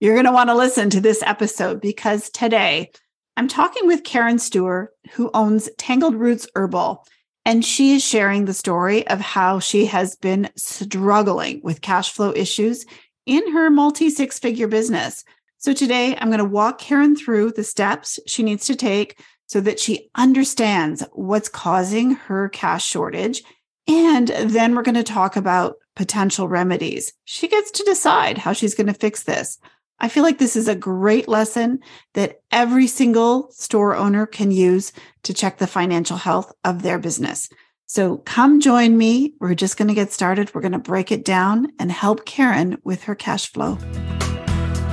You're 0.00 0.14
going 0.14 0.24
to 0.24 0.32
want 0.32 0.48
to 0.48 0.56
listen 0.56 0.88
to 0.90 1.00
this 1.02 1.22
episode 1.22 1.82
because 1.82 2.30
today 2.30 2.90
I'm 3.36 3.48
talking 3.48 3.86
with 3.86 4.02
Karen 4.02 4.38
Steuer, 4.38 4.88
who 5.12 5.30
owns 5.34 5.68
Tangled 5.76 6.14
Roots 6.14 6.48
Herbal, 6.54 7.06
and 7.44 7.62
she 7.62 7.92
is 7.96 8.02
sharing 8.02 8.46
the 8.46 8.54
story 8.54 9.06
of 9.08 9.20
how 9.20 9.58
she 9.58 9.84
has 9.84 10.16
been 10.16 10.48
struggling 10.56 11.60
with 11.62 11.82
cash 11.82 12.12
flow 12.12 12.32
issues 12.34 12.86
in 13.26 13.52
her 13.52 13.68
multi 13.68 14.08
six 14.08 14.38
figure 14.38 14.68
business. 14.68 15.22
So 15.58 15.74
today 15.74 16.16
I'm 16.16 16.28
going 16.28 16.38
to 16.38 16.46
walk 16.46 16.78
Karen 16.78 17.14
through 17.14 17.52
the 17.52 17.62
steps 17.62 18.18
she 18.26 18.42
needs 18.42 18.64
to 18.68 18.76
take 18.76 19.22
so 19.48 19.60
that 19.60 19.78
she 19.78 20.08
understands 20.14 21.04
what's 21.12 21.50
causing 21.50 22.12
her 22.12 22.48
cash 22.48 22.86
shortage. 22.86 23.42
And 23.86 24.28
then 24.28 24.74
we're 24.74 24.80
going 24.80 24.94
to 24.94 25.02
talk 25.02 25.36
about 25.36 25.76
potential 25.94 26.48
remedies. 26.48 27.12
She 27.26 27.48
gets 27.48 27.70
to 27.72 27.84
decide 27.84 28.38
how 28.38 28.54
she's 28.54 28.74
going 28.74 28.86
to 28.86 28.94
fix 28.94 29.24
this. 29.24 29.58
I 30.02 30.08
feel 30.08 30.22
like 30.22 30.38
this 30.38 30.56
is 30.56 30.66
a 30.66 30.74
great 30.74 31.28
lesson 31.28 31.80
that 32.14 32.40
every 32.50 32.86
single 32.86 33.50
store 33.52 33.94
owner 33.94 34.24
can 34.24 34.50
use 34.50 34.92
to 35.24 35.34
check 35.34 35.58
the 35.58 35.66
financial 35.66 36.16
health 36.16 36.54
of 36.64 36.80
their 36.80 36.98
business. 36.98 37.50
So 37.84 38.16
come 38.16 38.60
join 38.60 38.96
me. 38.96 39.34
We're 39.40 39.54
just 39.54 39.76
going 39.76 39.88
to 39.88 39.94
get 39.94 40.10
started. 40.10 40.54
We're 40.54 40.62
going 40.62 40.72
to 40.72 40.78
break 40.78 41.12
it 41.12 41.22
down 41.22 41.72
and 41.78 41.92
help 41.92 42.24
Karen 42.24 42.78
with 42.82 43.02
her 43.04 43.14
cash 43.14 43.52
flow. 43.52 43.76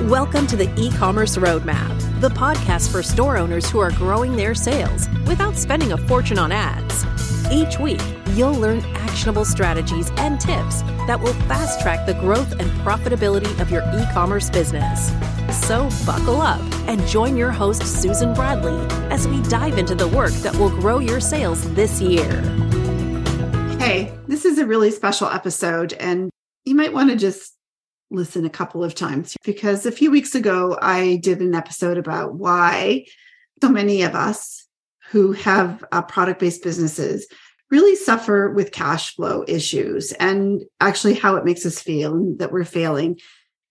Welcome 0.09 0.45
to 0.47 0.57
the 0.57 0.69
e 0.77 0.91
commerce 0.91 1.37
roadmap, 1.37 2.19
the 2.19 2.29
podcast 2.29 2.91
for 2.91 3.01
store 3.01 3.37
owners 3.37 3.69
who 3.69 3.79
are 3.79 3.91
growing 3.91 4.35
their 4.35 4.53
sales 4.53 5.07
without 5.25 5.55
spending 5.55 5.93
a 5.93 5.97
fortune 5.97 6.37
on 6.37 6.51
ads. 6.51 7.05
Each 7.51 7.79
week, 7.79 8.01
you'll 8.31 8.55
learn 8.55 8.81
actionable 8.95 9.45
strategies 9.45 10.09
and 10.17 10.37
tips 10.37 10.81
that 11.07 11.17
will 11.17 11.33
fast 11.47 11.79
track 11.79 12.05
the 12.05 12.13
growth 12.15 12.51
and 12.59 12.69
profitability 12.81 13.57
of 13.61 13.71
your 13.71 13.83
e 13.83 14.03
commerce 14.11 14.49
business. 14.49 15.13
So, 15.65 15.89
buckle 16.05 16.41
up 16.41 16.59
and 16.89 17.05
join 17.07 17.37
your 17.37 17.51
host, 17.51 17.83
Susan 17.83 18.33
Bradley, 18.33 18.77
as 19.09 19.29
we 19.29 19.41
dive 19.43 19.77
into 19.77 19.95
the 19.95 20.09
work 20.09 20.33
that 20.33 20.57
will 20.57 20.69
grow 20.69 20.99
your 20.99 21.21
sales 21.21 21.73
this 21.73 22.01
year. 22.01 22.41
Hey, 23.79 24.13
this 24.27 24.43
is 24.43 24.57
a 24.57 24.65
really 24.65 24.91
special 24.91 25.29
episode, 25.29 25.93
and 25.93 26.29
you 26.65 26.75
might 26.75 26.91
want 26.91 27.11
to 27.11 27.15
just 27.15 27.53
listen 28.11 28.45
a 28.45 28.49
couple 28.49 28.83
of 28.83 28.93
times 28.93 29.37
because 29.45 29.85
a 29.85 29.91
few 29.91 30.11
weeks 30.11 30.35
ago 30.35 30.77
I 30.81 31.15
did 31.23 31.39
an 31.39 31.55
episode 31.55 31.97
about 31.97 32.33
why 32.33 33.05
so 33.61 33.69
many 33.69 34.01
of 34.01 34.15
us 34.15 34.67
who 35.11 35.31
have 35.31 35.83
uh, 35.91 36.01
product 36.01 36.39
based 36.39 36.63
businesses 36.63 37.27
really 37.69 37.95
suffer 37.95 38.49
with 38.51 38.71
cash 38.71 39.15
flow 39.15 39.43
issues 39.47 40.11
and 40.13 40.63
actually 40.79 41.15
how 41.15 41.35
it 41.35 41.45
makes 41.45 41.65
us 41.65 41.81
feel 41.81 42.35
that 42.37 42.51
we're 42.51 42.63
failing 42.63 43.19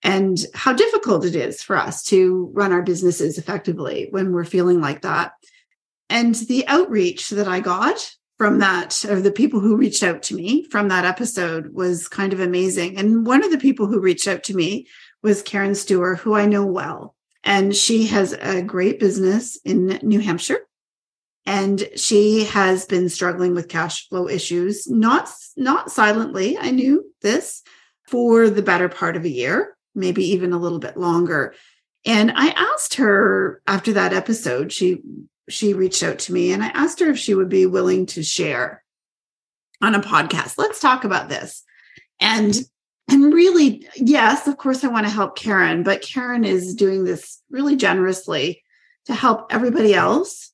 and 0.03 0.39
how 0.55 0.73
difficult 0.73 1.25
it 1.25 1.35
is 1.35 1.63
for 1.63 1.77
us 1.77 2.03
to 2.05 2.51
run 2.53 2.73
our 2.73 2.83
businesses 2.83 3.39
effectively 3.39 4.09
when 4.11 4.33
we're 4.33 4.45
feeling 4.45 4.81
like 4.81 5.03
that. 5.03 5.33
And 6.11 6.35
the 6.35 6.67
outreach 6.69 7.31
that 7.31 7.49
I 7.49 7.61
got 7.61 8.15
from 8.39 8.59
that, 8.59 9.05
or 9.09 9.21
the 9.21 9.33
people 9.33 9.61
who 9.61 9.77
reached 9.77 10.03
out 10.03 10.23
to 10.25 10.35
me 10.35 10.65
from 10.65 10.89
that 10.89 11.07
episode 11.07 11.73
was 11.73 12.07
kind 12.07 12.33
of 12.33 12.41
amazing. 12.41 12.99
And 12.99 13.27
one 13.27 13.43
of 13.43 13.51
the 13.51 13.59
people 13.59 13.87
who 13.87 13.99
reached 13.99 14.29
out 14.29 14.45
to 14.45 14.55
me 14.55 14.87
was 15.23 15.43
Karen 15.43 15.73
Steuer, 15.73 16.17
who 16.17 16.35
I 16.35 16.47
know 16.47 16.67
well. 16.67 17.15
And 17.43 17.75
she 17.75 18.07
has 18.09 18.35
a 18.35 18.61
great 18.61 19.01
business 19.01 19.59
in 19.65 19.99
New 20.03 20.21
Hampshire 20.21 20.66
and 21.47 21.89
she 21.95 22.45
has 22.45 22.85
been 22.85 23.09
struggling 23.09 23.55
with 23.55 23.69
cash 23.69 24.09
flow 24.09 24.29
issues 24.29 24.89
not 24.91 25.31
not 25.57 25.91
silently 25.91 26.59
i 26.59 26.71
knew 26.71 27.05
this 27.23 27.63
for 28.09 28.51
the 28.51 28.63
better 28.63 28.89
part 28.89 29.17
of 29.17 29.25
a 29.25 29.31
year 29.31 29.77
maybe 29.97 30.23
even 30.33 30.53
a 30.53 30.59
little 30.59 30.79
bit 30.79 30.97
longer. 30.97 31.55
And 32.05 32.31
i 32.37 32.49
asked 32.49 32.95
her 32.95 33.63
after 33.67 33.95
that 33.95 34.13
episode 34.13 34.73
she 34.73 35.01
she 35.49 35.75
reached 35.75 36.03
out 36.03 36.21
to 36.21 36.33
me 36.33 36.53
and 36.53 36.63
i 36.63 36.69
asked 36.69 37.01
her 37.01 37.11
if 37.11 37.19
she 37.19 37.35
would 37.35 37.49
be 37.49 37.67
willing 37.67 38.07
to 38.07 38.23
share 38.23 38.85
on 39.83 39.95
a 39.95 40.01
podcast. 40.01 40.55
Let's 40.57 40.81
talk 40.81 41.05
about 41.05 41.29
this. 41.29 41.63
And 42.21 42.57
and 43.09 43.33
really 43.33 43.87
yes 43.95 44.49
of 44.49 44.57
course 44.57 44.83
i 44.83 44.89
want 44.89 45.07
to 45.07 45.13
help 45.13 45.37
karen 45.37 45.85
but 45.85 46.03
karen 46.03 46.45
is 46.45 46.75
doing 46.75 47.05
this 47.05 47.41
really 47.51 47.77
generously 47.77 48.65
to 49.05 49.15
help 49.15 49.47
everybody 49.53 49.95
else 49.95 50.53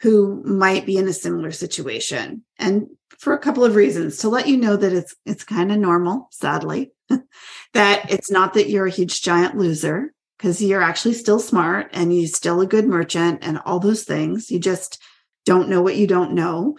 who 0.00 0.42
might 0.44 0.86
be 0.86 0.96
in 0.96 1.08
a 1.08 1.12
similar 1.12 1.50
situation. 1.50 2.42
And 2.58 2.88
for 3.18 3.32
a 3.32 3.38
couple 3.38 3.64
of 3.64 3.74
reasons 3.74 4.18
to 4.18 4.28
let 4.28 4.48
you 4.48 4.56
know 4.56 4.76
that 4.76 4.92
it's 4.92 5.14
it's 5.24 5.44
kind 5.44 5.72
of 5.72 5.78
normal 5.78 6.28
sadly 6.30 6.92
that 7.72 8.10
it's 8.10 8.30
not 8.30 8.54
that 8.54 8.68
you're 8.68 8.86
a 8.86 8.90
huge 8.90 9.22
giant 9.22 9.56
loser 9.56 10.12
because 10.36 10.62
you're 10.62 10.82
actually 10.82 11.14
still 11.14 11.40
smart 11.40 11.88
and 11.92 12.14
you're 12.14 12.28
still 12.28 12.60
a 12.60 12.66
good 12.66 12.86
merchant 12.86 13.38
and 13.40 13.58
all 13.64 13.78
those 13.78 14.04
things. 14.04 14.50
You 14.50 14.58
just 14.58 15.02
don't 15.46 15.68
know 15.68 15.80
what 15.80 15.96
you 15.96 16.06
don't 16.06 16.32
know. 16.32 16.76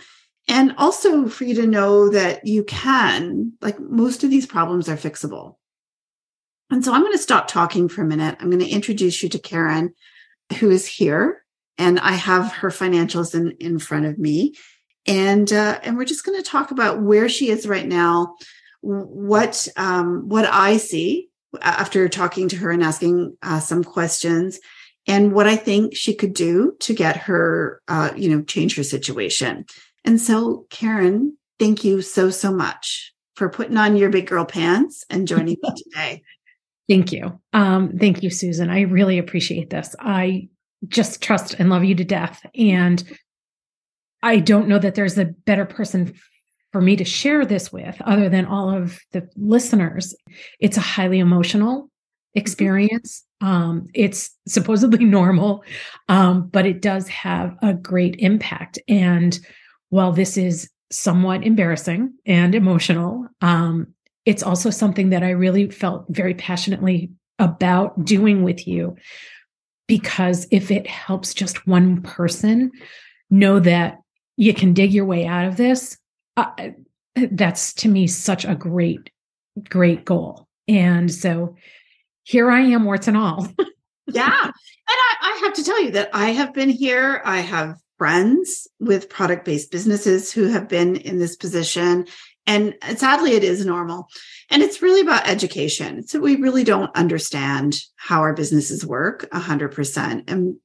And 0.48 0.76
also 0.78 1.28
for 1.28 1.44
you 1.44 1.56
to 1.56 1.68
know 1.68 2.10
that 2.10 2.46
you 2.46 2.64
can 2.64 3.54
like 3.62 3.80
most 3.80 4.24
of 4.24 4.30
these 4.30 4.46
problems 4.46 4.88
are 4.88 4.98
fixable. 4.98 5.56
And 6.70 6.84
so 6.84 6.94
i'm 6.94 7.02
going 7.02 7.14
to 7.14 7.18
stop 7.18 7.48
talking 7.48 7.90
for 7.90 8.04
a 8.04 8.06
minute. 8.06 8.38
I'm 8.40 8.50
going 8.50 8.64
to 8.64 8.70
introduce 8.70 9.24
you 9.24 9.30
to 9.30 9.40
karen 9.40 9.94
who 10.60 10.70
is 10.70 10.86
here 10.86 11.44
and 11.78 12.00
I 12.00 12.14
have 12.14 12.52
her 12.54 12.70
financials 12.70 13.36
in 13.36 13.52
in 13.60 13.80
front 13.80 14.06
of 14.06 14.18
me, 14.18 14.56
and 15.06 15.52
uh, 15.52 15.80
and 15.84 15.98
we're 15.98 16.06
just 16.06 16.26
going 16.26 16.42
to 16.42 16.50
talk 16.50 16.72
about 16.72 17.02
where 17.02 17.30
she 17.30 17.50
is 17.50 17.68
right 17.68 17.88
now, 17.88 18.36
what 18.82 19.68
um, 19.78 20.28
what 20.28 20.46
I 20.46 20.78
see 20.78 21.30
after 21.62 22.08
talking 22.10 22.50
to 22.50 22.58
her 22.58 22.72
and 22.72 22.84
asking 22.84 23.38
uh, 23.42 23.60
some 23.60 23.84
questions, 23.84 24.60
and 25.08 25.34
what 25.34 25.48
I 25.48 25.56
think 25.56 25.96
she 25.96 26.14
could 26.14 26.34
do 26.34 26.76
to 26.82 26.94
get 26.94 27.18
her, 27.18 27.82
uh, 27.88 28.12
you 28.16 28.30
know, 28.30 28.44
change 28.44 28.76
her 28.76 28.84
situation. 28.84 29.66
And 30.04 30.20
so, 30.20 30.66
Karen, 30.70 31.38
thank 31.60 31.84
you 31.84 32.02
so 32.02 32.30
so 32.30 32.52
much 32.52 33.14
for 33.36 33.50
putting 33.50 33.78
on 33.78 33.96
your 33.96 34.10
big 34.10 34.28
girl 34.28 34.46
pants 34.46 35.06
and 35.10 35.28
joining 35.28 35.58
me 35.62 35.70
today. 35.78 36.24
Thank 36.90 37.12
you. 37.12 37.40
Um, 37.54 37.98
thank 37.98 38.24
you, 38.24 38.30
Susan. 38.30 38.70
I 38.70 38.82
really 38.82 39.18
appreciate 39.18 39.70
this. 39.70 39.96
I 40.00 40.48
just 40.88 41.22
trust 41.22 41.56
and 41.60 41.70
love 41.70 41.84
you 41.84 41.96
to 41.96 42.04
death. 42.04 42.46
And 42.56 43.04
I 44.24 44.40
don't 44.40 44.68
know 44.68 44.80
that 44.80 44.96
there's 44.96 45.18
a 45.18 45.26
better 45.26 45.66
person 45.66 46.14
for 46.72 46.82
me 46.82 46.96
to 46.96 47.06
share 47.06 47.46
this 47.46 47.72
with 47.72 48.00
other 48.02 48.30
than 48.30 48.46
all 48.46 48.70
of 48.70 49.00
the 49.12 49.28
listeners. 49.36 50.16
It's 50.60 50.78
a 50.78 50.82
highly 50.82 51.20
emotional 51.20 51.84
mm-hmm. 51.84 52.40
experience. 52.40 53.24
Um, 53.42 53.88
it's 53.94 54.32
supposedly 54.48 55.06
normal, 55.06 55.64
um, 56.10 56.48
but 56.50 56.66
it 56.66 56.82
does 56.82 57.08
have 57.08 57.56
a 57.62 57.74
great 57.74 58.16
impact. 58.20 58.80
And 58.88 59.40
while 59.90 60.12
this 60.12 60.38
is 60.38 60.70
somewhat 60.92 61.44
embarrassing 61.44 62.14
and 62.26 62.56
emotional, 62.56 63.28
um, 63.42 63.88
it's 64.26 64.44
also 64.44 64.70
something 64.70 65.10
that 65.12 65.24
I 65.24 65.30
really 65.30 65.70
felt 65.70 66.06
very 66.10 66.34
passionately 66.34 67.12
about 67.40 68.04
doing 68.04 68.44
with 68.44 68.68
you 68.68 68.98
because 69.88 70.48
if 70.52 70.70
it 70.70 70.86
helps 70.86 71.34
just 71.34 71.66
one 71.66 72.02
person 72.02 72.72
know 73.30 73.60
that 73.60 74.00
you 74.36 74.54
can 74.54 74.74
dig 74.74 74.94
your 74.94 75.06
way 75.06 75.26
out 75.26 75.46
of 75.46 75.58
this, 75.58 75.98
uh, 76.36 76.52
that's 77.32 77.74
to 77.74 77.88
me 77.88 78.08
such 78.08 78.46
a 78.46 78.56
great, 78.56 79.10
great 79.70 80.06
goal. 80.06 80.48
And 80.68 81.12
so 81.12 81.56
here 82.24 82.52
I 82.52 82.62
am, 82.62 82.86
warts 82.86 83.08
and 83.08 83.18
all. 83.18 83.48
yeah. 84.08 84.44
And 84.44 84.54
I, 84.88 85.16
I 85.22 85.42
have 85.44 85.54
to 85.54 85.64
tell 85.64 85.82
you 85.82 85.92
that 85.92 86.10
I 86.14 86.32
have 86.32 86.54
been 86.54 86.70
here. 86.70 87.22
I 87.26 87.40
have 87.40 87.78
friends 87.98 88.68
with 88.80 89.10
product 89.10 89.46
based 89.46 89.72
businesses 89.72 90.32
who 90.32 90.48
have 90.48 90.68
been 90.68 90.98
in 90.98 91.20
this 91.20 91.36
position. 91.36 92.06
And 92.48 92.76
sadly, 92.96 93.34
it 93.34 93.44
is 93.44 93.66
normal. 93.66 94.08
And 94.50 94.64
it's 94.64 94.82
really 94.82 95.02
about 95.02 95.28
education. 95.28 96.08
So 96.08 96.20
we 96.20 96.38
really 96.38 96.64
don't 96.64 96.96
understand 96.96 97.82
how 97.98 98.22
our 98.22 98.34
businesses 98.34 98.86
work 98.86 99.28
100%. 99.34 100.24
And 100.30 100.56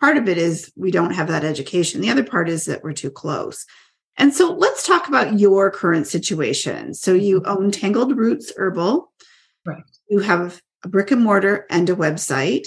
part 0.00 0.16
of 0.16 0.28
it 0.28 0.38
is 0.38 0.72
we 0.76 0.92
don't 0.92 1.14
have 1.14 1.26
that 1.28 1.44
education. 1.44 2.00
The 2.00 2.10
other 2.10 2.24
part 2.24 2.48
is 2.48 2.66
that 2.66 2.84
we're 2.84 2.92
too 2.92 3.10
close. 3.10 3.66
And 4.16 4.32
so 4.32 4.52
let's 4.52 4.86
talk 4.86 5.08
about 5.08 5.38
your 5.38 5.70
current 5.70 6.06
situation. 6.06 6.94
So 6.94 7.12
you 7.12 7.40
mm-hmm. 7.40 7.50
own 7.50 7.70
Tangled 7.70 8.16
Roots 8.16 8.52
Herbal. 8.56 9.12
Right. 9.66 9.82
You 10.08 10.20
have 10.20 10.62
a 10.84 10.88
brick 10.88 11.10
and 11.10 11.22
mortar 11.22 11.66
and 11.68 11.90
a 11.90 11.96
website. 11.96 12.66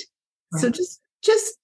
Right. 0.51 0.62
So 0.62 0.69
just 0.69 1.01
just 1.24 1.57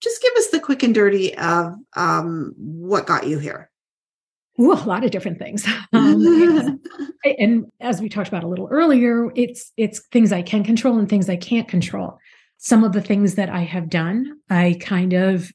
just 0.00 0.22
give 0.22 0.32
us 0.36 0.48
the 0.48 0.60
quick 0.60 0.82
and 0.82 0.94
dirty 0.94 1.36
of 1.36 1.74
um, 1.94 2.54
what 2.56 3.06
got 3.06 3.26
you 3.26 3.38
here. 3.38 3.69
Ooh, 4.60 4.72
a 4.72 4.74
lot 4.74 5.04
of 5.04 5.10
different 5.10 5.38
things. 5.38 5.66
Um, 5.92 6.80
and 7.38 7.66
as 7.80 8.00
we 8.00 8.08
talked 8.08 8.28
about 8.28 8.44
a 8.44 8.48
little 8.48 8.68
earlier, 8.70 9.32
it's 9.34 9.72
it's 9.76 10.06
things 10.12 10.32
I 10.32 10.42
can 10.42 10.62
control 10.62 10.98
and 10.98 11.08
things 11.08 11.28
I 11.28 11.36
can't 11.36 11.66
control. 11.66 12.18
Some 12.58 12.84
of 12.84 12.92
the 12.92 13.00
things 13.00 13.34
that 13.34 13.48
I 13.48 13.62
have 13.62 13.90
done, 13.90 14.38
I 14.48 14.78
kind 14.80 15.12
of 15.12 15.50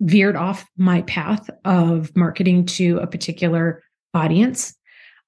veered 0.00 0.34
off 0.36 0.66
my 0.76 1.02
path 1.02 1.48
of 1.64 2.14
marketing 2.16 2.66
to 2.66 2.98
a 2.98 3.06
particular 3.06 3.82
audience. 4.14 4.74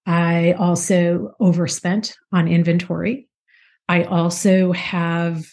I 0.06 0.52
also 0.54 1.32
overspent 1.38 2.16
on 2.32 2.48
inventory. 2.48 3.28
I 3.88 4.02
also 4.04 4.72
have 4.72 5.46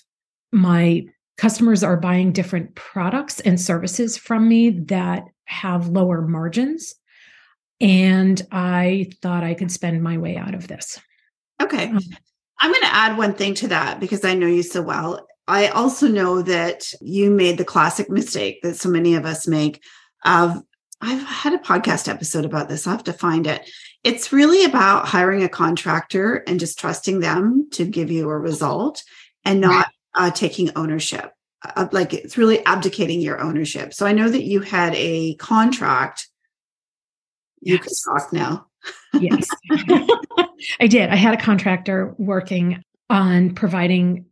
my 0.51 1.03
customers 1.38 1.83
are 1.83 1.97
buying 1.97 2.31
different 2.31 2.73
products 2.75 3.39
and 3.41 3.59
services 3.59 4.17
from 4.17 4.47
me 4.47 4.69
that 4.69 5.23
have 5.45 5.90
lower 5.90 6.22
margins. 6.22 6.95
And 7.81 8.42
I 8.51 9.12
thought 9.22 9.44
I 9.44 9.54
could 9.54 9.72
spend 9.72 10.01
my 10.01 10.18
way 10.18 10.38
out 10.38 10.56
of 10.56 10.68
this. 10.68 11.00
Okay. 11.62 11.88
Um, 11.88 12.00
I'm 12.60 12.72
going 12.72 12.81
to 12.84 12.95
add 12.95 13.18
one 13.18 13.34
thing 13.34 13.56
to 13.56 13.68
that 13.69 14.00
because 14.00 14.24
I 14.24 14.36
know 14.36 14.48
you 14.48 14.63
so 14.63 14.81
well. 14.81 15.28
I 15.48 15.68
also 15.68 16.07
know 16.07 16.42
that 16.44 16.94
you 17.01 17.30
made 17.30 17.57
the 17.57 17.66
classic 17.66 18.10
mistake 18.10 18.62
that 18.62 18.78
so 18.78 18.90
many 18.90 19.16
of 19.16 19.25
us 19.25 19.48
make 19.48 19.84
of 20.24 20.62
I've 21.01 21.22
had 21.22 21.54
a 21.54 21.57
podcast 21.57 22.07
episode 22.07 22.45
about 22.45 22.69
this. 22.69 22.88
I'll 22.88 22.95
have 22.95 23.04
to 23.06 23.13
find 23.13 23.45
it. 23.45 23.69
It's 24.06 24.31
really 24.31 24.63
about 24.63 25.06
hiring 25.06 25.44
a 25.44 25.50
contractor 25.50 26.44
and 26.48 26.62
just 26.62 26.80
trusting 26.80 27.19
them 27.19 27.68
to 27.72 27.84
give 27.84 28.10
you 28.10 28.30
a 28.30 28.40
result 28.40 29.04
and 29.44 29.60
not 29.60 29.90
uh, 30.16 30.31
taking 30.31 30.72
ownership. 30.78 31.34
Like 31.92 32.13
it's 32.13 32.38
really 32.38 32.65
abdicating 32.65 33.21
your 33.21 33.39
ownership. 33.39 33.94
So 33.94 34.06
I 34.06 34.12
know 34.12 34.30
that 34.30 34.44
you 34.44 34.60
had 34.60 34.94
a 34.95 35.36
contract. 35.36 36.27
You 37.62 37.75
yes. 37.75 38.04
can 38.04 38.19
talk 38.19 38.33
now. 38.33 38.68
yes, 39.13 39.48
I 40.81 40.88
did. 40.88 41.10
I 41.10 41.15
had 41.15 41.33
a 41.33 41.42
contractor 41.42 42.13
working 42.18 42.83
on 43.10 43.56
providing 43.56 44.25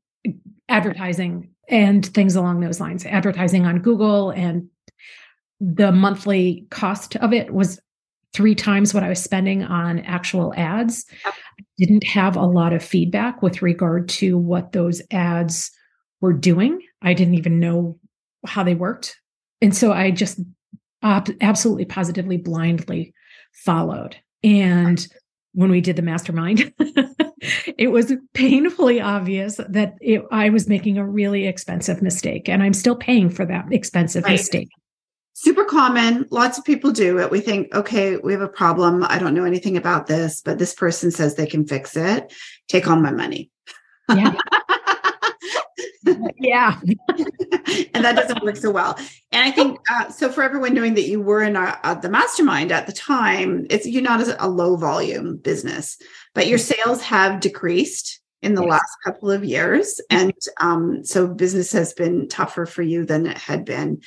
advertising 0.68 1.50
and 1.70 2.06
things 2.06 2.36
along 2.36 2.60
those 2.60 2.82
lines, 2.82 3.06
advertising 3.06 3.66
on 3.66 3.80
Google 3.80 4.32
and 4.32 4.70
the 5.62 5.92
monthly 5.92 6.66
cost 6.72 7.16
of 7.18 7.34
it 7.34 7.54
was 7.54 7.80
three 8.34 8.56
times 8.56 8.94
what 8.94 9.04
I 9.04 9.10
was 9.10 9.24
spending 9.24 9.64
on 9.64 10.00
actual 10.00 10.54
ads. 10.56 11.06
Yep. 11.26 11.34
didn't 11.78 12.04
have 12.06 12.36
a 12.36 12.46
lot 12.46 12.74
of 12.74 12.84
feedback 12.84 13.42
with 13.42 13.62
regard 13.62 14.10
to 14.10 14.38
what 14.38 14.72
those 14.72 15.02
ads 15.12 15.72
were 16.20 16.34
doing. 16.34 16.82
I 17.02 17.14
didn't 17.14 17.36
even 17.36 17.60
know 17.60 18.00
how 18.46 18.64
they 18.64 18.76
worked. 18.76 19.18
And 19.62 19.76
so 19.76 19.92
I 19.92 20.12
just 20.12 20.40
absolutely 21.04 21.86
positively 21.86 22.38
blindly 22.38 23.14
followed. 23.54 24.18
And 24.44 25.06
when 25.54 25.70
we 25.70 25.82
did 25.82 25.96
the 25.96 26.02
mastermind, 26.02 26.74
it 27.78 27.92
was 27.92 28.14
painfully 28.34 29.02
obvious 29.02 29.60
that 29.70 29.96
it, 30.00 30.24
I 30.32 30.50
was 30.50 30.68
making 30.68 30.98
a 30.98 31.08
really 31.08 31.48
expensive 31.48 32.02
mistake 32.02 32.48
and 32.48 32.64
I'm 32.64 32.74
still 32.74 32.96
paying 32.96 33.30
for 33.30 33.46
that 33.46 33.72
expensive 33.72 34.24
right. 34.24 34.34
mistake 34.34 34.70
super 35.42 35.66
common. 35.66 36.28
Lots 36.30 36.58
of 36.60 36.66
people 36.66 36.92
do 36.92 37.20
it. 37.20 37.32
We 37.32 37.40
think, 37.40 37.74
okay, 37.74 38.18
we 38.18 38.32
have 38.32 38.42
a 38.42 38.48
problem. 38.48 39.04
I 39.08 39.18
don't 39.18 39.34
know 39.34 39.44
anything 39.44 39.76
about 39.76 40.06
this, 40.06 40.40
but 40.40 40.60
this 40.60 40.76
person 40.76 41.10
says 41.10 41.36
they 41.36 41.48
can 41.48 41.66
fix 41.66 41.98
it. 41.98 42.32
Take 42.68 42.88
all 42.88 42.98
my 42.98 43.12
money. 43.12 43.50
Yeah. 44.10 44.36
yeah. 46.38 46.80
and 47.94 48.06
that 48.06 48.16
doesn't 48.16 48.44
work 48.44 48.58
so 48.58 48.72
well. 48.72 48.98
And 49.32 49.44
I 49.48 49.52
think 49.52 49.80
uh, 49.90 50.10
so. 50.10 50.32
For 50.32 50.44
everyone 50.44 50.74
knowing 50.74 50.94
that 50.96 51.08
you 51.08 51.22
were 51.22 51.44
in 51.44 51.56
our, 51.56 51.80
the 52.02 52.10
mastermind 52.10 52.72
at 52.72 52.88
the 52.88 52.94
time, 52.94 53.66
it's 53.70 53.86
you're 53.86 54.02
not 54.02 54.26
a 54.40 54.48
low 54.48 54.76
volume 54.76 55.38
business, 55.38 55.98
but 56.34 56.48
your 56.48 56.58
sales 56.58 57.02
have 57.02 57.40
decreased 57.40 58.20
in 58.42 58.56
the 58.56 58.64
yes. 58.64 58.72
last 58.72 58.98
couple 59.06 59.30
of 59.30 59.46
years, 59.46 60.02
and 60.10 60.34
um, 60.60 61.04
so 61.04 61.28
business 61.28 61.72
has 61.72 61.94
been 61.94 62.28
tougher 62.28 62.66
for 62.66 62.82
you 62.82 63.06
than 63.06 63.28
it 63.28 63.38
had 63.38 63.66
been. 63.66 64.02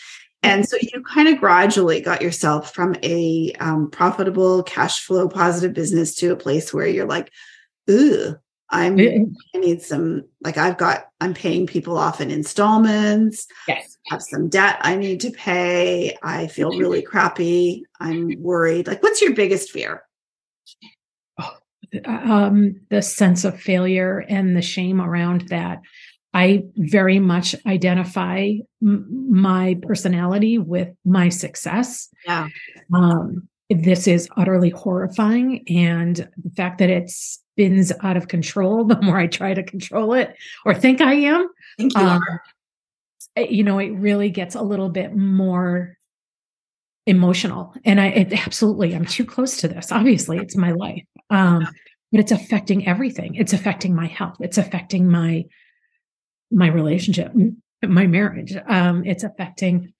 And 0.44 0.68
so 0.68 0.76
you 0.80 1.02
kind 1.02 1.28
of 1.28 1.38
gradually 1.38 2.02
got 2.02 2.20
yourself 2.20 2.74
from 2.74 2.96
a 3.02 3.52
um, 3.60 3.90
profitable, 3.90 4.62
cash 4.62 5.00
flow 5.00 5.26
positive 5.26 5.72
business 5.72 6.14
to 6.16 6.32
a 6.32 6.36
place 6.36 6.72
where 6.72 6.86
you're 6.86 7.06
like, 7.06 7.32
ooh, 7.90 8.36
I'm 8.70 8.98
I 8.98 9.58
need 9.58 9.82
some 9.82 10.22
like 10.42 10.56
I've 10.56 10.78
got 10.78 11.06
I'm 11.20 11.34
paying 11.34 11.66
people 11.66 11.98
off 11.98 12.20
in 12.20 12.30
installments. 12.30 13.46
Yes. 13.68 13.96
I 14.10 14.14
have 14.14 14.22
some 14.22 14.48
debt 14.48 14.78
I 14.80 14.96
need 14.96 15.20
to 15.20 15.30
pay. 15.30 16.16
I 16.22 16.46
feel 16.46 16.70
really 16.70 17.02
crappy. 17.02 17.84
I'm 18.00 18.40
worried. 18.40 18.86
Like 18.86 19.02
what's 19.02 19.22
your 19.22 19.34
biggest 19.34 19.70
fear? 19.70 20.02
Oh, 21.38 21.56
um, 22.06 22.80
the 22.90 23.02
sense 23.02 23.44
of 23.44 23.60
failure 23.60 24.24
and 24.28 24.56
the 24.56 24.62
shame 24.62 25.00
around 25.00 25.48
that. 25.48 25.80
I 26.32 26.64
very 26.76 27.20
much 27.20 27.54
identify 27.64 28.54
m- 28.82 29.28
my 29.30 29.78
personality 29.82 30.58
with 30.58 30.88
my 31.04 31.28
success. 31.28 32.08
Yeah. 32.26 32.48
Um, 32.92 33.48
this 33.70 34.06
is 34.06 34.28
utterly 34.36 34.70
horrifying. 34.70 35.64
And 35.68 36.16
the 36.16 36.50
fact 36.56 36.78
that 36.78 36.90
it 36.90 37.10
spins 37.10 37.92
out 38.02 38.16
of 38.16 38.28
control, 38.28 38.84
the 38.84 39.00
more 39.00 39.18
I 39.18 39.26
try 39.26 39.54
to 39.54 39.62
control 39.62 40.14
it 40.14 40.34
or 40.64 40.74
think 40.74 41.00
I 41.00 41.14
am, 41.14 41.48
think 41.78 41.94
you, 41.96 42.00
um, 42.00 42.22
you 43.36 43.64
know, 43.64 43.78
it 43.78 43.90
really 43.90 44.30
gets 44.30 44.54
a 44.54 44.62
little 44.62 44.90
bit 44.90 45.16
more 45.16 45.96
emotional. 47.06 47.74
And 47.84 48.00
I 48.00 48.06
it, 48.08 48.46
absolutely, 48.46 48.94
I'm 48.94 49.04
too 49.06 49.24
close 49.24 49.56
to 49.58 49.68
this. 49.68 49.92
Obviously, 49.92 50.38
it's 50.38 50.56
my 50.56 50.72
life. 50.72 51.02
Um, 51.30 51.66
but 52.12 52.20
it's 52.20 52.32
affecting 52.32 52.86
everything. 52.86 53.34
It's 53.34 53.52
affecting 53.52 53.94
my 53.94 54.06
health. 54.06 54.36
It's 54.40 54.58
affecting 54.58 55.10
my 55.10 55.44
my 56.52 56.68
relationship, 56.68 57.32
my 57.82 58.06
marriage. 58.06 58.54
Um, 58.68 59.04
it's 59.04 59.24
affecting 59.24 59.92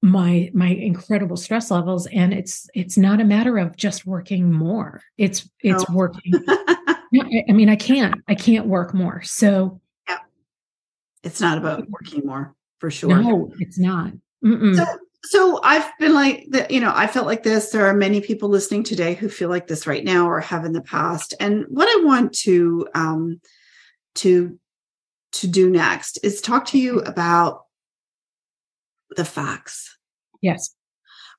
my 0.00 0.50
my 0.54 0.68
incredible 0.68 1.36
stress 1.36 1.70
levels 1.70 2.06
and 2.06 2.32
it's 2.32 2.68
it's 2.74 2.96
not 2.96 3.20
a 3.20 3.24
matter 3.24 3.58
of 3.58 3.76
just 3.76 4.06
working 4.06 4.52
more. 4.52 5.02
It's 5.16 5.48
it's 5.60 5.88
no. 5.88 5.94
working. 5.94 6.32
I 6.48 7.52
mean 7.52 7.68
i 7.68 7.76
can't 7.76 8.14
i 8.28 8.34
can't 8.34 8.66
work 8.66 8.94
more. 8.94 9.22
So 9.22 9.80
yeah 10.08 10.18
it's 11.24 11.40
not 11.40 11.58
about 11.58 11.88
working 11.90 12.24
more 12.24 12.54
for 12.78 12.90
sure. 12.90 13.20
No 13.20 13.50
it's 13.58 13.78
not. 13.78 14.12
So, 14.44 14.84
so 15.24 15.60
i've 15.64 15.90
been 15.98 16.14
like 16.14 16.46
you 16.70 16.80
know 16.80 16.92
i 16.94 17.08
felt 17.08 17.26
like 17.26 17.42
this. 17.42 17.70
There 17.70 17.86
are 17.86 17.94
many 17.94 18.20
people 18.20 18.48
listening 18.48 18.84
today 18.84 19.14
who 19.14 19.28
feel 19.28 19.48
like 19.48 19.66
this 19.66 19.86
right 19.86 20.04
now 20.04 20.28
or 20.28 20.40
have 20.40 20.64
in 20.64 20.72
the 20.72 20.82
past. 20.82 21.34
And 21.40 21.64
what 21.68 21.88
i 21.88 22.04
want 22.04 22.32
to 22.34 22.86
um 22.94 23.40
to 24.16 24.58
to 25.32 25.48
do 25.48 25.68
next 25.68 26.18
is 26.22 26.40
talk 26.40 26.66
to 26.66 26.78
you 26.78 27.00
about 27.00 27.64
the 29.18 29.24
facts. 29.24 29.98
Yes. 30.40 30.74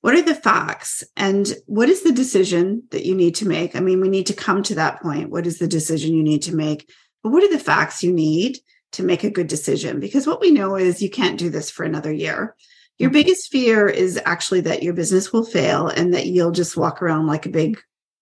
What 0.01 0.13
are 0.13 0.21
the 0.21 0.35
facts 0.35 1.03
and 1.17 1.51
what 1.65 1.89
is 1.89 2.03
the 2.03 2.11
decision 2.11 2.83
that 2.91 3.05
you 3.05 3.15
need 3.15 3.35
to 3.35 3.47
make? 3.47 3.75
I 3.75 3.79
mean, 3.79 4.01
we 4.01 4.09
need 4.09 4.27
to 4.27 4.33
come 4.33 4.61
to 4.63 4.75
that 4.75 5.01
point. 5.01 5.31
What 5.31 5.47
is 5.47 5.57
the 5.57 5.67
decision 5.67 6.13
you 6.13 6.23
need 6.23 6.43
to 6.43 6.55
make? 6.55 6.89
But 7.23 7.31
what 7.31 7.43
are 7.43 7.51
the 7.51 7.57
facts 7.57 8.03
you 8.03 8.13
need 8.13 8.59
to 8.91 9.03
make 9.03 9.23
a 9.23 9.29
good 9.31 9.47
decision? 9.47 9.99
Because 9.99 10.27
what 10.27 10.41
we 10.41 10.51
know 10.51 10.75
is 10.75 11.01
you 11.01 11.09
can't 11.09 11.39
do 11.39 11.49
this 11.49 11.71
for 11.71 11.83
another 11.83 12.11
year. 12.11 12.55
Your 12.97 13.09
mm-hmm. 13.09 13.13
biggest 13.13 13.51
fear 13.51 13.87
is 13.87 14.19
actually 14.25 14.61
that 14.61 14.83
your 14.83 14.93
business 14.93 15.33
will 15.33 15.45
fail 15.45 15.87
and 15.87 16.13
that 16.13 16.27
you'll 16.27 16.51
just 16.51 16.77
walk 16.77 17.01
around 17.01 17.27
like 17.27 17.45
a 17.45 17.49
big 17.49 17.79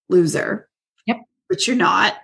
loser. 0.07 0.69
Yep. 1.07 1.17
Which 1.47 1.67
you're 1.67 1.77
not 1.77 2.15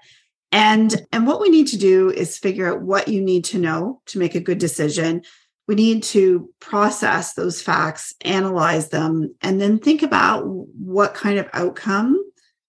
and 0.53 1.01
and 1.11 1.25
what 1.25 1.41
we 1.41 1.49
need 1.49 1.67
to 1.67 1.77
do 1.77 2.11
is 2.11 2.37
figure 2.37 2.71
out 2.71 2.83
what 2.83 3.07
you 3.07 3.19
need 3.19 3.43
to 3.45 3.57
know 3.57 4.01
to 4.05 4.19
make 4.19 4.35
a 4.35 4.39
good 4.39 4.59
decision 4.59 5.23
we 5.67 5.75
need 5.75 6.03
to 6.03 6.49
process 6.59 7.33
those 7.33 7.61
facts 7.61 8.13
analyze 8.21 8.89
them 8.89 9.33
and 9.41 9.59
then 9.59 9.79
think 9.79 10.03
about 10.03 10.45
what 10.45 11.13
kind 11.13 11.39
of 11.39 11.49
outcome 11.53 12.21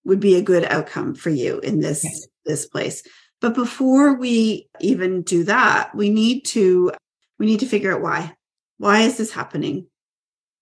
would 0.03 0.19
be 0.19 0.35
a 0.35 0.41
good 0.41 0.65
outcome 0.65 1.15
for 1.15 1.29
you 1.29 1.59
in 1.59 1.79
this 1.79 2.27
this 2.45 2.67
place 2.67 3.03
but 3.41 3.53
before 3.53 4.15
we 4.15 4.69
even 4.79 5.21
do 5.21 5.43
that 5.43 5.93
we 5.95 6.09
need 6.09 6.45
to 6.45 6.91
we 7.39 7.45
need 7.45 7.59
to 7.59 7.67
figure 7.67 7.93
out 7.93 8.01
why 8.01 8.31
why 8.77 9.01
is 9.01 9.17
this 9.17 9.31
happening 9.31 9.87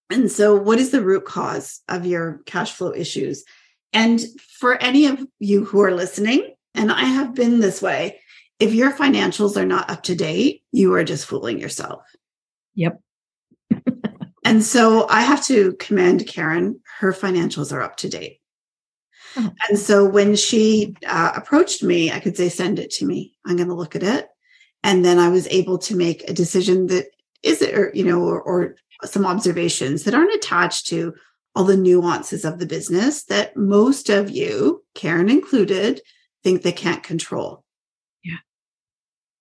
and 0.10 0.32
so 0.32 0.56
what 0.56 0.80
is 0.80 0.92
the 0.92 1.02
root 1.02 1.26
cause 1.26 1.82
of 1.88 2.06
your 2.06 2.42
cash 2.46 2.72
flow 2.72 2.94
issues 2.94 3.44
and 3.92 4.22
for 4.60 4.76
any 4.82 5.06
of 5.06 5.26
you 5.40 5.66
who 5.66 5.82
are 5.82 5.94
listening 5.94 6.54
and 6.76 6.92
I 6.92 7.04
have 7.04 7.36
been 7.36 7.60
this 7.60 7.82
way. 7.82 8.20
If 8.60 8.74
your 8.74 8.92
financials 8.92 9.58
are 9.58 9.66
not 9.66 9.90
up 9.90 10.04
to 10.04 10.16
date, 10.16 10.64
you 10.72 10.94
are 10.94 11.04
just 11.04 11.26
fooling 11.26 11.60
yourself. 11.60 12.04
Yep. 12.76 13.00
and 14.46 14.64
so 14.64 15.08
I 15.10 15.22
have 15.22 15.44
to 15.46 15.74
commend 15.74 16.28
Karen. 16.28 16.80
Her 17.00 17.14
financials 17.14 17.72
are 17.72 17.82
up 17.82 17.98
to 17.98 18.10
date. 18.10 18.40
Oh. 19.36 19.52
And 19.70 19.80
so 19.80 20.06
when 20.06 20.36
she 20.36 20.96
uh, 21.08 21.34
approached 21.36 21.84
me, 21.84 22.12
I 22.12 22.20
could 22.20 22.38
say, 22.38 22.50
send 22.50 22.80
it 22.80 22.92
to 22.92 23.06
me. 23.06 23.34
I'm 23.46 23.56
going 23.56 23.70
to 23.70 23.74
look 23.74 23.96
at 23.96 24.04
it. 24.04 24.28
And 24.84 25.04
then 25.04 25.18
I 25.18 25.30
was 25.30 25.48
able 25.48 25.78
to 25.80 25.96
make 25.96 26.30
a 26.30 26.34
decision 26.34 26.88
that 26.88 27.08
is 27.42 27.62
it, 27.62 27.78
or, 27.78 27.92
you 27.94 28.04
know, 28.04 28.22
or, 28.24 28.42
or 28.42 28.76
some 29.06 29.26
observations 29.26 30.04
that 30.04 30.14
aren't 30.14 30.36
attached 30.36 30.88
to 30.88 31.14
all 31.56 31.64
the 31.64 31.78
nuances 31.78 32.46
of 32.46 32.60
the 32.60 32.66
business 32.66 33.24
that 33.26 33.56
most 33.56 34.10
of 34.10 34.30
you, 34.30 34.84
Karen 34.96 35.30
included, 35.30 36.02
think 36.44 36.62
they 36.62 36.72
can't 36.72 37.04
control. 37.04 37.63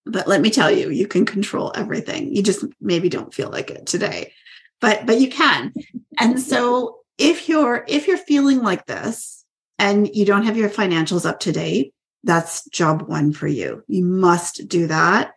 But 0.04 0.26
let 0.26 0.40
me 0.40 0.50
tell 0.50 0.71
you, 0.71 0.90
you 0.90 1.06
can 1.06 1.25
control 1.25 1.73
everything. 1.75 2.35
You 2.35 2.42
just 2.42 2.64
maybe 2.80 3.09
don't 3.09 3.35
feel 3.35 3.50
like 3.50 3.71
it 3.71 3.87
today. 3.87 4.32
But 4.80 5.06
but 5.06 5.21
you 5.21 5.28
can. 5.28 5.73
And 6.18 6.40
so 6.40 6.99
if 7.18 7.49
you're 7.49 7.85
if 7.88 8.09
you're 8.09 8.16
feeling 8.16 8.62
like 8.62 8.87
this 8.87 9.44
and 9.78 10.12
you 10.14 10.25
don't 10.25 10.44
have 10.44 10.56
your 10.56 10.68
financials 10.68 11.25
up 11.25 11.40
to 11.40 11.52
date, 11.52 11.94
that's 12.25 12.68
job 12.71 13.02
one 13.02 13.32
for 13.32 13.47
you. 13.47 13.85
You 13.87 14.04
must 14.04 14.66
do 14.68 14.87
that. 14.88 15.32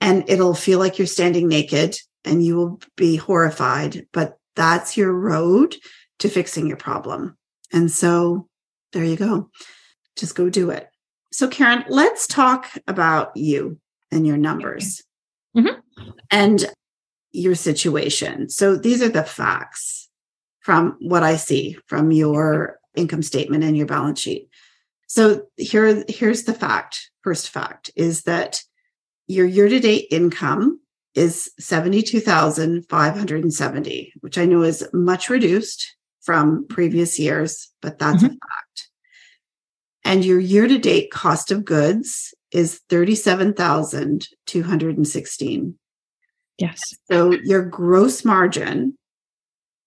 And 0.00 0.28
it'll 0.28 0.54
feel 0.54 0.78
like 0.78 0.98
you're 0.98 1.06
standing 1.06 1.48
naked 1.48 1.96
and 2.24 2.44
you 2.44 2.56
will 2.56 2.80
be 2.96 3.16
horrified, 3.16 4.06
but 4.12 4.38
that's 4.54 4.96
your 4.96 5.12
road 5.12 5.76
to 6.18 6.28
fixing 6.28 6.66
your 6.66 6.76
problem. 6.76 7.36
And 7.72 7.90
so 7.90 8.48
there 8.92 9.04
you 9.04 9.16
go. 9.16 9.50
Just 10.16 10.34
go 10.34 10.50
do 10.50 10.70
it. 10.70 10.88
So, 11.32 11.48
Karen, 11.48 11.84
let's 11.88 12.26
talk 12.26 12.70
about 12.86 13.36
you 13.36 13.78
and 14.10 14.26
your 14.26 14.36
numbers 14.36 15.02
mm-hmm. 15.56 15.78
and 16.30 16.66
your 17.30 17.54
situation. 17.54 18.48
So, 18.48 18.76
these 18.76 19.02
are 19.02 19.08
the 19.08 19.24
facts 19.24 20.08
from 20.60 20.96
what 21.00 21.22
I 21.22 21.36
see 21.36 21.78
from 21.86 22.10
your 22.10 22.78
income 22.94 23.22
statement 23.22 23.64
and 23.64 23.76
your 23.76 23.86
balance 23.86 24.20
sheet. 24.20 24.48
So, 25.06 25.42
here, 25.56 26.04
here's 26.08 26.44
the 26.44 26.54
fact. 26.54 27.10
First 27.22 27.50
fact 27.50 27.90
is 27.96 28.22
that 28.22 28.62
your 29.26 29.46
year 29.46 29.68
to 29.68 29.80
date 29.80 30.06
income 30.10 30.80
is 31.14 31.50
72,570, 31.58 34.12
which 34.20 34.38
I 34.38 34.46
know 34.46 34.62
is 34.62 34.88
much 34.92 35.28
reduced 35.28 35.96
from 36.22 36.66
previous 36.68 37.18
years, 37.18 37.68
but 37.82 37.98
that's 37.98 38.22
mm-hmm. 38.22 38.26
a 38.26 38.28
fact. 38.28 38.90
And 40.04 40.24
your 40.24 40.38
year 40.38 40.68
to 40.68 40.78
date 40.78 41.10
cost 41.10 41.50
of 41.50 41.64
goods 41.64 42.32
is 42.52 42.80
37,216. 42.88 45.78
Yes. 46.58 46.80
So 47.10 47.32
your 47.44 47.62
gross 47.62 48.24
margin 48.24 48.96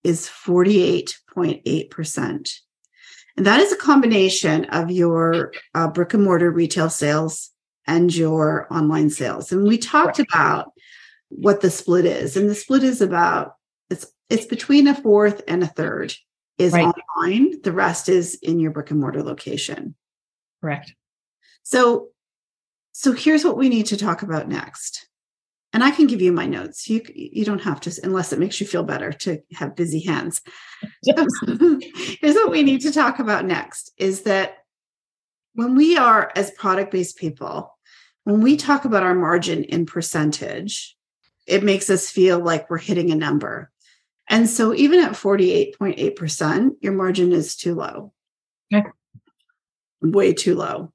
is 0.04 0.28
48.8%. 0.28 2.52
And 3.38 3.46
that 3.46 3.60
is 3.60 3.72
a 3.72 3.78
combination 3.78 4.66
of 4.66 4.92
your 4.92 5.54
uh, 5.74 5.88
brick 5.88 6.14
and 6.14 6.24
mortar 6.24 6.52
retail 6.52 6.90
sales 6.90 7.52
and 7.88 8.14
your 8.14 8.68
online 8.72 9.10
sales. 9.10 9.52
And 9.52 9.68
we 9.68 9.78
talked 9.78 10.20
right. 10.20 10.28
about 10.32 10.72
what 11.30 11.62
the 11.62 11.72
split 11.72 12.06
is. 12.06 12.36
And 12.36 12.50
the 12.50 12.56
split 12.56 12.84
is 12.84 13.02
about 13.02 13.56
it's 13.90 14.06
it's 14.30 14.46
between 14.46 14.88
a 14.88 14.96
fourth 14.96 15.42
and 15.48 15.64
a 15.64 15.68
third 15.68 16.14
is 16.58 16.74
right. 16.74 16.94
online. 17.18 17.62
The 17.62 17.72
rest 17.72 18.10
is 18.10 18.36
in 18.36 18.60
your 18.60 18.72
brick 18.72 18.92
and 18.92 19.00
mortar 19.00 19.24
location. 19.24 19.96
Correct. 20.62 20.94
So 21.64 22.10
so 22.92 23.12
here's 23.12 23.44
what 23.44 23.58
we 23.58 23.70
need 23.70 23.86
to 23.88 23.98
talk 23.98 24.22
about 24.22 24.48
next. 24.48 25.08
And 25.74 25.84
I 25.84 25.92
can 25.92 26.08
give 26.08 26.22
you 26.22 26.34
my 26.34 26.46
notes. 26.46 26.90
You 26.90 27.02
you 27.16 27.46
don't 27.46 27.62
have 27.62 27.80
to 27.82 28.00
unless 28.04 28.34
it 28.34 28.40
makes 28.40 28.60
you 28.60 28.68
feel 28.68 28.84
better 28.84 29.14
to 29.14 29.40
have 29.54 29.76
busy 29.76 30.02
hands. 30.02 30.42
here's 31.04 32.36
what 32.36 32.52
we 32.52 32.62
need 32.62 32.82
to 32.82 32.92
talk 32.92 33.20
about 33.20 33.46
next 33.46 33.92
is 33.98 34.24
that 34.24 34.58
when 35.54 35.76
we 35.76 35.98
are 35.98 36.32
as 36.36 36.52
product 36.52 36.92
based 36.92 37.18
people, 37.18 37.78
when 38.26 38.42
we 38.42 38.58
talk 38.58 38.84
about 38.84 39.04
our 39.04 39.16
margin 39.16 39.64
in 39.64 39.86
percentage, 39.86 40.98
it 41.48 41.64
makes 41.64 41.90
us 41.90 42.10
feel 42.10 42.40
like 42.40 42.70
we're 42.70 42.78
hitting 42.78 43.12
a 43.12 43.16
number. 43.16 43.72
And 44.30 44.50
so 44.50 44.74
even 44.74 45.00
at 45.00 45.12
48.8%, 45.12 46.72
your 46.82 46.94
margin 46.94 47.32
is 47.32 47.56
too 47.56 47.76
low. 47.76 48.14
Okay. 48.74 48.88
Way 50.02 50.34
too 50.34 50.56
low. 50.56 50.94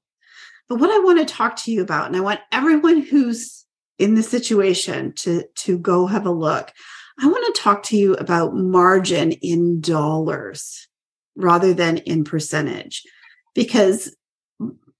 But 0.69 0.79
what 0.79 0.89
I 0.89 0.99
want 0.99 1.19
to 1.19 1.33
talk 1.33 1.55
to 1.57 1.71
you 1.71 1.81
about, 1.81 2.07
and 2.07 2.15
I 2.15 2.21
want 2.21 2.41
everyone 2.51 3.01
who's 3.01 3.65
in 3.97 4.15
this 4.15 4.29
situation 4.29 5.13
to, 5.13 5.43
to 5.55 5.77
go 5.77 6.07
have 6.07 6.25
a 6.25 6.31
look, 6.31 6.71
I 7.19 7.27
want 7.27 7.55
to 7.55 7.61
talk 7.61 7.83
to 7.83 7.97
you 7.97 8.13
about 8.15 8.55
margin 8.55 9.31
in 9.31 9.81
dollars 9.81 10.87
rather 11.35 11.73
than 11.73 11.97
in 11.97 12.23
percentage. 12.23 13.03
Because 13.55 14.15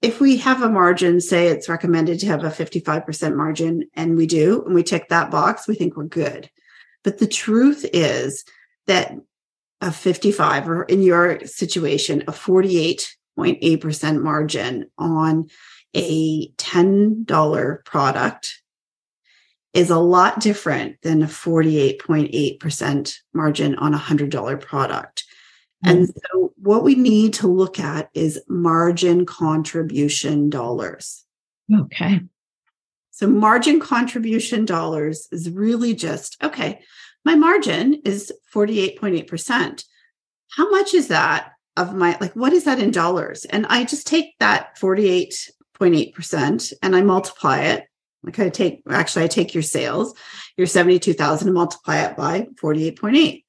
if 0.02 0.20
we 0.20 0.38
have 0.38 0.62
a 0.62 0.70
margin, 0.70 1.20
say 1.22 1.48
it's 1.48 1.70
recommended 1.70 2.20
to 2.20 2.28
have 2.28 2.44
a 2.44 2.50
55% 2.50 3.36
margin, 3.36 3.90
and 3.96 4.16
we 4.16 4.26
do, 4.28 4.64
and 4.66 4.74
we 4.74 4.84
tick 4.84 5.10
that 5.10 5.32
box, 5.32 5.68
we 5.68 5.76
think 5.76 5.96
we're 5.96 6.06
good. 6.06 6.50
But 7.04 7.18
the 7.18 7.28
truth 7.28 7.86
is 7.94 8.44
that 8.86 9.14
a 9.82 9.92
55, 9.92 10.70
or 10.70 10.84
in 10.84 11.02
your 11.02 11.46
situation, 11.46 12.24
a 12.28 12.32
48.8% 13.38 14.22
margin 14.22 14.89
on 14.98 15.48
a 15.96 16.50
$10 16.51 17.86
product 17.86 18.62
is 19.74 19.89
a 19.89 20.00
lot 20.00 20.39
different 20.39 21.01
than 21.01 21.22
a 21.22 21.27
48.8% 21.27 23.15
margin 23.34 23.75
on 23.75 23.94
a 23.94 24.00
$100 24.00 24.62
product. 24.62 25.24
And 25.84 26.08
mm-hmm. 26.08 26.20
so, 26.32 26.53
what 26.58 26.84
we 26.84 26.96
need 26.96 27.34
to 27.36 27.48
look 27.48 27.79
at 27.79 28.10
is 28.15 28.41
margin 28.48 29.27
contribution 29.27 30.50
dollars. 30.50 31.24
Okay. 31.72 32.22
So, 33.12 33.27
margin 33.27 33.79
contribution 33.79 34.65
dollars 34.65 35.27
is 35.32 35.51
really 35.51 35.94
just 35.94 36.41
okay, 36.44 36.82
my 37.24 37.36
margin 37.36 38.01
is 38.06 38.32
48.8%. 38.56 39.84
How 40.56 40.70
much 40.72 40.94
is 40.96 41.10
that 41.10 41.51
of 41.77 41.96
my, 41.96 42.17
like, 42.19 42.36
what 42.36 42.51
is 42.53 42.63
that 42.65 42.79
in 42.79 42.91
dollars? 42.91 43.46
And 43.46 43.65
I 43.67 43.86
just 43.86 44.07
take 44.07 44.38
that 44.39 44.77
48.8% 44.77 46.74
and 46.81 46.96
I 46.96 47.01
multiply 47.01 47.60
it. 47.60 47.86
Like, 48.24 48.39
I 48.39 48.50
take, 48.50 48.81
actually, 48.89 49.25
I 49.25 49.27
take 49.27 49.53
your 49.53 49.62
sales, 49.63 50.15
your 50.57 50.67
72,000 50.67 51.48
and 51.48 51.55
multiply 51.55 52.03
it 52.03 52.17
by 52.17 52.48
48.8. 52.62 53.43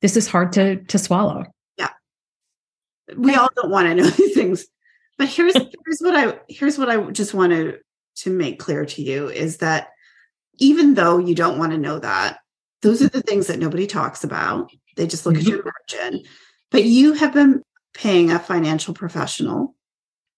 this 0.00 0.16
is 0.16 0.26
hard 0.26 0.52
to 0.54 0.82
to 0.84 0.98
swallow. 0.98 1.44
Yeah. 1.76 1.90
We 3.16 3.34
all 3.34 3.50
don't 3.56 3.70
want 3.70 3.88
to 3.88 3.94
know 3.94 4.10
these 4.10 4.34
things. 4.34 4.66
But 5.16 5.28
here's 5.28 5.54
here's 5.54 6.00
what 6.00 6.16
I 6.16 6.40
here's 6.48 6.78
what 6.78 6.90
I 6.90 7.10
just 7.10 7.34
want 7.34 7.52
to 7.52 7.78
to 8.16 8.30
make 8.30 8.58
clear 8.58 8.84
to 8.84 9.02
you 9.02 9.28
is 9.28 9.58
that 9.58 9.90
even 10.58 10.94
though 10.94 11.18
you 11.18 11.34
don't 11.34 11.58
want 11.58 11.72
to 11.72 11.78
know 11.78 11.98
that, 11.98 12.38
those 12.82 13.02
are 13.02 13.08
the 13.08 13.22
things 13.22 13.46
that 13.46 13.58
nobody 13.58 13.86
talks 13.86 14.24
about. 14.24 14.70
They 14.96 15.06
just 15.06 15.26
look 15.26 15.36
mm-hmm. 15.36 15.46
at 15.46 15.48
your 15.48 15.64
margin. 15.64 16.24
But 16.70 16.84
you 16.84 17.14
have 17.14 17.32
been 17.34 17.62
paying 17.94 18.30
a 18.30 18.38
financial 18.38 18.94
professional 18.94 19.74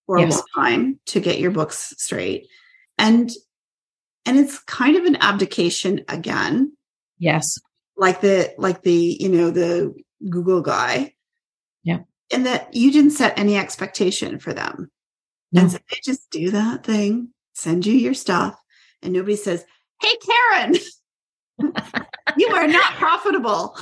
for 0.07 0.19
yes. 0.19 0.35
a 0.35 0.37
long 0.37 0.47
time 0.55 1.01
to 1.07 1.21
get 1.21 1.39
your 1.39 1.51
books 1.51 1.95
straight. 1.99 2.49
And 2.99 3.31
and 4.25 4.39
it's 4.39 4.59
kind 4.61 4.97
of 4.97 5.05
an 5.05 5.17
abdication 5.17 6.05
again. 6.09 6.77
Yes 7.19 7.59
like 7.97 8.21
the 8.21 8.53
like 8.59 8.83
the 8.83 9.17
you 9.21 9.29
know 9.29 9.51
the 9.51 9.95
google 10.29 10.61
guy 10.61 11.13
yeah 11.83 11.99
and 12.33 12.47
that 12.47 12.75
you 12.75 12.91
didn't 12.93 13.11
set 13.11 13.39
any 13.39 13.57
expectation 13.57 14.39
for 14.39 14.53
them 14.53 14.91
no. 15.53 15.63
and 15.63 15.73
so 15.73 15.79
they 15.91 15.99
just 16.03 16.31
do 16.31 16.51
that 16.51 16.85
thing 16.85 17.29
send 17.55 17.85
you 17.87 17.95
your 17.95 18.15
stuff 18.15 18.59
and 19.03 19.13
nobody 19.13 19.37
says 19.37 19.65
hey 20.01 20.15
karen 20.27 20.75
you 22.37 22.49
are 22.49 22.69
not 22.69 22.95
profitable 22.95 23.77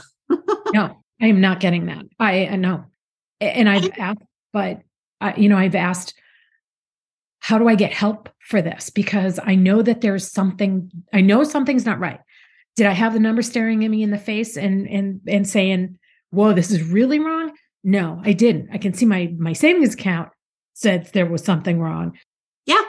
no 0.73 1.03
i 1.21 1.27
am 1.27 1.41
not 1.41 1.61
getting 1.61 1.87
that 1.87 2.05
i, 2.19 2.47
uh, 2.47 2.53
I 2.53 2.57
know 2.57 2.85
and 3.41 3.69
i've 3.69 3.91
asked 3.99 4.23
but 4.53 4.83
I, 5.21 5.37
you 5.37 5.49
know 5.49 5.59
i've 5.59 5.75
asked 5.75 6.15
how 7.41 7.59
do 7.59 7.69
i 7.69 7.75
get 7.75 7.93
help 7.93 8.29
for 8.47 8.61
this 8.61 8.91
because 8.91 9.39
i 9.45 9.55
know 9.55 9.83
that 9.83 10.01
there's 10.01 10.31
something 10.31 10.91
i 11.13 11.21
know 11.21 11.45
something's 11.45 11.87
not 11.87 12.01
right 12.01 12.21
did 12.77 12.87
I 12.87 12.93
have 12.93 13.13
the 13.13 13.21
number 13.21 13.43
staring 13.43 13.85
at 13.85 13.91
me 13.91 14.03
in 14.03 14.11
the 14.11 14.19
face 14.19 14.57
and 14.57 14.89
and 14.89 15.21
and 15.27 15.47
saying, 15.47 15.99
"Whoa, 16.31 16.53
this 16.53 16.71
is 16.71 16.83
really 16.83 17.19
wrong"? 17.19 17.53
No, 17.85 18.21
I 18.25 18.33
didn't. 18.33 18.71
I 18.73 18.79
can 18.79 18.95
see 18.95 19.07
my 19.07 19.35
my 19.39 19.53
savings 19.53 19.95
account 19.95 20.31
said 20.73 21.11
there 21.13 21.27
was 21.27 21.45
something 21.45 21.81
wrong. 21.81 22.17
Yeah, 22.67 22.81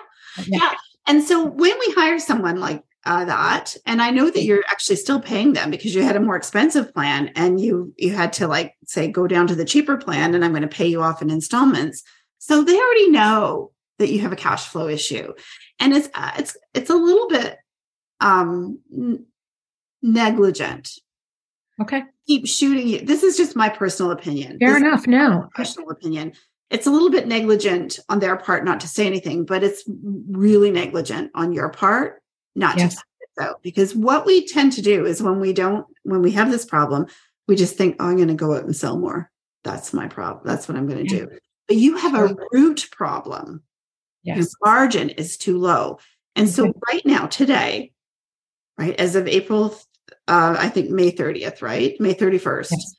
yeah. 0.45 0.59
yeah. 0.61 0.73
And 1.07 1.23
so 1.23 1.43
when 1.43 1.77
we 1.77 1.93
hire 1.93 2.19
someone 2.19 2.57
like 2.57 2.83
uh, 3.05 3.25
that, 3.25 3.75
and 3.85 4.01
I 4.01 4.11
know 4.11 4.29
that 4.29 4.43
you're 4.43 4.63
actually 4.69 4.97
still 4.97 5.19
paying 5.19 5.53
them 5.53 5.71
because 5.71 5.95
you 5.95 6.03
had 6.03 6.15
a 6.15 6.19
more 6.19 6.35
expensive 6.35 6.93
plan, 6.93 7.31
and 7.35 7.59
you 7.59 7.93
you 7.97 8.13
had 8.13 8.31
to 8.33 8.47
like 8.47 8.75
say 8.85 9.07
go 9.07 9.25
down 9.27 9.47
to 9.47 9.55
the 9.55 9.65
cheaper 9.65 9.97
plan, 9.97 10.35
and 10.35 10.45
I'm 10.45 10.51
going 10.51 10.61
to 10.61 10.67
pay 10.67 10.85
you 10.87 11.01
off 11.01 11.21
in 11.21 11.29
installments. 11.31 12.03
So 12.37 12.63
they 12.63 12.77
already 12.77 13.09
know 13.09 13.71
that 13.97 14.11
you 14.11 14.19
have 14.19 14.31
a 14.31 14.35
cash 14.35 14.67
flow 14.67 14.87
issue, 14.87 15.33
and 15.79 15.93
it's 15.93 16.09
uh, 16.13 16.31
it's 16.37 16.55
it's 16.75 16.91
a 16.91 16.95
little 16.95 17.27
bit 17.27 17.57
um 18.19 18.79
negligent. 20.03 20.91
Okay. 21.81 22.03
Keep 22.27 22.47
shooting 22.47 22.87
you. 22.87 22.99
This 23.01 23.23
is 23.23 23.35
just 23.35 23.55
my 23.55 23.67
personal 23.69 24.11
opinion. 24.11 24.59
Fair 24.59 24.73
this 24.73 24.81
enough. 24.81 25.07
No. 25.07 25.49
Personal 25.55 25.89
opinion. 25.89 26.33
it's 26.69 26.85
a 26.85 26.91
little 26.91 27.09
bit 27.09 27.27
negligent 27.27 27.99
on 28.09 28.19
their 28.19 28.37
part 28.37 28.63
not 28.63 28.79
to 28.81 28.87
say 28.87 29.07
anything, 29.07 29.43
but 29.45 29.63
it's 29.63 29.83
really 30.29 30.69
negligent 30.69 31.31
on 31.33 31.51
your 31.51 31.69
part 31.69 32.20
not 32.55 32.77
yes. 32.77 32.95
to 32.95 33.01
out. 33.39 33.63
Because 33.63 33.95
what 33.95 34.25
we 34.25 34.45
tend 34.45 34.73
to 34.73 34.81
do 34.81 35.05
is 35.05 35.21
when 35.21 35.39
we 35.39 35.53
don't, 35.53 35.85
when 36.03 36.21
we 36.21 36.31
have 36.31 36.51
this 36.51 36.65
problem, 36.65 37.05
we 37.47 37.55
just 37.55 37.77
think, 37.77 37.95
oh, 37.99 38.07
I'm 38.07 38.17
going 38.17 38.27
to 38.27 38.33
go 38.33 38.55
out 38.55 38.65
and 38.65 38.75
sell 38.75 38.97
more. 38.97 39.31
That's 39.63 39.93
my 39.93 40.07
problem. 40.07 40.45
That's 40.45 40.67
what 40.67 40.77
I'm 40.77 40.87
going 40.87 41.07
to 41.07 41.15
yeah. 41.15 41.21
do. 41.25 41.29
But 41.67 41.77
you 41.77 41.97
have 41.97 42.15
a 42.15 42.35
root 42.51 42.87
problem. 42.91 43.61
Yes. 44.23 44.37
Your 44.37 44.47
margin 44.63 45.09
is 45.09 45.37
too 45.37 45.57
low. 45.57 45.97
And 46.35 46.47
so 46.49 46.73
right 46.87 47.05
now, 47.05 47.27
today, 47.27 47.91
right, 48.77 48.95
as 48.99 49.15
of 49.15 49.27
April, 49.27 49.75
uh, 50.27 50.55
I 50.57 50.67
think 50.69 50.89
May 50.89 51.11
30th, 51.11 51.61
right? 51.61 51.99
May 51.99 52.13
31st, 52.13 52.71
yes. 52.71 52.95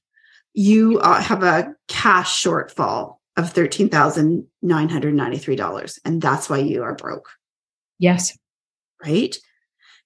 you 0.54 1.00
uh, 1.00 1.18
have 1.21 1.42
a 1.42 1.75
cash 1.88 2.44
shortfall 2.44 3.16
of 3.37 3.54
$13,993. 3.54 5.99
And 6.04 6.21
that's 6.21 6.50
why 6.50 6.59
you 6.59 6.82
are 6.82 6.94
broke. 6.94 7.30
Yes. 7.99 8.37
Right? 9.04 9.37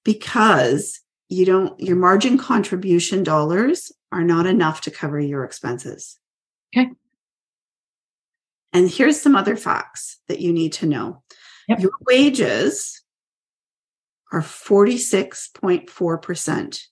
Because 0.05 1.01
you 1.29 1.45
don't, 1.45 1.79
your 1.81 1.97
margin 1.97 2.39
contribution 2.39 3.25
dollars 3.25 3.93
are 4.13 4.25
not 4.25 4.47
enough 4.47 4.81
to 4.83 4.91
cover 4.91 5.21
your 5.21 5.45
expenses. 5.45 6.19
Okay. 6.77 6.91
And 8.73 8.91
here's 8.91 9.21
some 9.21 9.37
other 9.37 9.57
facts 9.57 10.19
that 10.29 10.41
you 10.41 10.53
need 10.53 10.73
to 10.75 10.87
know. 10.87 11.25
Yep. 11.69 11.81
Your 11.81 11.91
wages 12.07 13.03
are 14.33 14.43
46.4% 14.43 16.83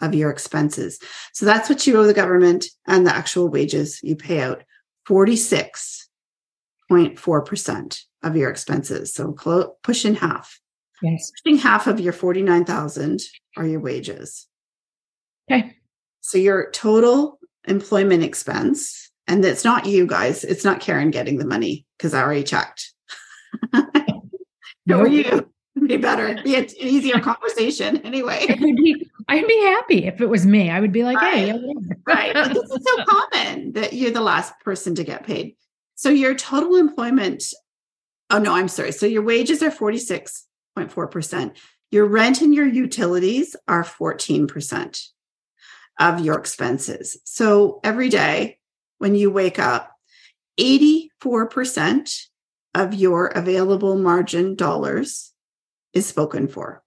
of 0.00 0.14
your 0.14 0.30
expenses. 0.30 0.98
So 1.32 1.44
that's 1.46 1.68
what 1.68 1.86
you 1.86 1.98
owe 1.98 2.04
the 2.04 2.14
government 2.14 2.66
and 2.86 3.06
the 3.06 3.14
actual 3.14 3.48
wages 3.48 4.00
you 4.02 4.16
pay 4.16 4.40
out 4.40 4.64
46.4% 5.08 8.00
of 8.22 8.36
your 8.36 8.50
expenses. 8.50 9.14
So 9.14 9.32
close, 9.32 9.68
push 9.82 10.04
in 10.04 10.16
half. 10.16 10.60
Yes. 11.02 11.32
Pushing 11.44 11.58
half 11.58 11.86
of 11.86 12.00
your 12.00 12.12
49,000 12.12 13.20
are 13.56 13.66
your 13.66 13.80
wages. 13.80 14.46
Okay. 15.50 15.76
So 16.20 16.38
your 16.38 16.70
total 16.70 17.38
employment 17.66 18.22
expense, 18.22 19.10
and 19.26 19.44
it's 19.44 19.64
not 19.64 19.86
you 19.86 20.06
guys, 20.06 20.44
it's 20.44 20.64
not 20.64 20.80
Karen 20.80 21.10
getting 21.10 21.38
the 21.38 21.46
money 21.46 21.86
because 21.98 22.14
I 22.14 22.22
already 22.22 22.44
checked. 22.44 22.92
Who 23.72 25.00
are 25.00 25.08
you? 25.08 25.48
be 25.86 25.96
better. 25.96 26.28
It'd 26.28 26.44
be 26.44 26.54
an 26.54 26.68
easier 26.78 27.18
conversation 27.18 27.98
anyway. 27.98 28.46
I'd 28.48 28.60
be, 28.60 29.10
I'd 29.28 29.46
be 29.46 29.60
happy 29.62 30.06
if 30.06 30.20
it 30.20 30.26
was 30.26 30.46
me. 30.46 30.70
I 30.70 30.80
would 30.80 30.92
be 30.92 31.02
like, 31.02 31.16
right. 31.16 31.34
hey, 31.34 31.74
right. 32.06 32.34
But 32.34 32.54
this 32.54 32.70
is 32.70 32.84
so 32.84 33.04
common 33.08 33.72
that 33.72 33.92
you're 33.92 34.10
the 34.10 34.20
last 34.20 34.52
person 34.60 34.94
to 34.96 35.04
get 35.04 35.24
paid. 35.24 35.56
So 35.94 36.10
your 36.10 36.34
total 36.34 36.76
employment, 36.76 37.44
oh 38.30 38.38
no, 38.38 38.54
I'm 38.54 38.68
sorry. 38.68 38.92
So 38.92 39.06
your 39.06 39.22
wages 39.22 39.62
are 39.62 39.70
46.4%. 40.78 41.56
Your 41.90 42.06
rent 42.06 42.40
and 42.40 42.54
your 42.54 42.66
utilities 42.66 43.54
are 43.68 43.84
14% 43.84 45.08
of 46.00 46.20
your 46.20 46.38
expenses. 46.38 47.18
So 47.24 47.80
every 47.84 48.08
day 48.08 48.58
when 48.98 49.14
you 49.14 49.30
wake 49.30 49.58
up, 49.58 49.90
84% 50.58 52.26
of 52.74 52.94
your 52.94 53.26
available 53.26 53.96
margin 53.96 54.54
dollars 54.54 55.32
is 55.92 56.06
spoken 56.06 56.48
for. 56.48 56.82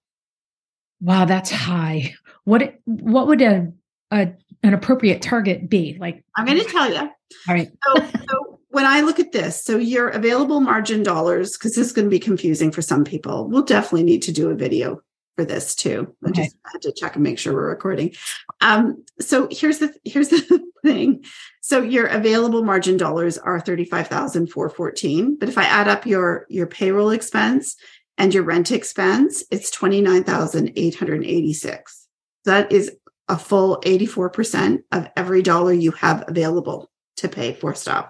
Wow, 1.01 1.25
that's 1.25 1.51
high. 1.51 2.15
What 2.46 2.75
what 2.86 3.27
would 3.27 3.42
a, 3.42 3.72
a 4.12 4.34
an 4.63 4.74
appropriate 4.74 5.22
target 5.22 5.70
be? 5.70 5.98
Like 6.00 6.24
I'm 6.36 6.46
going 6.46 6.60
to 6.60 6.65
tell 6.65 6.92
you. 6.92 6.98
All 7.00 7.10
right. 7.50 7.70
So, 7.86 8.08
so 8.30 8.55
when 8.75 8.86
I 8.86 9.00
look 9.00 9.22
at 9.22 9.32
this, 9.32 9.63
so 9.63 9.77
your 9.77 10.10
available 10.10 10.60
margin 10.60 11.01
dollars, 11.01 11.53
because 11.53 11.75
this 11.75 11.88
is 11.88 11.94
going 11.94 12.08
to 12.08 12.10
be 12.10 12.20
confusing 12.20 12.74
for 12.74 12.82
some 12.82 13.05
people, 13.05 13.48
we'll 13.48 13.63
definitely 13.63 14.03
need 14.03 14.24
to 14.24 14.34
do 14.34 14.50
a 14.50 14.55
video 14.55 15.00
for 15.38 15.46
this 15.46 15.75
too. 15.75 16.13
I 16.25 16.32
just 16.32 16.58
had 16.65 16.82
to 16.82 16.91
check 16.91 17.15
and 17.15 17.24
make 17.24 17.39
sure 17.39 17.53
we're 17.53 17.70
recording. 17.70 18.13
Um, 18.60 19.06
so 19.21 19.47
here's 19.50 19.80
the 19.80 19.95
here's 20.04 20.28
the 20.28 20.62
thing. 20.84 21.23
So 21.62 21.84
your 21.84 22.08
available 22.08 22.65
margin 22.65 22.97
dollars 22.97 23.38
are 23.38 23.62
thirty 23.62 23.86
five 23.86 24.10
thousand 24.10 24.47
four 24.47 24.69
fourteen. 24.69 25.38
But 25.39 25.47
if 25.47 25.58
I 25.58 25.63
add 25.63 25.88
up 25.88 26.06
your 26.06 26.45
your 26.50 26.67
payroll 26.67 27.12
expense, 27.12 27.78
and 28.17 28.34
your 28.34 28.43
rent 28.43 28.71
expense, 28.71 29.41
it's 29.52 29.71
29,886. 29.71 32.08
That 32.43 32.73
is 32.73 32.91
a 33.30 33.38
full 33.38 33.80
84% 33.86 34.84
of 34.91 35.08
every 35.15 35.43
dollar 35.43 35.71
you 35.71 35.91
have 35.91 36.26
available 36.28 36.91
to 37.17 37.30
pay 37.30 37.54
for 37.54 37.73
stuff. 37.73 38.10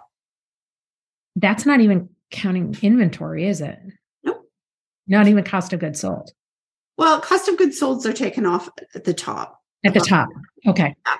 That's 1.35 1.65
not 1.65 1.81
even 1.81 2.09
counting 2.31 2.75
inventory, 2.81 3.47
is 3.47 3.61
it? 3.61 3.79
Nope. 4.23 4.49
Not 5.07 5.27
even 5.27 5.43
cost 5.43 5.73
of 5.73 5.79
goods 5.79 5.99
sold. 5.99 6.31
Well, 6.97 7.19
cost 7.19 7.47
of 7.49 7.57
goods 7.57 7.77
sold 7.79 8.05
are 8.05 8.13
taken 8.13 8.45
off 8.45 8.69
at 8.93 9.03
the 9.03 9.13
top. 9.13 9.61
At 9.83 9.93
the 9.93 9.99
top. 9.99 10.29
Okay. 10.65 10.95
Yeah. 11.05 11.15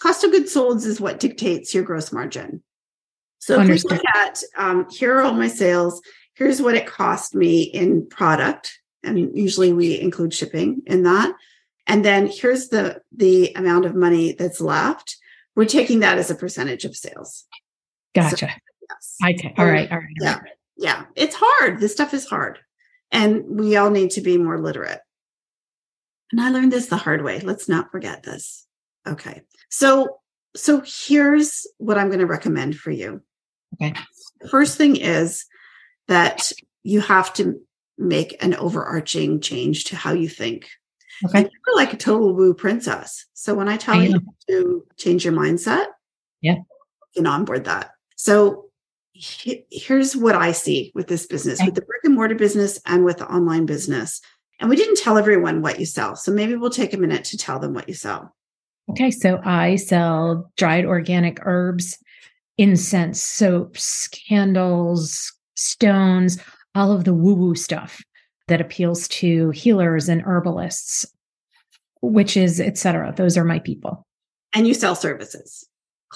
Cost 0.00 0.24
of 0.24 0.32
goods 0.32 0.52
sold 0.52 0.78
is 0.84 1.00
what 1.00 1.20
dictates 1.20 1.74
your 1.74 1.84
gross 1.84 2.12
margin. 2.12 2.62
So 3.38 3.58
Understood. 3.58 3.92
if 3.92 3.98
we 3.98 4.04
look 4.04 4.16
at 4.16 4.42
um, 4.56 4.88
here 4.90 5.16
are 5.16 5.22
all 5.22 5.32
my 5.32 5.48
sales, 5.48 6.02
here's 6.34 6.60
what 6.60 6.74
it 6.74 6.86
cost 6.86 7.34
me 7.34 7.62
in 7.62 8.06
product 8.08 8.80
and 9.02 9.36
usually 9.36 9.72
we 9.72 10.00
include 10.00 10.34
shipping 10.34 10.82
in 10.86 11.02
that 11.04 11.34
and 11.86 12.04
then 12.04 12.26
here's 12.26 12.68
the 12.68 13.00
the 13.12 13.52
amount 13.54 13.86
of 13.86 13.94
money 13.94 14.32
that's 14.32 14.60
left 14.60 15.16
we're 15.56 15.64
taking 15.64 16.00
that 16.00 16.18
as 16.18 16.30
a 16.30 16.34
percentage 16.34 16.84
of 16.84 16.96
sales 16.96 17.46
gotcha 18.14 18.36
so, 18.36 18.46
yes 18.90 19.16
okay 19.36 19.54
all 19.56 19.66
right 19.66 19.90
all 19.90 19.98
right 19.98 20.08
yeah 20.20 20.40
yeah 20.76 21.04
it's 21.16 21.36
hard 21.38 21.80
this 21.80 21.92
stuff 21.92 22.14
is 22.14 22.26
hard 22.26 22.58
and 23.12 23.44
we 23.48 23.76
all 23.76 23.90
need 23.90 24.10
to 24.10 24.20
be 24.20 24.36
more 24.38 24.60
literate 24.60 25.00
and 26.32 26.40
i 26.40 26.50
learned 26.50 26.72
this 26.72 26.86
the 26.86 26.96
hard 26.96 27.22
way 27.22 27.40
let's 27.40 27.68
not 27.68 27.90
forget 27.90 28.22
this 28.22 28.66
okay 29.06 29.42
so 29.70 30.18
so 30.56 30.82
here's 30.84 31.66
what 31.78 31.98
i'm 31.98 32.08
going 32.08 32.20
to 32.20 32.26
recommend 32.26 32.76
for 32.76 32.90
you 32.90 33.20
okay 33.74 33.94
first 34.50 34.76
thing 34.76 34.96
is 34.96 35.44
that 36.08 36.52
you 36.82 37.00
have 37.00 37.32
to 37.34 37.60
make 38.00 38.42
an 38.42 38.54
overarching 38.54 39.40
change 39.40 39.84
to 39.84 39.96
how 39.96 40.12
you 40.12 40.28
think. 40.28 40.68
Okay. 41.24 41.42
You're 41.42 41.76
like 41.76 41.92
a 41.92 41.98
total 41.98 42.34
woo 42.34 42.54
princess. 42.54 43.26
So 43.34 43.54
when 43.54 43.68
I 43.68 43.76
tell 43.76 44.00
I 44.00 44.04
you 44.04 44.20
to 44.48 44.86
change 44.96 45.24
your 45.24 45.34
mindset, 45.34 45.86
yeah, 46.40 46.54
you 46.54 46.64
can 47.14 47.26
onboard 47.26 47.64
that. 47.66 47.90
So 48.16 48.69
here's 49.20 50.16
what 50.16 50.34
I 50.34 50.52
see 50.52 50.92
with 50.94 51.08
this 51.08 51.26
business, 51.26 51.60
with 51.64 51.74
the 51.74 51.82
brick 51.82 52.00
and 52.04 52.14
mortar 52.14 52.34
business 52.34 52.80
and 52.86 53.04
with 53.04 53.18
the 53.18 53.30
online 53.30 53.66
business. 53.66 54.20
And 54.58 54.68
we 54.68 54.76
didn't 54.76 54.96
tell 54.96 55.18
everyone 55.18 55.62
what 55.62 55.78
you 55.78 55.86
sell. 55.86 56.16
So 56.16 56.32
maybe 56.32 56.56
we'll 56.56 56.70
take 56.70 56.92
a 56.92 56.98
minute 56.98 57.24
to 57.24 57.36
tell 57.36 57.58
them 57.58 57.74
what 57.74 57.88
you 57.88 57.94
sell. 57.94 58.34
Okay. 58.90 59.10
So 59.10 59.40
I 59.44 59.76
sell 59.76 60.50
dried 60.56 60.84
organic 60.84 61.38
herbs, 61.42 61.98
incense, 62.58 63.22
soaps, 63.22 64.08
candles, 64.08 65.32
stones, 65.54 66.38
all 66.74 66.92
of 66.92 67.04
the 67.04 67.14
woo 67.14 67.34
woo 67.34 67.54
stuff 67.54 68.02
that 68.48 68.60
appeals 68.60 69.06
to 69.08 69.50
healers 69.50 70.08
and 70.08 70.22
herbalists, 70.22 71.06
witches, 72.02 72.60
etc. 72.60 73.14
Those 73.16 73.36
are 73.36 73.44
my 73.44 73.60
people. 73.60 74.06
And 74.54 74.66
you 74.66 74.74
sell 74.74 74.96
services. 74.96 75.66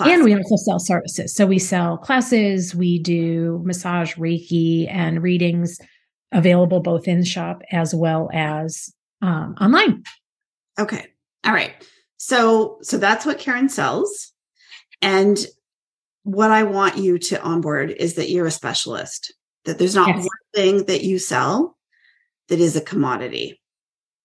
And 0.01 0.25
we 0.25 0.35
also 0.35 0.57
sell 0.57 0.81
services. 0.81 1.35
So 1.35 1.47
we 1.47 1.59
sell 1.59 1.97
classes, 1.97 2.75
we 2.75 2.99
do 2.99 3.63
massage, 3.65 4.15
Reiki, 4.15 4.93
and 4.93 5.23
readings 5.23 5.79
available 6.33 6.81
both 6.81 7.07
in 7.07 7.23
shop 7.23 7.63
as 7.71 7.95
well 7.95 8.29
as 8.33 8.93
um, 9.23 9.55
online. 9.61 10.03
Okay. 10.79 11.07
All 11.45 11.53
right. 11.53 11.73
So 12.17 12.79
so 12.83 12.99
that's 12.99 13.25
what 13.25 13.39
Karen 13.39 13.69
sells. 13.69 14.33
And 15.01 15.39
what 16.25 16.51
I 16.51 16.63
want 16.65 16.97
you 16.97 17.19
to 17.19 17.43
onboard 17.43 17.91
is 17.91 18.15
that 18.15 18.31
you're 18.31 18.47
a 18.47 18.51
specialist, 18.51 19.33
that 19.65 19.79
there's 19.79 19.95
not 19.95 20.09
yes. 20.09 20.19
one 20.19 20.29
thing 20.55 20.85
that 20.87 21.05
you 21.05 21.19
sell 21.19 21.77
that 22.49 22.59
is 22.59 22.77
a 22.77 22.81
commodity. 22.81 23.61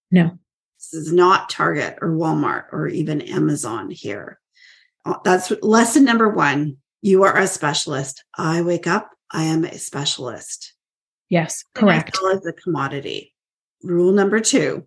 No. 0.10 0.32
This 0.78 0.94
is 0.94 1.14
not 1.14 1.50
Target 1.50 1.98
or 2.02 2.10
Walmart 2.10 2.66
or 2.72 2.88
even 2.88 3.22
Amazon 3.22 3.92
here. 3.92 4.40
Uh, 5.06 5.18
that's 5.24 5.52
lesson 5.62 6.04
number 6.04 6.30
one. 6.30 6.78
You 7.02 7.24
are 7.24 7.38
a 7.38 7.48
specialist. 7.48 8.24
I 8.38 8.62
wake 8.62 8.88
up, 8.88 9.12
I 9.32 9.44
am 9.44 9.64
a 9.64 9.78
specialist. 9.78 10.74
Yes, 11.30 11.64
correct. 11.76 12.16
Sell 12.16 12.32
As 12.32 12.46
a 12.46 12.54
commodity. 12.54 13.34
Rule 13.84 14.12
number 14.12 14.40
two 14.40 14.86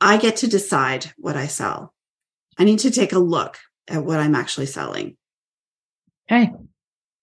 I 0.00 0.18
get 0.18 0.36
to 0.36 0.48
decide 0.48 1.12
what 1.16 1.36
I 1.36 1.46
sell. 1.46 1.94
I 2.58 2.64
need 2.64 2.80
to 2.80 2.90
take 2.90 3.12
a 3.12 3.18
look 3.18 3.58
at 3.88 4.04
what 4.04 4.20
I'm 4.20 4.34
actually 4.34 4.66
selling. 4.66 5.16
Okay. 6.30 6.52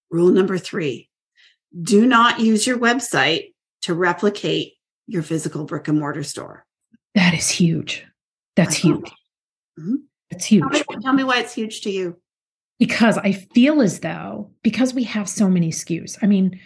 Rule 0.09 0.31
number 0.31 0.57
three 0.57 1.09
do 1.81 2.05
not 2.05 2.39
use 2.39 2.67
your 2.67 2.77
website 2.77 3.53
to 3.81 3.93
replicate 3.93 4.73
your 5.07 5.23
physical 5.23 5.65
brick 5.65 5.87
and 5.87 5.99
mortar 5.99 6.23
store. 6.23 6.65
That 7.15 7.33
is 7.33 7.49
huge. 7.49 8.05
That's 8.55 8.75
huge. 8.75 9.11
Mm-hmm. 9.79 9.95
That's 10.29 10.45
huge. 10.45 10.61
Tell 10.61 10.69
me, 10.69 11.03
tell 11.03 11.13
me 11.13 11.23
why 11.23 11.39
it's 11.39 11.53
huge 11.53 11.81
to 11.81 11.91
you. 11.91 12.19
Because 12.79 13.17
I 13.17 13.31
feel 13.31 13.81
as 13.81 13.99
though 13.99 14.51
because 14.63 14.93
we 14.93 15.03
have 15.03 15.29
so 15.29 15.49
many 15.49 15.69
SKUs. 15.69 16.17
I 16.21 16.27
mean, 16.27 16.59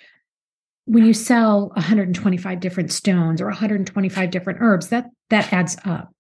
when 0.86 1.06
you 1.06 1.13
sell 1.13 1.67
125 1.70 2.60
different 2.60 2.91
stones 2.91 3.41
or 3.41 3.48
125 3.48 4.32
different 4.32 4.60
herbs, 4.62 4.88
that 4.89 5.10
that 5.30 5.52
adds 5.52 5.78
up. 5.86 6.13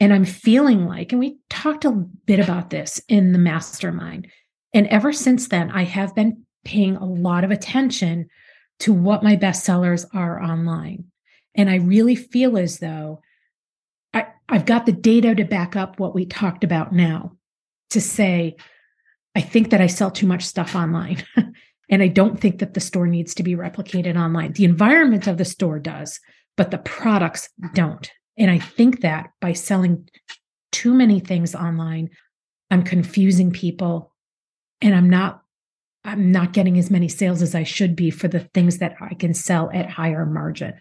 And 0.00 0.12
I'm 0.12 0.24
feeling 0.24 0.86
like, 0.86 1.12
and 1.12 1.20
we 1.20 1.38
talked 1.48 1.84
a 1.84 1.90
bit 1.90 2.40
about 2.40 2.70
this 2.70 3.00
in 3.08 3.32
the 3.32 3.38
mastermind. 3.38 4.28
And 4.74 4.86
ever 4.88 5.12
since 5.12 5.48
then, 5.48 5.70
I 5.70 5.84
have 5.84 6.14
been 6.14 6.44
paying 6.64 6.96
a 6.96 7.06
lot 7.06 7.44
of 7.44 7.50
attention 7.50 8.28
to 8.80 8.92
what 8.92 9.22
my 9.22 9.36
bestsellers 9.36 10.06
are 10.14 10.42
online. 10.42 11.04
And 11.54 11.70
I 11.70 11.76
really 11.76 12.16
feel 12.16 12.58
as 12.58 12.78
though 12.78 13.22
I, 14.12 14.26
I've 14.48 14.66
got 14.66 14.84
the 14.84 14.92
data 14.92 15.34
to 15.34 15.44
back 15.44 15.76
up 15.76 15.98
what 15.98 16.14
we 16.14 16.26
talked 16.26 16.64
about 16.64 16.92
now 16.92 17.32
to 17.90 18.00
say, 18.00 18.56
I 19.36 19.42
think 19.42 19.68
that 19.70 19.82
I 19.82 19.86
sell 19.86 20.10
too 20.10 20.26
much 20.26 20.44
stuff 20.44 20.74
online. 20.74 21.22
and 21.90 22.02
I 22.02 22.08
don't 22.08 22.40
think 22.40 22.58
that 22.60 22.72
the 22.72 22.80
store 22.80 23.06
needs 23.06 23.34
to 23.34 23.42
be 23.42 23.54
replicated 23.54 24.16
online. 24.16 24.54
The 24.54 24.64
environment 24.64 25.26
of 25.26 25.36
the 25.36 25.44
store 25.44 25.78
does, 25.78 26.18
but 26.56 26.70
the 26.70 26.78
products 26.78 27.50
don't. 27.74 28.10
And 28.38 28.50
I 28.50 28.58
think 28.58 29.02
that 29.02 29.30
by 29.42 29.52
selling 29.52 30.08
too 30.72 30.94
many 30.94 31.20
things 31.20 31.54
online, 31.54 32.08
I'm 32.70 32.82
confusing 32.82 33.50
people 33.52 34.14
and 34.80 34.94
I'm 34.94 35.10
not 35.10 35.42
I'm 36.02 36.30
not 36.30 36.52
getting 36.52 36.78
as 36.78 36.90
many 36.90 37.08
sales 37.08 37.42
as 37.42 37.54
I 37.54 37.64
should 37.64 37.94
be 37.94 38.10
for 38.10 38.28
the 38.28 38.40
things 38.40 38.78
that 38.78 38.94
I 39.00 39.14
can 39.14 39.34
sell 39.34 39.70
at 39.74 39.90
higher 39.90 40.24
margin. 40.24 40.80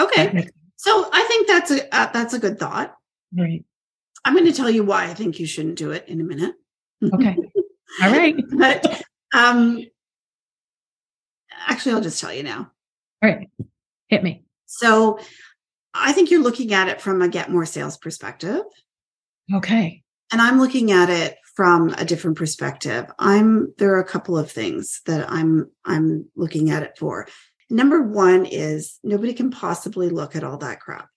Okay. 0.00 0.48
So 0.76 1.10
I 1.12 1.24
think 1.24 1.48
that's 1.48 1.70
a 1.72 1.94
uh, 1.94 2.10
that's 2.12 2.32
a 2.32 2.38
good 2.38 2.58
thought. 2.58 2.94
Right. 3.36 3.64
I'm 4.24 4.34
going 4.34 4.46
to 4.46 4.52
tell 4.52 4.70
you 4.70 4.82
why 4.82 5.04
I 5.04 5.14
think 5.14 5.38
you 5.38 5.46
shouldn't 5.46 5.76
do 5.76 5.90
it 5.90 6.08
in 6.08 6.22
a 6.22 6.24
minute. 6.24 6.54
Okay. 7.12 7.36
All 8.02 8.10
right. 8.10 8.36
but 8.50 9.02
um 9.34 9.80
actually 11.66 11.92
I'll 11.92 12.00
just 12.00 12.20
tell 12.20 12.32
you 12.32 12.42
now. 12.42 12.70
All 13.22 13.30
right. 13.30 13.48
Hit 14.08 14.22
me. 14.22 14.44
So 14.66 15.18
I 15.94 16.12
think 16.12 16.30
you're 16.30 16.42
looking 16.42 16.74
at 16.74 16.88
it 16.88 17.00
from 17.00 17.22
a 17.22 17.28
get 17.28 17.50
more 17.50 17.66
sales 17.66 17.96
perspective. 17.96 18.62
Okay. 19.52 20.02
And 20.32 20.40
I'm 20.42 20.58
looking 20.58 20.92
at 20.92 21.08
it 21.08 21.36
from 21.54 21.90
a 21.96 22.04
different 22.04 22.36
perspective. 22.36 23.06
I'm 23.18 23.72
there 23.78 23.94
are 23.94 24.00
a 24.00 24.04
couple 24.04 24.36
of 24.36 24.50
things 24.50 25.00
that 25.06 25.30
I'm 25.30 25.70
I'm 25.84 26.26
looking 26.36 26.70
at 26.70 26.82
it 26.82 26.98
for. 26.98 27.26
Number 27.70 28.02
1 28.02 28.46
is 28.46 28.98
nobody 29.02 29.32
can 29.32 29.50
possibly 29.50 30.08
look 30.08 30.36
at 30.36 30.44
all 30.44 30.58
that 30.58 30.80
crap. 30.80 31.08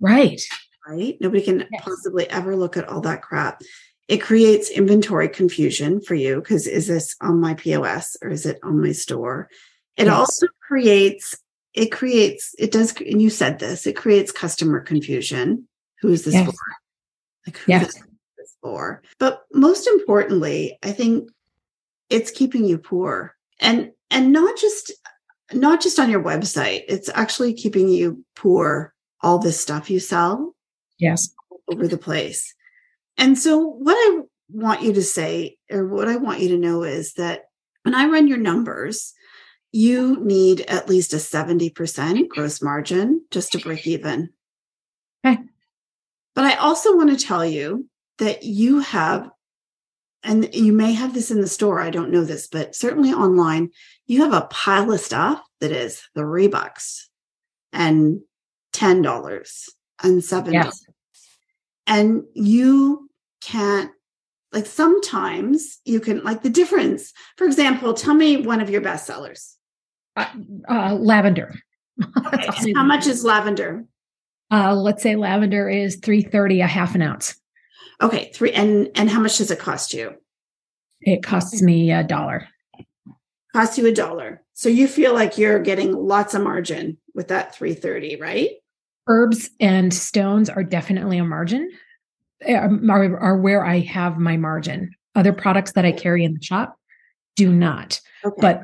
Right. 0.00 0.40
Right? 0.86 1.16
Nobody 1.20 1.42
can 1.42 1.66
yes. 1.70 1.82
possibly 1.82 2.28
ever 2.28 2.54
look 2.54 2.76
at 2.76 2.88
all 2.88 3.00
that 3.02 3.22
crap. 3.22 3.62
It 4.08 4.18
creates 4.18 4.70
inventory 4.70 5.28
confusion 5.28 6.00
for 6.00 6.14
you 6.14 6.36
because 6.36 6.66
is 6.66 6.86
this 6.86 7.16
on 7.20 7.40
my 7.40 7.54
POS 7.54 8.16
or 8.22 8.30
is 8.30 8.46
it 8.46 8.58
on 8.62 8.80
my 8.80 8.92
store? 8.92 9.48
It 9.96 10.06
yes. 10.06 10.14
also 10.14 10.46
creates 10.66 11.34
it 11.76 11.92
creates 11.92 12.54
it 12.58 12.72
does 12.72 12.98
and 13.00 13.22
you 13.22 13.30
said 13.30 13.58
this 13.58 13.86
it 13.86 13.94
creates 13.94 14.32
customer 14.32 14.80
confusion 14.80 15.68
who 16.00 16.08
is 16.08 16.24
this 16.24 16.34
yes. 16.34 16.46
for 16.46 16.54
like 17.46 17.56
who 17.58 17.72
yes. 17.72 17.88
is 17.88 18.02
this 18.38 18.56
for 18.62 19.02
but 19.18 19.42
most 19.52 19.86
importantly 19.86 20.78
i 20.82 20.90
think 20.90 21.28
it's 22.10 22.30
keeping 22.30 22.64
you 22.64 22.78
poor 22.78 23.36
and 23.60 23.92
and 24.10 24.32
not 24.32 24.58
just 24.58 24.90
not 25.52 25.80
just 25.80 26.00
on 26.00 26.10
your 26.10 26.22
website 26.22 26.82
it's 26.88 27.10
actually 27.10 27.52
keeping 27.52 27.88
you 27.88 28.24
poor 28.34 28.92
all 29.20 29.38
this 29.38 29.60
stuff 29.60 29.90
you 29.90 30.00
sell 30.00 30.54
yes 30.98 31.28
over 31.70 31.86
the 31.86 31.98
place 31.98 32.54
and 33.18 33.38
so 33.38 33.58
what 33.58 33.94
i 33.94 34.20
want 34.48 34.82
you 34.82 34.92
to 34.92 35.02
say 35.02 35.56
or 35.70 35.86
what 35.86 36.08
i 36.08 36.16
want 36.16 36.40
you 36.40 36.48
to 36.48 36.58
know 36.58 36.82
is 36.84 37.14
that 37.14 37.44
when 37.82 37.94
i 37.94 38.06
run 38.06 38.28
your 38.28 38.38
numbers 38.38 39.14
you 39.76 40.18
need 40.24 40.62
at 40.62 40.88
least 40.88 41.12
a 41.12 41.16
70% 41.16 42.28
gross 42.28 42.62
margin 42.62 43.22
just 43.30 43.52
to 43.52 43.58
break 43.58 43.86
even. 43.86 44.30
Okay. 45.22 45.38
But 46.34 46.44
I 46.44 46.54
also 46.54 46.96
want 46.96 47.10
to 47.10 47.26
tell 47.26 47.44
you 47.44 47.86
that 48.18 48.42
you 48.42 48.80
have, 48.80 49.28
and 50.22 50.54
you 50.54 50.72
may 50.72 50.94
have 50.94 51.12
this 51.12 51.30
in 51.30 51.42
the 51.42 51.46
store, 51.46 51.78
I 51.78 51.90
don't 51.90 52.10
know 52.10 52.24
this, 52.24 52.46
but 52.46 52.74
certainly 52.74 53.12
online, 53.12 53.68
you 54.06 54.22
have 54.22 54.32
a 54.32 54.46
pile 54.46 54.90
of 54.92 55.00
stuff 55.00 55.42
that 55.60 55.72
is 55.72 56.02
three 56.14 56.48
bucks 56.48 57.10
and 57.70 58.22
$10 58.72 59.68
and 60.02 60.24
7. 60.24 60.52
Yes. 60.54 60.86
And 61.86 62.24
you 62.34 63.08
can't 63.40 63.90
like 64.52 64.66
sometimes 64.66 65.80
you 65.84 66.00
can 66.00 66.22
like 66.24 66.42
the 66.42 66.50
difference 66.50 67.12
for 67.36 67.44
example 67.44 67.92
tell 67.92 68.14
me 68.14 68.38
one 68.38 68.60
of 68.60 68.70
your 68.70 68.80
best 68.80 69.06
sellers 69.06 69.56
uh, 70.16 70.26
uh, 70.68 70.94
lavender. 70.94 71.54
Okay. 72.26 72.74
How 72.74 72.84
much 72.84 73.06
is 73.06 73.24
lavender? 73.24 73.84
Uh, 74.50 74.74
let's 74.74 75.02
say 75.02 75.16
lavender 75.16 75.68
is 75.68 75.96
three 75.96 76.20
thirty 76.20 76.60
a 76.60 76.66
half 76.66 76.94
an 76.94 77.00
ounce. 77.00 77.36
Okay, 78.02 78.30
three 78.34 78.52
and 78.52 78.90
and 78.94 79.08
how 79.08 79.18
much 79.18 79.38
does 79.38 79.50
it 79.50 79.58
cost 79.58 79.94
you? 79.94 80.14
It 81.00 81.22
costs 81.22 81.62
me 81.62 81.90
a 81.92 82.02
dollar. 82.02 82.48
Costs 83.54 83.78
you 83.78 83.86
a 83.86 83.92
dollar. 83.92 84.42
So 84.52 84.68
you 84.68 84.88
feel 84.88 85.14
like 85.14 85.38
you're 85.38 85.58
getting 85.58 85.92
lots 85.94 86.34
of 86.34 86.42
margin 86.42 86.98
with 87.14 87.28
that 87.28 87.54
three 87.54 87.72
thirty, 87.72 88.16
right? 88.16 88.50
Herbs 89.08 89.50
and 89.60 89.92
stones 89.92 90.48
are 90.48 90.64
definitely 90.64 91.18
a 91.18 91.24
margin. 91.24 91.70
Eh, 92.42 92.56
um, 92.56 92.90
are, 92.90 93.18
are 93.18 93.36
where 93.36 93.64
I 93.64 93.80
have 93.80 94.18
my 94.18 94.36
margin. 94.36 94.90
Other 95.14 95.32
products 95.32 95.72
that 95.72 95.84
I 95.84 95.92
carry 95.92 96.24
in 96.24 96.34
the 96.34 96.42
shop 96.42 96.76
do 97.36 97.52
not. 97.52 98.00
Okay. 98.24 98.36
But 98.38 98.62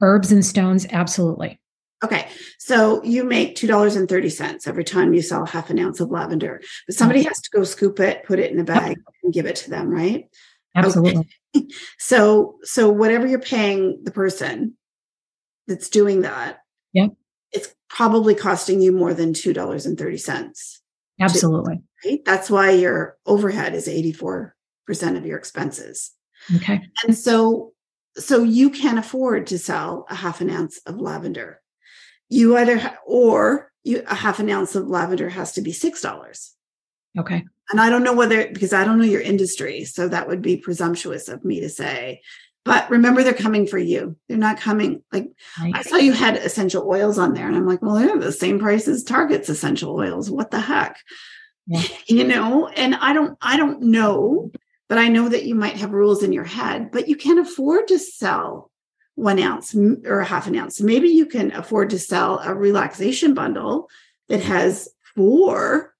Herbs 0.00 0.32
and 0.32 0.44
stones, 0.44 0.86
absolutely. 0.90 1.60
Okay. 2.02 2.28
So 2.58 3.02
you 3.02 3.24
make 3.24 3.56
$2.30 3.56 4.68
every 4.68 4.84
time 4.84 5.14
you 5.14 5.22
sell 5.22 5.46
half 5.46 5.70
an 5.70 5.78
ounce 5.78 6.00
of 6.00 6.10
lavender, 6.10 6.60
but 6.86 6.94
somebody 6.94 7.22
has 7.22 7.40
to 7.40 7.50
go 7.50 7.64
scoop 7.64 8.00
it, 8.00 8.24
put 8.24 8.38
it 8.38 8.52
in 8.52 8.60
a 8.60 8.64
bag 8.64 8.96
yep. 8.96 9.14
and 9.22 9.32
give 9.32 9.46
it 9.46 9.56
to 9.56 9.70
them, 9.70 9.88
right? 9.88 10.26
Absolutely. 10.74 11.20
Okay. 11.20 11.28
So, 12.00 12.56
so 12.64 12.88
whatever 12.88 13.28
you're 13.28 13.38
paying 13.38 14.00
the 14.02 14.10
person 14.10 14.76
that's 15.68 15.88
doing 15.88 16.22
that, 16.22 16.58
yep. 16.92 17.12
It's 17.54 17.74
probably 17.88 18.34
costing 18.34 18.82
you 18.82 18.92
more 18.92 19.14
than 19.14 19.32
$2.30. 19.32 20.78
Absolutely. 21.20 21.76
To, 21.76 22.08
right? 22.08 22.24
That's 22.24 22.50
why 22.50 22.72
your 22.72 23.16
overhead 23.24 23.74
is 23.74 23.88
84% 23.88 24.52
of 25.16 25.24
your 25.24 25.38
expenses. 25.38 26.12
Okay. 26.56 26.82
And 27.06 27.16
so 27.16 27.72
so 28.16 28.42
you 28.42 28.70
can 28.70 28.98
afford 28.98 29.48
to 29.48 29.58
sell 29.58 30.06
a 30.08 30.14
half 30.14 30.40
an 30.40 30.50
ounce 30.50 30.78
of 30.86 31.00
lavender. 31.00 31.60
You 32.28 32.56
either 32.56 32.78
ha- 32.78 32.96
or 33.06 33.72
you 33.82 34.02
a 34.06 34.14
half 34.14 34.38
an 34.38 34.50
ounce 34.50 34.74
of 34.74 34.88
lavender 34.88 35.28
has 35.28 35.52
to 35.52 35.62
be 35.62 35.72
six 35.72 36.00
dollars. 36.00 36.54
Okay. 37.18 37.44
And 37.70 37.80
I 37.80 37.88
don't 37.88 38.04
know 38.04 38.14
whether 38.14 38.48
because 38.48 38.72
I 38.72 38.84
don't 38.84 38.98
know 38.98 39.04
your 39.04 39.20
industry, 39.20 39.84
so 39.84 40.08
that 40.08 40.28
would 40.28 40.42
be 40.42 40.56
presumptuous 40.56 41.28
of 41.28 41.44
me 41.44 41.60
to 41.60 41.68
say. 41.68 42.20
But 42.64 42.88
remember, 42.90 43.22
they're 43.22 43.34
coming 43.34 43.66
for 43.66 43.78
you. 43.78 44.16
They're 44.28 44.38
not 44.38 44.58
coming 44.58 45.02
like 45.12 45.30
right. 45.60 45.72
I 45.74 45.82
saw 45.82 45.96
you 45.96 46.12
had 46.12 46.36
essential 46.36 46.88
oils 46.88 47.18
on 47.18 47.34
there, 47.34 47.46
and 47.46 47.56
I'm 47.56 47.66
like, 47.66 47.82
well, 47.82 47.94
they're 47.94 48.18
the 48.18 48.32
same 48.32 48.58
price 48.58 48.88
as 48.88 49.04
Target's 49.04 49.48
essential 49.48 49.94
oils. 49.94 50.30
What 50.30 50.50
the 50.50 50.60
heck? 50.60 50.98
Yeah. 51.66 51.82
You 52.06 52.24
know, 52.24 52.68
and 52.68 52.94
I 52.94 53.14
don't, 53.14 53.38
I 53.40 53.56
don't 53.56 53.80
know 53.80 54.50
but 54.88 54.98
I 54.98 55.08
know 55.08 55.28
that 55.28 55.44
you 55.44 55.54
might 55.54 55.76
have 55.76 55.92
rules 55.92 56.22
in 56.22 56.32
your 56.32 56.44
head, 56.44 56.90
but 56.90 57.08
you 57.08 57.16
can't 57.16 57.38
afford 57.38 57.88
to 57.88 57.98
sell 57.98 58.70
one 59.14 59.38
ounce 59.38 59.74
or 59.74 60.20
a 60.20 60.24
half 60.24 60.46
an 60.46 60.56
ounce. 60.56 60.80
Maybe 60.80 61.08
you 61.08 61.26
can 61.26 61.52
afford 61.52 61.90
to 61.90 61.98
sell 61.98 62.40
a 62.40 62.54
relaxation 62.54 63.34
bundle 63.34 63.88
that 64.28 64.42
has 64.42 64.88
four 65.14 65.94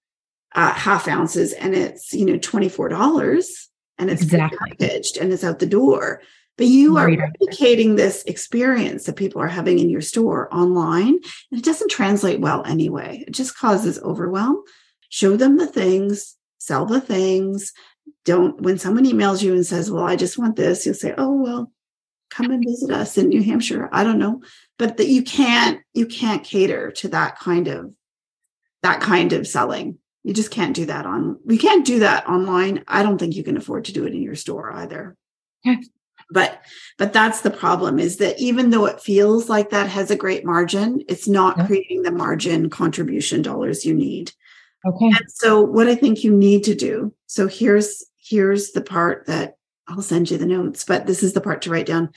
uh, 0.54 0.72
half 0.72 1.08
ounces 1.08 1.52
and 1.52 1.74
it's, 1.74 2.12
you 2.12 2.26
know, 2.26 2.38
$24 2.38 3.66
and 3.98 4.10
it's 4.10 4.22
exactly. 4.22 4.58
packaged 4.58 5.16
and 5.16 5.32
it's 5.32 5.44
out 5.44 5.58
the 5.60 5.66
door. 5.66 6.20
But 6.56 6.66
you 6.66 6.96
are 6.98 7.08
replicating 7.08 7.96
this 7.96 8.22
experience 8.24 9.04
that 9.04 9.16
people 9.16 9.42
are 9.42 9.48
having 9.48 9.80
in 9.80 9.90
your 9.90 10.00
store 10.00 10.52
online, 10.54 11.18
and 11.50 11.58
it 11.58 11.64
doesn't 11.64 11.90
translate 11.90 12.40
well 12.40 12.62
anyway. 12.64 13.24
It 13.26 13.32
just 13.32 13.56
causes 13.56 14.00
overwhelm. 14.02 14.62
Show 15.08 15.36
them 15.36 15.58
the 15.58 15.66
things, 15.66 16.36
sell 16.58 16.86
the 16.86 17.00
things, 17.00 17.72
don't 18.24 18.60
when 18.60 18.78
someone 18.78 19.04
emails 19.04 19.42
you 19.42 19.52
and 19.52 19.66
says 19.66 19.90
well 19.90 20.04
i 20.04 20.16
just 20.16 20.38
want 20.38 20.56
this 20.56 20.86
you'll 20.86 20.94
say 20.94 21.14
oh 21.18 21.32
well 21.32 21.70
come 22.34 22.50
and 22.50 22.64
visit 22.64 22.90
us 22.90 23.16
in 23.16 23.28
new 23.28 23.42
hampshire. 23.42 23.88
I 23.92 24.04
don't 24.04 24.18
know. 24.18 24.42
But 24.78 24.96
that 24.96 25.08
you 25.08 25.22
can't 25.22 25.80
you 25.92 26.06
can't 26.06 26.44
cater 26.44 26.90
to 26.92 27.08
that 27.08 27.38
kind 27.38 27.68
of 27.68 27.94
that 28.82 29.00
kind 29.00 29.32
of 29.32 29.46
selling. 29.46 29.98
You 30.24 30.34
just 30.34 30.50
can't 30.50 30.74
do 30.74 30.86
that 30.86 31.06
on 31.06 31.38
we 31.44 31.58
can't 31.58 31.86
do 31.86 32.00
that 32.00 32.28
online. 32.28 32.84
I 32.88 33.02
don't 33.02 33.18
think 33.18 33.34
you 33.34 33.44
can 33.44 33.56
afford 33.56 33.86
to 33.86 33.92
do 33.92 34.04
it 34.04 34.14
in 34.14 34.22
your 34.22 34.34
store 34.34 34.72
either. 34.72 35.16
But 36.34 36.60
but 36.98 37.12
that's 37.12 37.40
the 37.40 37.50
problem 37.50 37.98
is 37.98 38.18
that 38.18 38.38
even 38.38 38.70
though 38.70 38.84
it 38.84 39.00
feels 39.00 39.48
like 39.48 39.70
that 39.70 39.88
has 39.88 40.10
a 40.10 40.16
great 40.16 40.44
margin 40.44 41.02
it's 41.08 41.26
not 41.26 41.56
yeah. 41.56 41.66
creating 41.66 42.02
the 42.02 42.12
margin 42.12 42.68
contribution 42.68 43.40
dollars 43.40 43.86
you 43.86 43.94
need 43.94 44.32
Okay. 44.86 45.06
And 45.06 45.24
so 45.28 45.60
what 45.60 45.88
I 45.88 45.94
think 45.94 46.24
you 46.24 46.34
need 46.34 46.64
to 46.64 46.74
do, 46.74 47.14
so 47.26 47.48
here's 47.48 48.04
here's 48.18 48.72
the 48.72 48.82
part 48.82 49.26
that 49.26 49.56
I'll 49.88 50.02
send 50.02 50.30
you 50.30 50.38
the 50.38 50.46
notes, 50.46 50.84
but 50.84 51.06
this 51.06 51.22
is 51.22 51.32
the 51.32 51.40
part 51.40 51.62
to 51.62 51.70
write 51.70 51.86
down. 51.86 52.10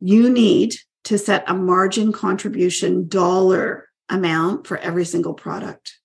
You 0.00 0.30
need 0.30 0.76
to 1.04 1.18
set 1.18 1.44
a 1.48 1.54
margin 1.54 2.12
contribution 2.12 3.08
dollar 3.08 3.88
amount 4.08 4.66
for 4.66 4.78
every 4.78 5.04
single 5.04 5.34
product. 5.34 5.98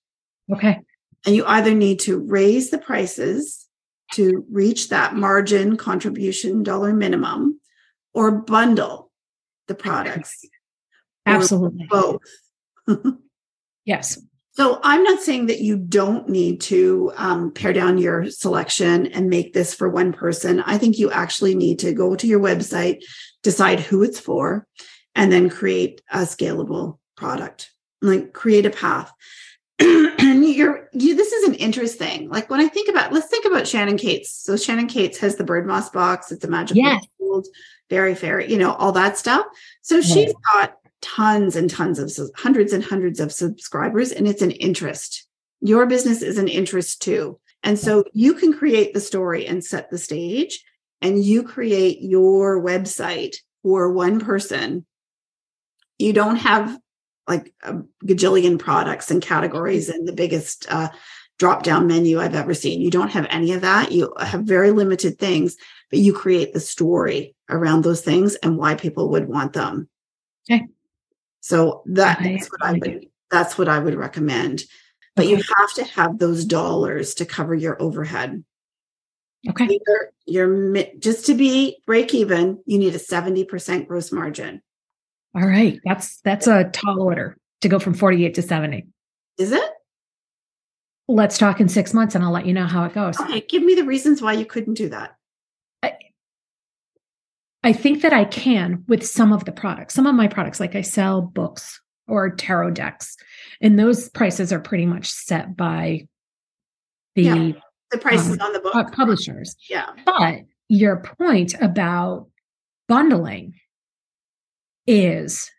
Okay. 0.52 0.80
And 1.26 1.36
you 1.36 1.44
either 1.46 1.74
need 1.74 2.00
to 2.00 2.18
raise 2.18 2.70
the 2.70 2.78
prices 2.78 3.66
to 4.12 4.44
reach 4.50 4.88
that 4.88 5.14
margin 5.14 5.76
contribution 5.76 6.62
dollar 6.62 6.92
minimum 6.92 7.47
or 8.18 8.32
bundle 8.32 9.12
the 9.68 9.76
products. 9.76 10.44
Absolutely. 11.24 11.86
Both. 11.88 12.22
yes. 13.84 14.20
So 14.54 14.80
I'm 14.82 15.04
not 15.04 15.20
saying 15.20 15.46
that 15.46 15.60
you 15.60 15.76
don't 15.76 16.28
need 16.28 16.60
to 16.62 17.12
um, 17.14 17.52
pare 17.52 17.72
down 17.72 17.96
your 17.96 18.28
selection 18.28 19.06
and 19.06 19.30
make 19.30 19.52
this 19.52 19.72
for 19.72 19.88
one 19.88 20.12
person. 20.12 20.60
I 20.62 20.78
think 20.78 20.98
you 20.98 21.12
actually 21.12 21.54
need 21.54 21.78
to 21.78 21.92
go 21.92 22.16
to 22.16 22.26
your 22.26 22.40
website, 22.40 23.04
decide 23.44 23.78
who 23.78 24.02
it's 24.02 24.18
for, 24.18 24.66
and 25.14 25.30
then 25.30 25.48
create 25.48 26.02
a 26.10 26.22
scalable 26.22 26.98
product. 27.16 27.70
Like 28.02 28.32
create 28.32 28.66
a 28.66 28.70
path. 28.70 29.12
and 29.78 30.44
you're 30.44 30.88
you 30.92 31.14
this 31.14 31.32
is 31.32 31.48
an 31.48 31.54
interesting. 31.54 32.28
Like 32.28 32.50
when 32.50 32.60
I 32.60 32.66
think 32.66 32.88
about 32.88 33.12
let's 33.12 33.28
think 33.28 33.44
about 33.44 33.68
Shannon 33.68 33.96
Cates. 33.96 34.32
So 34.32 34.56
Shannon 34.56 34.88
Cates 34.88 35.18
has 35.18 35.36
the 35.36 35.44
bird 35.44 35.68
moss 35.68 35.88
box, 35.88 36.32
it's 36.32 36.44
a 36.44 36.48
magical 36.48 36.82
yes. 36.82 37.06
Very 37.90 38.14
fair, 38.14 38.40
you 38.40 38.58
know, 38.58 38.72
all 38.72 38.92
that 38.92 39.18
stuff. 39.18 39.46
So 39.82 40.00
she's 40.00 40.32
got 40.52 40.76
tons 41.00 41.56
and 41.56 41.70
tons 41.70 41.98
of 41.98 42.30
hundreds 42.34 42.72
and 42.72 42.82
hundreds 42.82 43.20
of 43.20 43.32
subscribers 43.32 44.12
and 44.12 44.26
it's 44.26 44.42
an 44.42 44.50
interest. 44.50 45.26
Your 45.60 45.86
business 45.86 46.22
is 46.22 46.38
an 46.38 46.48
interest 46.48 47.02
too. 47.02 47.40
And 47.62 47.78
so 47.78 48.04
you 48.12 48.34
can 48.34 48.52
create 48.52 48.94
the 48.94 49.00
story 49.00 49.46
and 49.46 49.64
set 49.64 49.90
the 49.90 49.98
stage 49.98 50.64
and 51.00 51.22
you 51.22 51.42
create 51.42 52.00
your 52.00 52.62
website 52.62 53.36
for 53.62 53.92
one 53.92 54.20
person. 54.20 54.86
You 55.98 56.12
don't 56.12 56.36
have 56.36 56.78
like 57.26 57.52
a 57.62 57.82
gajillion 58.04 58.58
products 58.58 59.10
and 59.10 59.20
categories 59.20 59.88
and 59.88 60.06
the 60.06 60.12
biggest 60.12 60.66
uh, 60.70 60.88
drop 61.38 61.62
down 61.62 61.86
menu 61.86 62.20
I've 62.20 62.34
ever 62.34 62.54
seen. 62.54 62.80
You 62.80 62.90
don't 62.90 63.10
have 63.10 63.26
any 63.30 63.52
of 63.52 63.60
that. 63.60 63.92
You 63.92 64.12
have 64.18 64.42
very 64.42 64.70
limited 64.70 65.18
things, 65.18 65.56
but 65.90 65.98
you 65.98 66.12
create 66.12 66.52
the 66.52 66.60
story 66.60 67.34
around 67.48 67.82
those 67.82 68.00
things 68.00 68.34
and 68.36 68.56
why 68.56 68.74
people 68.74 69.10
would 69.10 69.28
want 69.28 69.52
them. 69.52 69.88
Okay. 70.50 70.66
So 71.40 71.82
that, 71.86 72.20
that's 72.22 72.50
what 72.50 72.62
I 72.62 72.72
would 72.72 73.06
that's 73.30 73.58
what 73.58 73.68
I 73.68 73.78
would 73.78 73.94
recommend. 73.94 74.64
But 75.14 75.26
okay. 75.26 75.32
you 75.32 75.36
have 75.36 75.74
to 75.74 75.84
have 75.84 76.18
those 76.18 76.44
dollars 76.44 77.14
to 77.14 77.26
cover 77.26 77.54
your 77.54 77.80
overhead. 77.82 78.44
Okay. 79.48 79.80
You're, 79.86 80.10
you're 80.26 80.84
just 80.98 81.26
to 81.26 81.34
be 81.34 81.78
break 81.86 82.14
even, 82.14 82.62
you 82.66 82.78
need 82.78 82.94
a 82.94 82.98
70% 82.98 83.86
gross 83.86 84.12
margin. 84.12 84.62
All 85.34 85.46
right. 85.46 85.80
That's 85.84 86.20
that's 86.20 86.46
a 86.46 86.64
tall 86.64 87.02
order 87.02 87.36
to 87.60 87.68
go 87.68 87.78
from 87.78 87.94
48 87.94 88.34
to 88.34 88.42
70. 88.42 88.86
Is 89.38 89.52
it? 89.52 89.70
Let's 91.06 91.38
talk 91.38 91.60
in 91.60 91.68
6 91.68 91.94
months 91.94 92.14
and 92.14 92.24
I'll 92.24 92.32
let 92.32 92.46
you 92.46 92.52
know 92.52 92.66
how 92.66 92.84
it 92.84 92.94
goes. 92.94 93.18
Okay, 93.20 93.40
give 93.40 93.62
me 93.62 93.74
the 93.74 93.84
reasons 93.84 94.20
why 94.20 94.34
you 94.34 94.44
couldn't 94.44 94.74
do 94.74 94.88
that. 94.90 95.16
I, 97.68 97.72
think 97.72 98.02
that 98.02 98.12
I 98.12 98.24
can 98.24 98.84
with 98.88 99.06
some 99.06 99.32
of 99.32 99.44
the 99.44 99.52
products. 99.52 99.94
Some 99.94 100.06
of 100.06 100.14
my 100.14 100.28
products 100.28 100.60
like 100.60 100.74
I 100.74 100.82
sell 100.82 101.22
books 101.22 101.80
or 102.06 102.30
tarot 102.30 102.70
decks 102.70 103.16
and 103.60 103.78
those 103.78 104.08
prices 104.08 104.52
are 104.52 104.60
pretty 104.60 104.86
much 104.86 105.08
set 105.08 105.56
by 105.56 106.06
the 107.14 107.22
yeah, 107.22 107.52
the 107.90 107.98
prices 107.98 108.32
um, 108.32 108.40
on 108.40 108.52
the 108.52 108.60
book 108.60 108.92
publishers. 108.92 109.56
Yeah. 109.68 109.90
But 110.04 110.40
your 110.68 110.96
point 110.96 111.54
about 111.60 112.28
bundling 112.88 113.54
is 114.86 115.50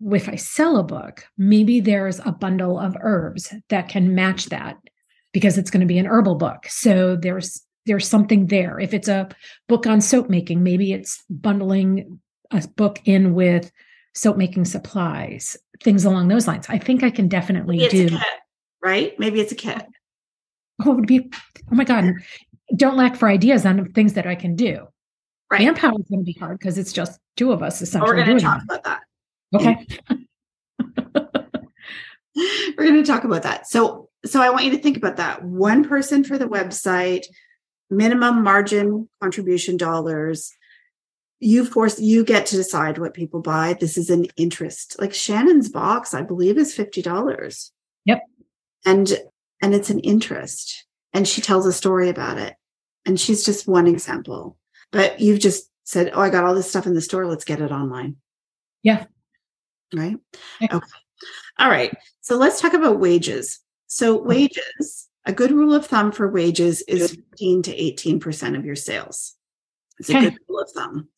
if 0.00 0.28
I 0.28 0.36
sell 0.36 0.76
a 0.76 0.84
book, 0.84 1.26
maybe 1.36 1.80
there's 1.80 2.20
a 2.20 2.32
bundle 2.32 2.78
of 2.78 2.96
herbs 3.00 3.52
that 3.68 3.88
can 3.88 4.14
match 4.14 4.46
that 4.46 4.76
because 5.32 5.58
it's 5.58 5.70
going 5.70 5.80
to 5.80 5.86
be 5.86 5.98
an 5.98 6.06
herbal 6.06 6.36
book. 6.36 6.66
So 6.68 7.16
there's 7.16 7.62
there's 7.88 8.06
something 8.06 8.46
there. 8.46 8.78
If 8.78 8.94
it's 8.94 9.08
a 9.08 9.28
book 9.66 9.86
on 9.86 10.00
soap 10.00 10.30
making, 10.30 10.62
maybe 10.62 10.92
it's 10.92 11.24
bundling 11.28 12.20
a 12.52 12.66
book 12.68 13.00
in 13.04 13.34
with 13.34 13.72
soap 14.14 14.36
making 14.36 14.66
supplies, 14.66 15.56
things 15.82 16.04
along 16.04 16.28
those 16.28 16.46
lines. 16.46 16.66
I 16.68 16.78
think 16.78 17.02
I 17.02 17.10
can 17.10 17.26
definitely 17.28 17.78
do 17.88 18.10
kit, 18.10 18.22
right? 18.84 19.18
Maybe 19.18 19.40
it's 19.40 19.52
a 19.52 19.56
kit. 19.56 19.84
Oh, 20.84 20.92
it 20.92 20.94
would 20.94 21.06
be 21.06 21.30
oh 21.72 21.74
my 21.74 21.84
God. 21.84 22.12
Don't 22.76 22.96
lack 22.96 23.16
for 23.16 23.28
ideas 23.28 23.64
on 23.64 23.92
things 23.92 24.12
that 24.12 24.26
I 24.26 24.34
can 24.34 24.54
do. 24.54 24.86
Right. 25.50 25.62
Manpower 25.62 25.98
is 25.98 26.06
going 26.10 26.20
to 26.20 26.24
be 26.24 26.38
hard 26.38 26.58
because 26.58 26.76
it's 26.76 26.92
just 26.92 27.18
two 27.36 27.52
of 27.52 27.62
us 27.62 27.80
essentially. 27.80 28.14
We're 28.14 28.24
going 28.24 28.38
to 28.38 28.44
talk 28.44 28.62
about 28.62 28.84
that. 28.84 29.00
Okay. 29.54 29.86
we're 32.76 32.84
going 32.84 33.02
to 33.02 33.04
talk 33.04 33.24
about 33.24 33.42
that. 33.44 33.66
So, 33.66 34.10
so 34.26 34.42
I 34.42 34.50
want 34.50 34.64
you 34.64 34.72
to 34.72 34.78
think 34.78 34.98
about 34.98 35.16
that. 35.16 35.42
One 35.42 35.88
person 35.88 36.22
for 36.22 36.36
the 36.36 36.46
website, 36.46 37.24
minimum 37.90 38.42
margin 38.42 39.08
contribution 39.20 39.76
dollars. 39.76 40.52
You 41.40 41.64
force 41.64 42.00
you 42.00 42.24
get 42.24 42.46
to 42.46 42.56
decide 42.56 42.98
what 42.98 43.14
people 43.14 43.40
buy. 43.40 43.76
This 43.78 43.96
is 43.96 44.10
an 44.10 44.26
interest. 44.36 44.96
Like 44.98 45.14
Shannon's 45.14 45.68
box, 45.68 46.14
I 46.14 46.22
believe, 46.22 46.58
is 46.58 46.74
fifty 46.74 47.02
dollars. 47.02 47.72
Yep. 48.04 48.22
And 48.84 49.18
and 49.62 49.74
it's 49.74 49.90
an 49.90 50.00
interest. 50.00 50.84
And 51.12 51.26
she 51.26 51.40
tells 51.40 51.66
a 51.66 51.72
story 51.72 52.08
about 52.08 52.38
it. 52.38 52.54
And 53.06 53.18
she's 53.18 53.44
just 53.44 53.68
one 53.68 53.86
example. 53.86 54.58
But 54.92 55.20
you've 55.20 55.40
just 55.40 55.70
said, 55.84 56.10
Oh, 56.12 56.20
I 56.20 56.30
got 56.30 56.44
all 56.44 56.54
this 56.54 56.68
stuff 56.68 56.86
in 56.86 56.94
the 56.94 57.00
store. 57.00 57.26
Let's 57.26 57.44
get 57.44 57.60
it 57.60 57.72
online. 57.72 58.16
Yeah. 58.82 59.06
Right. 59.94 60.16
Yeah. 60.60 60.76
Okay. 60.76 60.86
All 61.58 61.70
right. 61.70 61.96
So 62.20 62.36
let's 62.36 62.60
talk 62.60 62.74
about 62.74 63.00
wages. 63.00 63.60
So, 63.86 64.20
wages, 64.20 65.07
a 65.28 65.32
good 65.32 65.52
rule 65.52 65.74
of 65.74 65.86
thumb 65.86 66.10
for 66.10 66.28
wages 66.30 66.80
is 66.88 67.10
15 67.10 67.62
to 67.64 67.76
18% 67.76 68.58
of 68.58 68.64
your 68.64 68.74
sales. 68.74 69.34
It's 70.00 70.08
okay. 70.08 70.26
a 70.26 70.30
good 70.30 70.38
rule 70.48 70.60
of 70.60 70.70
thumb. 70.70 71.08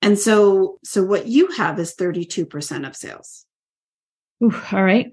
And 0.00 0.18
so, 0.18 0.78
so 0.82 1.04
what 1.04 1.26
you 1.26 1.48
have 1.52 1.78
is 1.78 1.94
32% 1.94 2.86
of 2.86 2.96
sales. 2.96 3.44
Ooh, 4.42 4.54
all 4.72 4.82
right. 4.82 5.12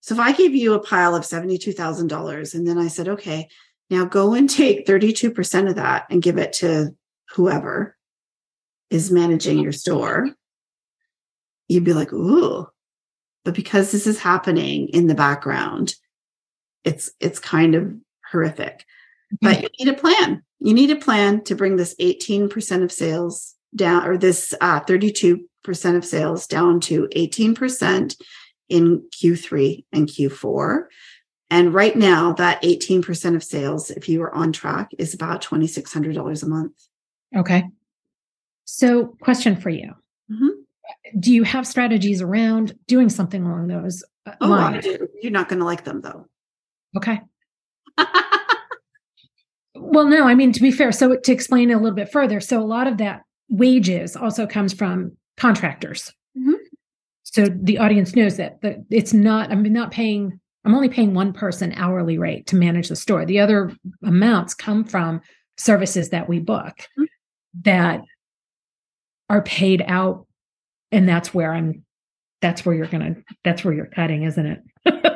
So 0.00 0.14
if 0.14 0.20
I 0.20 0.32
gave 0.32 0.54
you 0.54 0.72
a 0.72 0.82
pile 0.82 1.14
of 1.14 1.22
$72,000 1.22 2.54
and 2.54 2.66
then 2.66 2.78
I 2.78 2.88
said, 2.88 3.08
okay, 3.08 3.48
now 3.90 4.06
go 4.06 4.32
and 4.32 4.48
take 4.48 4.86
32% 4.86 5.68
of 5.68 5.74
that 5.76 6.06
and 6.08 6.22
give 6.22 6.38
it 6.38 6.54
to 6.54 6.96
whoever 7.34 7.94
is 8.88 9.12
managing 9.12 9.58
your 9.58 9.72
store. 9.72 10.30
You'd 11.68 11.84
be 11.84 11.92
like, 11.92 12.12
ooh. 12.12 12.66
But 13.44 13.54
because 13.54 13.92
this 13.92 14.06
is 14.06 14.18
happening 14.18 14.88
in 14.88 15.08
the 15.08 15.14
background, 15.14 15.94
it's 16.84 17.10
it's 17.20 17.38
kind 17.38 17.74
of 17.74 17.94
horrific. 18.30 18.84
But 19.40 19.62
you 19.62 19.68
need 19.86 19.94
a 19.94 19.98
plan. 19.98 20.42
You 20.60 20.74
need 20.74 20.90
a 20.90 20.96
plan 20.96 21.42
to 21.44 21.54
bring 21.54 21.76
this 21.76 21.94
18% 22.00 22.82
of 22.82 22.92
sales 22.92 23.54
down 23.74 24.06
or 24.06 24.16
this 24.16 24.54
uh, 24.60 24.80
32% 24.80 25.44
of 25.96 26.04
sales 26.04 26.46
down 26.46 26.80
to 26.80 27.08
18% 27.14 28.16
in 28.68 29.02
Q3 29.12 29.84
and 29.92 30.08
Q4 30.08 30.86
and 31.54 31.72
right 31.72 31.94
now, 31.94 32.32
that 32.32 32.60
18% 32.62 33.36
of 33.36 33.44
sales, 33.44 33.90
if 33.90 34.08
you 34.08 34.20
are 34.22 34.34
on 34.34 34.52
track, 34.52 34.90
is 34.98 35.14
about 35.14 35.40
$2,600 35.40 36.42
a 36.42 36.46
month. 36.46 36.72
Okay. 37.36 37.64
So, 38.64 39.16
question 39.20 39.54
for 39.54 39.70
you 39.70 39.94
mm-hmm. 40.30 40.48
Do 41.20 41.32
you 41.32 41.44
have 41.44 41.66
strategies 41.66 42.20
around 42.22 42.76
doing 42.88 43.08
something 43.08 43.44
along 43.44 43.68
those 43.68 44.02
uh, 44.26 44.32
oh, 44.40 44.48
lines? 44.48 44.84
I 44.84 44.96
do. 44.96 45.08
You're 45.22 45.32
not 45.32 45.48
going 45.48 45.60
to 45.60 45.64
like 45.64 45.84
them, 45.84 46.00
though. 46.00 46.26
Okay. 46.96 47.20
well, 49.74 50.06
no, 50.06 50.24
I 50.26 50.34
mean, 50.34 50.52
to 50.52 50.60
be 50.60 50.70
fair, 50.70 50.92
so 50.92 51.16
to 51.16 51.32
explain 51.32 51.70
a 51.70 51.78
little 51.78 51.94
bit 51.94 52.10
further, 52.10 52.40
so 52.40 52.60
a 52.60 52.64
lot 52.64 52.86
of 52.86 52.98
that 52.98 53.22
wages 53.48 54.16
also 54.16 54.46
comes 54.46 54.72
from 54.72 55.12
contractors. 55.36 56.12
Mm-hmm. 56.36 56.54
So 57.24 57.46
the 57.46 57.78
audience 57.78 58.14
knows 58.14 58.36
that, 58.36 58.58
it's 58.90 59.12
not, 59.12 59.50
I'm 59.50 59.62
not 59.62 59.90
paying 59.90 60.40
I'm 60.64 60.74
only 60.74 60.88
paying 60.88 61.14
one 61.14 61.32
person 61.32 61.74
hourly 61.76 62.16
rate 62.18 62.46
to 62.48 62.56
manage 62.56 62.88
the 62.88 62.96
store. 62.96 63.26
The 63.26 63.40
other 63.40 63.72
amounts 64.02 64.54
come 64.54 64.84
from 64.84 65.20
services 65.58 66.08
that 66.10 66.28
we 66.28 66.38
book 66.38 66.74
mm-hmm. 66.98 67.04
that 67.62 68.02
are 69.28 69.42
paid 69.42 69.84
out. 69.86 70.26
And 70.90 71.08
that's 71.08 71.34
where 71.34 71.52
I'm, 71.52 71.84
that's 72.40 72.64
where 72.64 72.74
you're 72.74 72.86
going 72.86 73.14
to, 73.14 73.22
that's 73.42 73.64
where 73.64 73.74
you're 73.74 73.86
cutting, 73.86 74.22
isn't 74.22 74.46
it? 74.46 74.62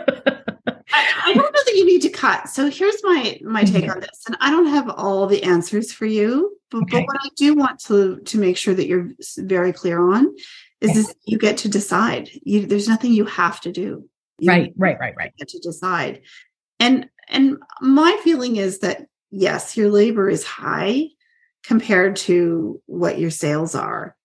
I, 1.25 1.35
don't 1.35 1.53
know 1.53 1.63
that 1.67 1.75
you 1.75 1.87
need 1.87 2.03
to 2.03 2.09
cut. 2.09 2.49
So 2.49 2.71
here's 2.71 3.03
my, 3.03 3.39
my 3.43 3.65
take 3.65 3.85
mm-hmm. 3.85 3.93
on 3.93 4.01
this. 4.01 4.25
And 4.27 4.37
I 4.41 4.51
don't 4.51 4.67
have 4.67 4.89
all 4.91 5.27
the 5.27 5.43
answers 5.43 5.93
for 5.93 6.07
you, 6.07 6.57
but, 6.71 6.83
okay. 6.83 7.01
but 7.01 7.07
what 7.07 7.17
I 7.25 7.29
do 7.37 7.55
want 7.55 7.81
to, 7.85 8.19
to 8.19 8.39
make 8.39 8.57
sure 8.57 8.75
that 8.75 8.87
you're 8.87 9.11
very 9.39 9.73
clear 9.73 10.01
on 10.01 10.35
is, 10.81 10.97
is 10.97 11.15
you 11.25 11.39
get 11.39 11.59
to 11.59 11.69
decide. 11.69 12.31
You, 12.43 12.67
there's 12.67 12.89
nothing 12.89 13.13
you 13.13 13.25
have 13.25 13.61
to 13.63 13.73
do. 13.73 14.09
You 14.39 14.51
right, 14.51 14.73
right, 14.77 14.99
right, 15.01 15.15
right. 15.17 15.33
Get 15.37 15.49
to 15.49 15.59
decide. 15.59 16.23
And 16.79 17.09
and 17.29 17.59
my 17.81 18.19
feeling 18.23 18.57
is 18.57 18.79
that 18.81 19.07
yes, 19.31 19.77
your 19.77 19.91
labor 19.91 20.29
is 20.29 20.45
high 20.45 21.09
compared 21.65 22.17
to 22.17 22.81
what 22.87 23.19
your 23.19 23.31
sales 23.31 23.75
are. 23.75 24.17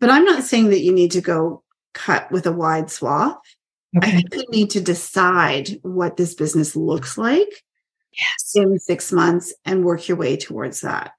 But 0.00 0.10
I'm 0.10 0.24
not 0.24 0.42
saying 0.42 0.70
that 0.70 0.80
you 0.80 0.92
need 0.92 1.12
to 1.12 1.20
go 1.20 1.62
cut 1.94 2.30
with 2.30 2.46
a 2.46 2.52
wide 2.52 2.90
swath. 2.90 3.38
I 4.02 4.10
think 4.10 4.34
you 4.34 4.44
need 4.50 4.70
to 4.70 4.80
decide 4.80 5.78
what 5.82 6.16
this 6.16 6.34
business 6.34 6.76
looks 6.76 7.16
like 7.16 7.48
Yes. 8.18 8.52
in 8.54 8.78
six 8.78 9.12
months 9.12 9.54
and 9.64 9.84
work 9.84 10.08
your 10.08 10.16
way 10.16 10.36
towards 10.36 10.80
that. 10.80 11.12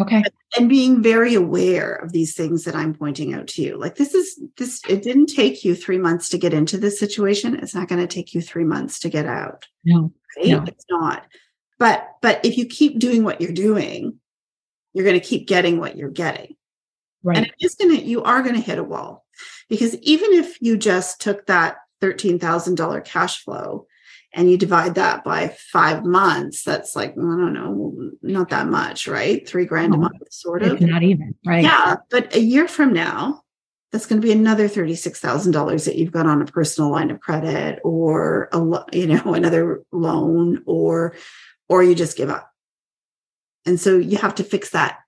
Okay. 0.00 0.22
And 0.56 0.68
being 0.68 1.02
very 1.02 1.34
aware 1.34 1.94
of 1.94 2.12
these 2.12 2.34
things 2.34 2.64
that 2.64 2.74
I'm 2.74 2.94
pointing 2.94 3.32
out 3.32 3.46
to 3.48 3.62
you. 3.62 3.78
Like 3.78 3.96
this 3.96 4.14
is 4.14 4.38
this, 4.56 4.80
it 4.88 5.02
didn't 5.02 5.26
take 5.26 5.64
you 5.64 5.74
three 5.74 5.98
months 5.98 6.28
to 6.30 6.38
get 6.38 6.52
into 6.52 6.76
this 6.76 6.98
situation. 6.98 7.56
It's 7.56 7.74
not 7.74 7.88
going 7.88 8.00
to 8.00 8.06
take 8.06 8.34
you 8.34 8.42
three 8.42 8.64
months 8.64 9.00
to 9.00 9.08
get 9.08 9.26
out. 9.26 9.66
No. 9.84 10.12
Right? 10.36 10.48
No. 10.48 10.64
It's 10.66 10.84
not. 10.90 11.26
But 11.78 12.08
but 12.22 12.44
if 12.44 12.58
you 12.58 12.66
keep 12.66 12.98
doing 12.98 13.24
what 13.24 13.40
you're 13.40 13.52
doing, 13.52 14.18
you're 14.92 15.04
going 15.04 15.18
to 15.18 15.26
keep 15.26 15.48
getting 15.48 15.78
what 15.78 15.96
you're 15.96 16.10
getting. 16.10 16.56
Right. 17.22 17.38
And 17.38 17.46
it 17.46 17.54
is 17.60 17.74
going 17.74 17.96
to, 17.96 18.02
you 18.02 18.22
are 18.22 18.42
going 18.42 18.54
to 18.54 18.60
hit 18.60 18.78
a 18.78 18.84
wall 18.84 19.26
because 19.68 19.94
even 19.96 20.32
if 20.32 20.60
you 20.60 20.76
just 20.76 21.20
took 21.20 21.46
that 21.46 21.76
$13,000 22.02 23.04
cash 23.04 23.42
flow 23.42 23.86
and 24.36 24.50
you 24.50 24.58
divide 24.58 24.96
that 24.96 25.24
by 25.24 25.48
five 25.72 26.04
months, 26.04 26.62
that's 26.62 26.94
like, 26.94 27.12
I 27.12 27.14
don't 27.14 27.54
know, 27.54 28.10
not 28.20 28.50
that 28.50 28.66
much, 28.66 29.08
right? 29.08 29.48
Three 29.48 29.64
grand 29.64 29.94
a 29.94 29.96
oh, 29.96 30.00
month, 30.00 30.30
sort 30.30 30.62
of. 30.62 30.78
not 30.80 31.02
even. 31.02 31.34
Right. 31.46 31.64
Yeah. 31.64 31.96
But 32.10 32.34
a 32.34 32.40
year 32.40 32.68
from 32.68 32.92
now, 32.92 33.42
that's 33.92 34.04
going 34.04 34.20
to 34.20 34.26
be 34.26 34.32
another 34.32 34.68
$36,000 34.68 35.84
that 35.86 35.96
you've 35.96 36.12
got 36.12 36.26
on 36.26 36.42
a 36.42 36.46
personal 36.46 36.90
line 36.90 37.10
of 37.10 37.20
credit 37.20 37.80
or 37.82 38.50
a, 38.52 38.58
you 38.92 39.06
know, 39.06 39.22
another 39.34 39.82
loan 39.90 40.62
or, 40.66 41.14
or 41.70 41.82
you 41.82 41.94
just 41.94 42.18
give 42.18 42.28
up. 42.28 42.50
And 43.64 43.80
so 43.80 43.96
you 43.96 44.18
have 44.18 44.34
to 44.34 44.44
fix 44.44 44.70
that 44.70 44.98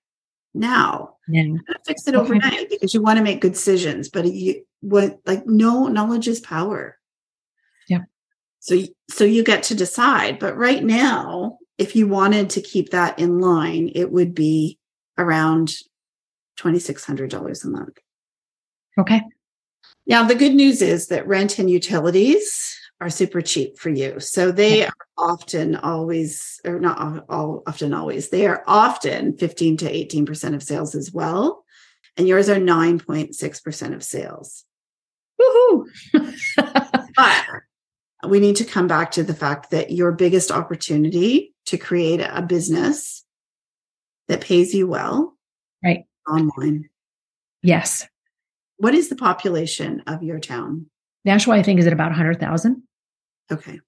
now 0.55 1.18
Yeah. 1.29 1.57
fix 1.87 2.07
it 2.07 2.15
Okay. 2.15 2.21
overnight 2.23 2.71
because 2.71 2.95
you 2.95 3.03
want 3.03 3.19
to 3.19 3.25
make 3.25 3.41
good 3.41 3.53
decisions. 3.53 4.09
But 4.09 4.27
you 4.33 4.65
what 4.81 5.19
like 5.27 5.47
no 5.47 5.87
knowledge 5.87 6.29
is 6.29 6.41
power. 6.41 6.99
Yeah. 7.89 8.03
So 8.61 8.81
so 9.11 9.25
you 9.25 9.45
get 9.45 9.63
to 9.65 9.75
decide. 9.75 10.39
But 10.39 10.57
right 10.57 10.83
now, 10.83 11.59
if 11.77 11.95
you 11.95 12.09
wanted 12.09 12.51
to 12.51 12.61
keep 12.61 12.91
that 12.91 13.19
in 13.19 13.41
line, 13.41 13.93
it 13.95 14.11
would 14.11 14.35
be 14.35 14.79
around 15.19 15.75
twenty 16.57 16.79
six 16.79 17.05
hundred 17.05 17.31
dollars 17.31 17.65
a 17.65 17.69
month. 17.69 17.99
Okay. 18.99 19.23
Now 20.07 20.25
the 20.25 20.35
good 20.35 20.55
news 20.55 20.81
is 20.83 21.09
that 21.09 21.27
rent 21.27 21.59
and 21.59 21.71
utilities 21.71 22.75
are 23.01 23.11
super 23.11 23.41
cheap 23.41 23.79
for 23.79 23.91
you. 23.91 24.19
So 24.21 24.51
they 24.51 24.85
are 24.87 24.93
often 25.17 25.77
always, 25.77 26.61
or 26.65 26.81
not 26.81 27.25
all, 27.29 27.63
often 27.67 27.95
always, 27.95 28.31
they 28.31 28.47
are 28.47 28.65
often 28.67 29.37
15 29.37 29.77
to 29.79 29.93
18% 29.93 30.55
of 30.55 30.63
sales 30.63 30.95
as 30.95 31.13
well. 31.13 31.65
And 32.17 32.27
yours 32.27 32.49
are 32.49 32.57
9.6% 32.57 33.95
of 33.95 34.03
sales. 34.03 34.65
Woohoo. 35.41 35.87
But 37.17 38.31
we 38.31 38.41
need 38.41 38.57
to 38.57 38.65
come 38.65 38.89
back 38.89 39.13
to 39.13 39.23
the 39.23 39.35
fact 39.35 39.71
that 39.71 39.93
your 39.93 40.11
biggest 40.11 40.51
opportunity 40.51 41.55
to 41.67 41.79
create 41.79 42.21
a 42.21 42.43
business 42.43 43.25
that 44.27 44.41
pays 44.41 44.75
you 44.75 44.89
well 44.89 45.37
Right. 45.85 46.05
online. 46.29 46.89
yes. 47.63 48.07
What 48.79 48.95
is 48.95 49.09
the 49.09 49.17
population 49.17 50.03
of 50.09 50.23
your 50.25 50.41
town? 50.41 50.87
Nashua, 51.25 51.57
I 51.57 51.63
think, 51.63 51.79
is 51.81 51.87
at 51.87 51.93
about 51.93 52.11
100,000. 52.11 52.83
Okay. 53.51 53.81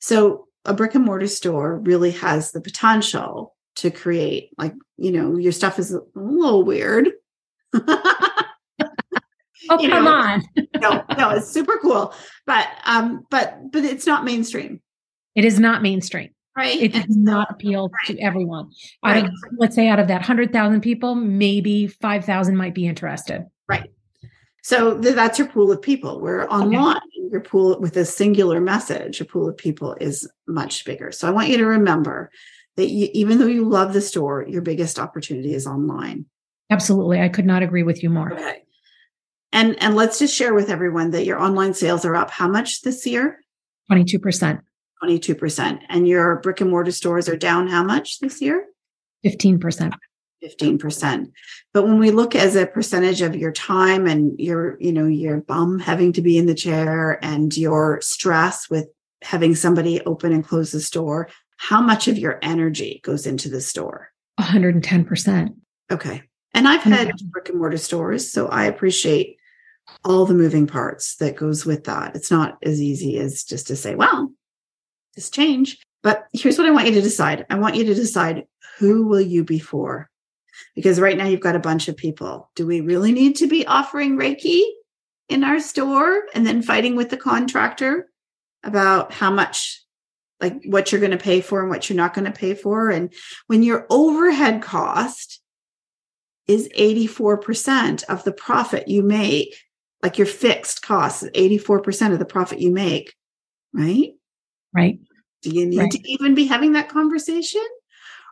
So 0.00 0.46
a 0.64 0.74
brick 0.74 0.94
and 0.94 1.04
mortar 1.04 1.26
store 1.26 1.78
really 1.78 2.10
has 2.12 2.52
the 2.52 2.60
potential 2.60 3.54
to 3.76 3.90
create, 3.90 4.50
like, 4.58 4.74
you 4.96 5.12
know, 5.12 5.36
your 5.36 5.52
stuff 5.52 5.78
is 5.78 5.92
a 5.94 6.00
little 6.14 6.64
weird. 6.64 7.10
Oh, 9.70 9.78
You 9.80 9.90
come 9.90 10.04
know, 10.04 10.14
on. 10.14 10.42
no, 10.80 11.04
no, 11.18 11.30
it's 11.36 11.48
super 11.50 11.78
cool. 11.82 12.14
But 12.46 12.68
um, 12.86 13.26
but 13.30 13.58
but 13.72 13.84
it's 13.84 14.06
not 14.06 14.24
mainstream, 14.24 14.80
It 15.34 15.44
is 15.44 15.58
not 15.60 15.82
mainstream. 15.82 16.30
right? 16.56 16.80
It 16.80 16.92
does 16.94 17.04
And 17.04 17.24
not 17.24 17.50
appeal 17.50 17.90
to 18.06 18.12
Right. 18.14 18.18
everyone. 18.22 18.70
Out 19.04 19.16
of, 19.18 19.22
Right. 19.24 19.32
let's 19.58 19.74
say, 19.74 19.88
out 19.88 19.98
of 19.98 20.08
that 20.08 20.20
100,000 20.22 20.80
people, 20.80 21.16
maybe 21.16 21.86
5,000 21.86 22.56
might 22.56 22.74
be 22.74 22.86
interested. 22.86 23.44
Right. 23.68 23.90
So 24.62 24.98
th- 24.98 25.14
that's 25.14 25.38
your 25.38 25.48
pool 25.48 25.70
of 25.72 25.82
people. 25.82 26.20
We're 26.20 26.46
online, 26.48 27.00
your 27.30 27.40
pool 27.40 27.78
with 27.80 27.96
a 27.96 28.04
singular 28.04 28.60
message, 28.60 29.20
your 29.20 29.26
pool 29.26 29.48
of 29.48 29.56
people 29.56 29.96
is 30.00 30.28
much 30.46 30.84
bigger. 30.84 31.12
So 31.12 31.28
I 31.28 31.30
want 31.30 31.48
you 31.48 31.58
to 31.58 31.66
remember 31.66 32.30
that 32.76 32.88
you, 32.88 33.08
even 33.12 33.38
though 33.38 33.46
you 33.46 33.68
love 33.68 33.92
the 33.92 34.00
store, 34.00 34.46
your 34.48 34.62
biggest 34.62 34.98
opportunity 34.98 35.54
is 35.54 35.66
online. 35.66 36.26
Absolutely. 36.70 37.20
I 37.20 37.28
could 37.28 37.46
not 37.46 37.62
agree 37.62 37.82
with 37.82 38.02
you 38.02 38.10
more. 38.10 38.32
Okay. 38.32 38.62
And 39.52 39.82
and 39.82 39.96
let's 39.96 40.18
just 40.18 40.34
share 40.34 40.54
with 40.54 40.68
everyone 40.70 41.10
that 41.12 41.24
your 41.24 41.40
online 41.40 41.74
sales 41.74 42.04
are 42.04 42.14
up 42.14 42.30
how 42.30 42.48
much 42.48 42.82
this 42.82 43.06
year? 43.06 43.40
22%, 43.90 44.60
22%. 45.02 45.80
And 45.88 46.06
your 46.06 46.36
brick 46.40 46.60
and 46.60 46.70
mortar 46.70 46.92
stores 46.92 47.28
are 47.28 47.36
down 47.36 47.68
how 47.68 47.82
much 47.82 48.20
this 48.20 48.42
year? 48.42 48.66
15%. 49.24 49.92
15%. 50.42 51.30
But 51.72 51.84
when 51.84 51.98
we 51.98 52.10
look 52.10 52.34
as 52.34 52.56
a 52.56 52.66
percentage 52.66 53.22
of 53.22 53.36
your 53.36 53.52
time 53.52 54.06
and 54.06 54.38
your, 54.38 54.76
you 54.80 54.92
know, 54.92 55.06
your 55.06 55.38
bum 55.38 55.78
having 55.78 56.12
to 56.14 56.22
be 56.22 56.38
in 56.38 56.46
the 56.46 56.54
chair 56.54 57.18
and 57.22 57.56
your 57.56 58.00
stress 58.00 58.70
with 58.70 58.88
having 59.22 59.54
somebody 59.54 60.00
open 60.02 60.32
and 60.32 60.44
close 60.44 60.70
the 60.72 60.80
store, 60.80 61.28
how 61.56 61.80
much 61.80 62.08
of 62.08 62.18
your 62.18 62.38
energy 62.42 63.00
goes 63.02 63.26
into 63.26 63.48
the 63.48 63.60
store? 63.60 64.10
110%. 64.40 65.54
Okay. 65.90 66.22
And 66.54 66.68
I've 66.68 66.82
had 66.82 67.12
brick 67.30 67.48
and 67.48 67.58
mortar 67.58 67.76
stores, 67.76 68.32
so 68.32 68.48
I 68.48 68.64
appreciate 68.64 69.36
all 70.04 70.24
the 70.24 70.34
moving 70.34 70.66
parts 70.66 71.16
that 71.16 71.36
goes 71.36 71.66
with 71.66 71.84
that. 71.84 72.14
It's 72.14 72.30
not 72.30 72.58
as 72.62 72.80
easy 72.80 73.18
as 73.18 73.44
just 73.44 73.66
to 73.68 73.76
say, 73.76 73.94
well, 73.94 74.32
this 75.14 75.30
change. 75.30 75.78
But 76.02 76.26
here's 76.32 76.58
what 76.58 76.66
I 76.66 76.70
want 76.70 76.86
you 76.86 76.94
to 76.94 77.00
decide. 77.00 77.44
I 77.50 77.58
want 77.58 77.74
you 77.74 77.84
to 77.84 77.94
decide 77.94 78.44
who 78.78 79.06
will 79.06 79.20
you 79.20 79.44
be 79.44 79.58
for? 79.58 80.08
Because 80.74 81.00
right 81.00 81.16
now 81.16 81.26
you've 81.26 81.40
got 81.40 81.56
a 81.56 81.60
bunch 81.60 81.88
of 81.88 81.96
people. 81.96 82.50
Do 82.54 82.66
we 82.66 82.80
really 82.80 83.12
need 83.12 83.36
to 83.36 83.46
be 83.46 83.66
offering 83.66 84.16
Reiki 84.16 84.62
in 85.28 85.44
our 85.44 85.60
store 85.60 86.22
and 86.34 86.46
then 86.46 86.62
fighting 86.62 86.96
with 86.96 87.10
the 87.10 87.16
contractor 87.16 88.08
about 88.64 89.12
how 89.12 89.30
much 89.30 89.84
like 90.40 90.62
what 90.66 90.90
you're 90.90 91.00
going 91.00 91.10
to 91.10 91.18
pay 91.18 91.40
for 91.40 91.60
and 91.60 91.68
what 91.68 91.88
you're 91.88 91.96
not 91.96 92.14
going 92.14 92.24
to 92.24 92.30
pay 92.30 92.54
for 92.54 92.90
and 92.90 93.12
when 93.48 93.62
your 93.62 93.86
overhead 93.90 94.62
cost 94.62 95.40
is 96.46 96.68
84% 96.76 98.04
of 98.04 98.24
the 98.24 98.32
profit 98.32 98.88
you 98.88 99.02
make, 99.02 99.54
like 100.02 100.16
your 100.16 100.26
fixed 100.26 100.80
cost 100.82 101.22
is 101.22 101.30
84% 101.30 102.12
of 102.12 102.18
the 102.18 102.24
profit 102.24 102.58
you 102.58 102.70
make, 102.70 103.14
right? 103.74 104.12
Right. 104.72 104.98
Do 105.42 105.50
you 105.50 105.66
need 105.66 105.78
Right. 105.78 105.90
to 105.90 106.10
even 106.10 106.34
be 106.34 106.46
having 106.46 106.72
that 106.72 106.88
conversation? 106.88 107.64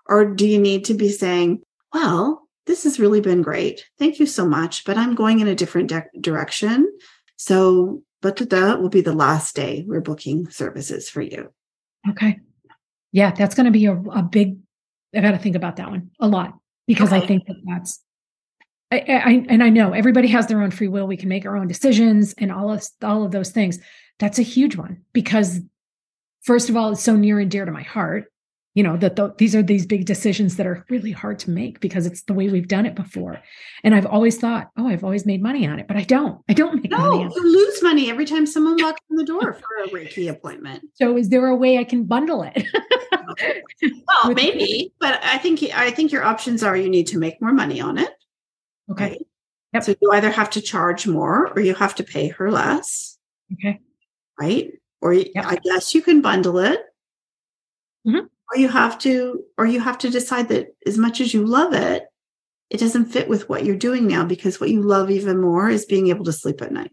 Or 0.09 0.25
do 0.25 0.47
you 0.47 0.59
need 0.59 0.87
to 0.87 0.95
be 0.95 1.11
saying, 1.11 1.63
well, 1.97 2.47
this 2.67 2.85
has 2.85 3.01
really 3.01 3.23
been 3.23 3.41
great. 3.41 3.87
Thank 3.99 4.19
you 4.19 4.27
so 4.27 4.47
much, 4.47 4.85
but 4.85 4.99
I'm 4.99 5.15
going 5.15 5.41
in 5.41 5.49
a 5.49 5.55
different 5.55 5.89
de- 5.89 6.05
direction. 6.21 6.93
So, 7.37 8.03
but 8.21 8.37
that 8.37 8.83
will 8.83 8.91
be 8.91 9.01
the 9.01 9.15
last 9.15 9.57
day 9.57 9.83
we're 9.89 10.03
booking 10.03 10.51
services 10.51 11.09
for 11.09 11.23
you. 11.23 11.51
Okay. 12.11 12.39
Yeah, 13.13 13.31
that's 13.31 13.55
going 13.55 13.65
to 13.65 13.73
be 13.73 13.87
a, 13.87 13.95
a 13.95 14.23
big, 14.23 14.59
I 15.15 15.23
got 15.23 15.31
to 15.31 15.39
think 15.39 15.57
about 15.57 15.77
that 15.77 15.89
one 15.89 16.11
a 16.21 16.29
lot 16.29 16.59
because 16.87 17.15
I 17.15 17.27
think 17.27 17.47
that 17.47 17.57
that's, 17.65 18.03
I, 18.93 18.99
I, 18.99 19.47
and 19.49 19.63
I 19.63 19.71
know 19.71 19.93
everybody 19.93 20.29
has 20.29 20.49
their 20.49 20.61
own 20.61 20.71
free 20.71 20.89
will. 20.89 21.07
We 21.07 21.17
can 21.17 21.31
make 21.31 21.47
our 21.47 21.57
own 21.57 21.67
decisions 21.67 22.35
and 22.37 22.53
all 22.53 22.71
of, 22.71 22.87
all 23.03 23.25
of 23.25 23.33
those 23.33 23.53
things. 23.53 23.79
That's 24.19 24.39
a 24.39 24.43
huge 24.43 24.77
one 24.77 25.01
because 25.15 25.61
first 26.43 26.69
of 26.69 26.77
all, 26.77 26.93
it's 26.93 27.03
so 27.03 27.17
near 27.17 27.41
and 27.41 27.51
dear 27.51 27.65
to 27.65 27.73
my 27.73 27.83
heart, 27.83 28.27
you 28.77 28.83
know, 28.83 28.95
that 28.99 29.17
the, 29.17 29.35
these 29.39 29.57
are 29.57 29.63
these 29.63 29.87
big 29.87 30.05
decisions 30.05 30.57
that 30.57 30.67
are 30.67 30.85
really 30.91 31.11
hard 31.11 31.39
to 31.41 31.51
make 31.51 31.81
because 31.81 32.05
it's 32.07 32.23
the 32.25 32.35
way 32.35 32.51
we've 32.51 32.69
done 32.69 32.85
it 32.85 32.95
before. 32.95 33.41
And 33.83 33.95
I've 33.95 34.05
always 34.05 34.37
thought, 34.37 34.71
oh, 34.77 34.87
I've 34.87 35.03
always 35.03 35.25
made 35.25 35.43
money 35.43 35.67
on 35.67 35.81
it, 35.81 35.89
but 35.89 35.97
I 35.97 36.03
don't, 36.03 36.43
I 36.49 36.53
don't 36.53 36.75
make 36.83 36.91
money 36.91 37.03
No, 37.03 37.21
on 37.23 37.27
it. 37.29 37.35
you 37.35 37.43
lose 37.43 37.83
money 37.83 38.11
every 38.11 38.27
time 38.27 38.45
someone 38.47 38.77
walks 38.81 39.01
in 39.09 39.17
the 39.17 39.25
door 39.25 39.55
for 39.61 39.85
a 39.85 39.89
Reiki 39.89 40.29
appointment. 40.31 40.85
So 40.93 41.17
is 41.17 41.31
there 41.31 41.47
a 41.49 41.57
way 41.57 41.79
I 41.79 41.85
can 41.85 42.05
bundle 42.05 42.43
it? 42.43 42.65
Well, 43.83 44.29
With- 44.29 44.37
maybe, 44.37 44.93
but 45.01 45.23
I 45.23 45.37
think 45.39 45.63
I 45.75 45.91
think 45.91 46.11
your 46.13 46.25
options 46.25 46.63
are 46.63 46.77
you 46.77 46.89
need 46.89 47.07
to 47.09 47.19
make 47.19 47.41
more 47.43 47.53
money 47.53 47.81
on 47.81 47.99
it. 47.99 48.09
okay. 48.91 49.05
Right? 49.11 49.27
Yep. 49.75 49.83
So 49.85 49.95
you 50.01 50.13
either 50.13 50.31
have 50.31 50.49
to 50.51 50.61
charge 50.63 51.07
more 51.07 51.49
or 51.53 51.61
you 51.61 51.75
have 51.75 51.95
to 51.97 52.05
pay 52.05 52.29
her 52.29 52.51
less, 52.51 53.19
Okay. 53.53 53.81
right? 54.41 54.71
Or 55.03 55.13
Yep. 55.13 55.31
I 55.37 55.57
guess 55.57 55.95
you 55.95 56.01
can 56.03 56.23
bundle 56.23 56.59
it. 56.59 56.81
Mhm. 58.07 58.29
Or 58.53 58.59
you 58.59 58.69
have 58.69 58.99
to 59.01 59.43
or 59.59 59.67
you 59.67 59.81
have 59.81 59.99
to 59.99 60.11
decide 60.11 60.49
that 60.49 60.69
as 60.87 60.97
much 60.97 61.21
as 61.21 61.35
you 61.35 61.45
love 61.45 61.73
it, 61.73 62.05
it 62.71 62.79
doesn't 62.79 63.07
fit 63.07 63.29
with 63.29 63.49
what 63.49 63.65
you're 63.65 63.77
doing 63.77 64.07
now 64.07 64.25
because 64.25 64.61
what 64.61 64.71
you 64.71 64.83
love 64.83 65.11
even 65.11 65.41
more 65.41 65.69
is 65.69 65.85
being 65.85 66.09
able 66.09 66.25
to 66.25 66.33
sleep 66.33 66.63
at 66.63 66.73
night. 66.73 66.93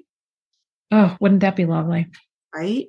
Oh, 0.91 1.16
wouldn't 1.20 1.41
that 1.41 1.56
be 1.56 1.66
lovely? 1.66 2.08
right? 2.54 2.88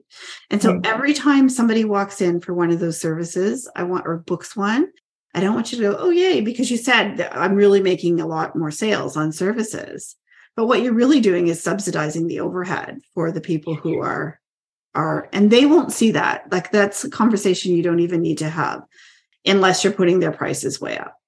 And 0.51 0.61
so 0.61 0.75
hmm. 0.75 0.81
every 0.85 1.15
time 1.15 1.49
somebody 1.49 1.85
walks 1.85 2.21
in 2.21 2.41
for 2.41 2.55
one 2.55 2.71
of 2.71 2.81
those 2.81 3.01
services, 3.01 3.71
I 3.75 3.85
want 3.85 4.07
or 4.07 4.19
books 4.19 4.55
one, 4.55 4.89
I 5.35 5.41
don't 5.41 5.55
want 5.55 5.73
you 5.73 5.79
to 5.79 5.91
go, 5.91 5.97
oh, 5.99 6.11
yay, 6.11 6.41
because 6.41 6.71
you 6.71 6.77
said 6.77 7.17
that 7.17 7.37
I'm 7.37 7.55
really 7.55 7.81
making 7.81 8.21
a 8.21 8.27
lot 8.27 8.57
more 8.57 8.71
sales 8.71 9.17
on 9.17 9.33
services. 9.33 10.17
But 10.55 10.67
what 10.67 10.83
you're 10.83 10.93
really 10.93 11.21
doing 11.21 11.49
is 11.49 11.63
subsidizing 11.63 12.29
the 12.29 12.41
overhead 12.41 13.01
for 13.15 13.33
the 13.33 13.41
people 13.41 13.75
who 13.75 14.01
are 14.01 14.41
are 14.95 15.29
and 15.33 15.51
they 15.51 15.67
won't 15.67 15.93
see 15.93 16.13
that. 16.13 16.51
Like 16.51 16.71
that's 16.71 17.05
a 17.05 17.11
conversation 17.11 17.73
you 17.73 17.83
don't 17.83 18.01
even 18.01 18.23
need 18.23 18.39
to 18.39 18.49
have 18.49 18.83
unless 19.47 19.85
you're 19.85 19.93
putting 19.93 20.21
their 20.21 20.33
prices 20.33 20.81
way 20.81 20.97
up. 20.99 21.19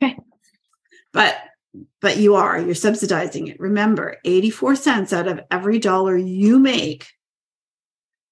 Okay. 0.00 0.16
But 1.12 1.36
but 2.00 2.16
you 2.16 2.34
are, 2.36 2.60
you're 2.60 2.74
subsidizing 2.74 3.48
it. 3.48 3.60
Remember, 3.60 4.16
84 4.24 4.76
cents 4.76 5.12
out 5.12 5.28
of 5.28 5.40
every 5.50 5.78
dollar 5.78 6.16
you 6.16 6.58
make 6.58 7.06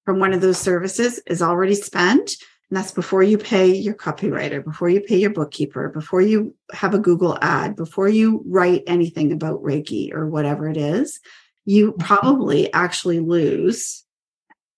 from 0.05 0.19
one 0.19 0.33
of 0.33 0.41
those 0.41 0.57
services 0.57 1.19
is 1.27 1.41
already 1.41 1.75
spent. 1.75 2.37
And 2.69 2.77
that's 2.77 2.91
before 2.91 3.23
you 3.23 3.37
pay 3.37 3.73
your 3.73 3.93
copywriter, 3.93 4.63
before 4.63 4.89
you 4.89 5.01
pay 5.01 5.17
your 5.17 5.29
bookkeeper, 5.29 5.89
before 5.89 6.21
you 6.21 6.55
have 6.71 6.93
a 6.93 6.99
Google 6.99 7.37
ad, 7.41 7.75
before 7.75 8.09
you 8.09 8.43
write 8.47 8.83
anything 8.87 9.31
about 9.31 9.61
Reiki 9.61 10.13
or 10.13 10.27
whatever 10.27 10.69
it 10.69 10.77
is. 10.77 11.19
You 11.65 11.93
probably 11.93 12.71
actually 12.73 13.19
lose, 13.19 14.05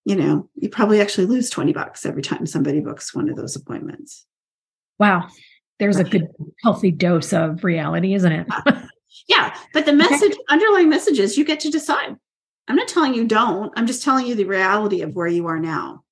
you 0.09 0.15
know, 0.15 0.49
you 0.55 0.69
probably 0.69 0.99
actually 0.99 1.27
lose 1.27 1.51
20 1.51 1.71
bucks 1.71 2.03
every 2.03 2.23
time 2.23 2.47
somebody 2.47 2.79
books 2.79 3.13
one 3.13 3.29
of 3.29 3.35
those 3.35 3.55
appointments. 3.55 4.25
Wow. 4.97 5.27
There's 5.77 5.97
right. 5.97 6.07
a 6.07 6.09
good 6.09 6.27
healthy 6.63 6.89
dose 6.89 7.31
of 7.31 7.63
reality, 7.63 8.15
isn't 8.15 8.31
it? 8.31 8.47
Uh, 8.49 8.81
yeah. 9.29 9.55
But 9.71 9.85
the 9.85 9.93
message, 10.07 10.31
okay. 10.31 10.41
underlying 10.49 10.89
message 10.89 11.19
is 11.19 11.37
you 11.37 11.45
get 11.45 11.59
to 11.59 11.69
decide. 11.69 12.15
I'm 12.67 12.75
not 12.75 12.87
telling 12.87 13.13
you 13.13 13.27
don't. 13.27 13.71
I'm 13.77 13.85
just 13.85 14.03
telling 14.03 14.25
you 14.25 14.33
the 14.33 14.45
reality 14.45 15.03
of 15.03 15.13
where 15.13 15.27
you 15.27 15.45
are 15.45 15.59
now. 15.59 16.03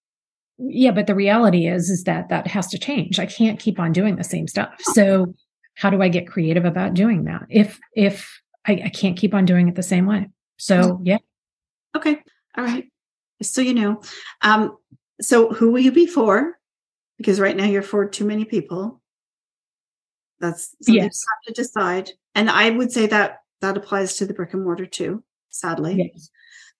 Yeah, 0.59 0.91
but 0.91 1.07
the 1.07 1.15
reality 1.15 1.65
is 1.67 1.89
is 1.89 2.03
that 2.03 2.29
that 2.29 2.45
has 2.45 2.67
to 2.67 2.77
change. 2.77 3.17
I 3.17 3.25
can't 3.25 3.59
keep 3.59 3.79
on 3.79 3.93
doing 3.93 4.15
the 4.15 4.23
same 4.23 4.47
stuff. 4.47 4.75
So 4.93 5.33
how 5.73 5.89
do 5.89 6.03
I 6.03 6.07
get 6.07 6.27
creative 6.27 6.65
about 6.65 6.93
doing 6.93 7.23
that? 7.23 7.47
If 7.49 7.79
if 7.93 8.41
I, 8.67 8.73
I 8.85 8.89
can't 8.89 9.17
keep 9.17 9.33
on 9.33 9.45
doing 9.45 9.67
it 9.67 9.75
the 9.75 9.83
same 9.83 10.05
way. 10.05 10.29
So 10.57 10.99
yeah. 11.03 11.17
Okay. 11.95 12.19
All 12.55 12.63
right. 12.63 12.85
So 13.41 13.61
you 13.61 13.73
know. 13.73 14.01
Um, 14.41 14.77
so 15.21 15.49
who 15.49 15.71
will 15.71 15.79
you 15.79 15.91
be 15.91 16.07
for? 16.07 16.57
Because 17.17 17.39
right 17.39 17.55
now 17.55 17.65
you're 17.65 17.81
for 17.81 18.07
too 18.07 18.25
many 18.25 18.45
people. 18.45 19.01
That's 20.39 20.75
something 20.81 21.03
yes. 21.03 21.23
you 21.23 21.49
have 21.49 21.55
to 21.55 21.61
decide. 21.61 22.11
And 22.35 22.49
I 22.49 22.69
would 22.69 22.91
say 22.91 23.07
that 23.07 23.39
that 23.61 23.77
applies 23.77 24.17
to 24.17 24.25
the 24.25 24.33
brick 24.33 24.53
and 24.53 24.63
mortar 24.63 24.85
too, 24.85 25.23
sadly. 25.49 26.11
Yes. 26.13 26.29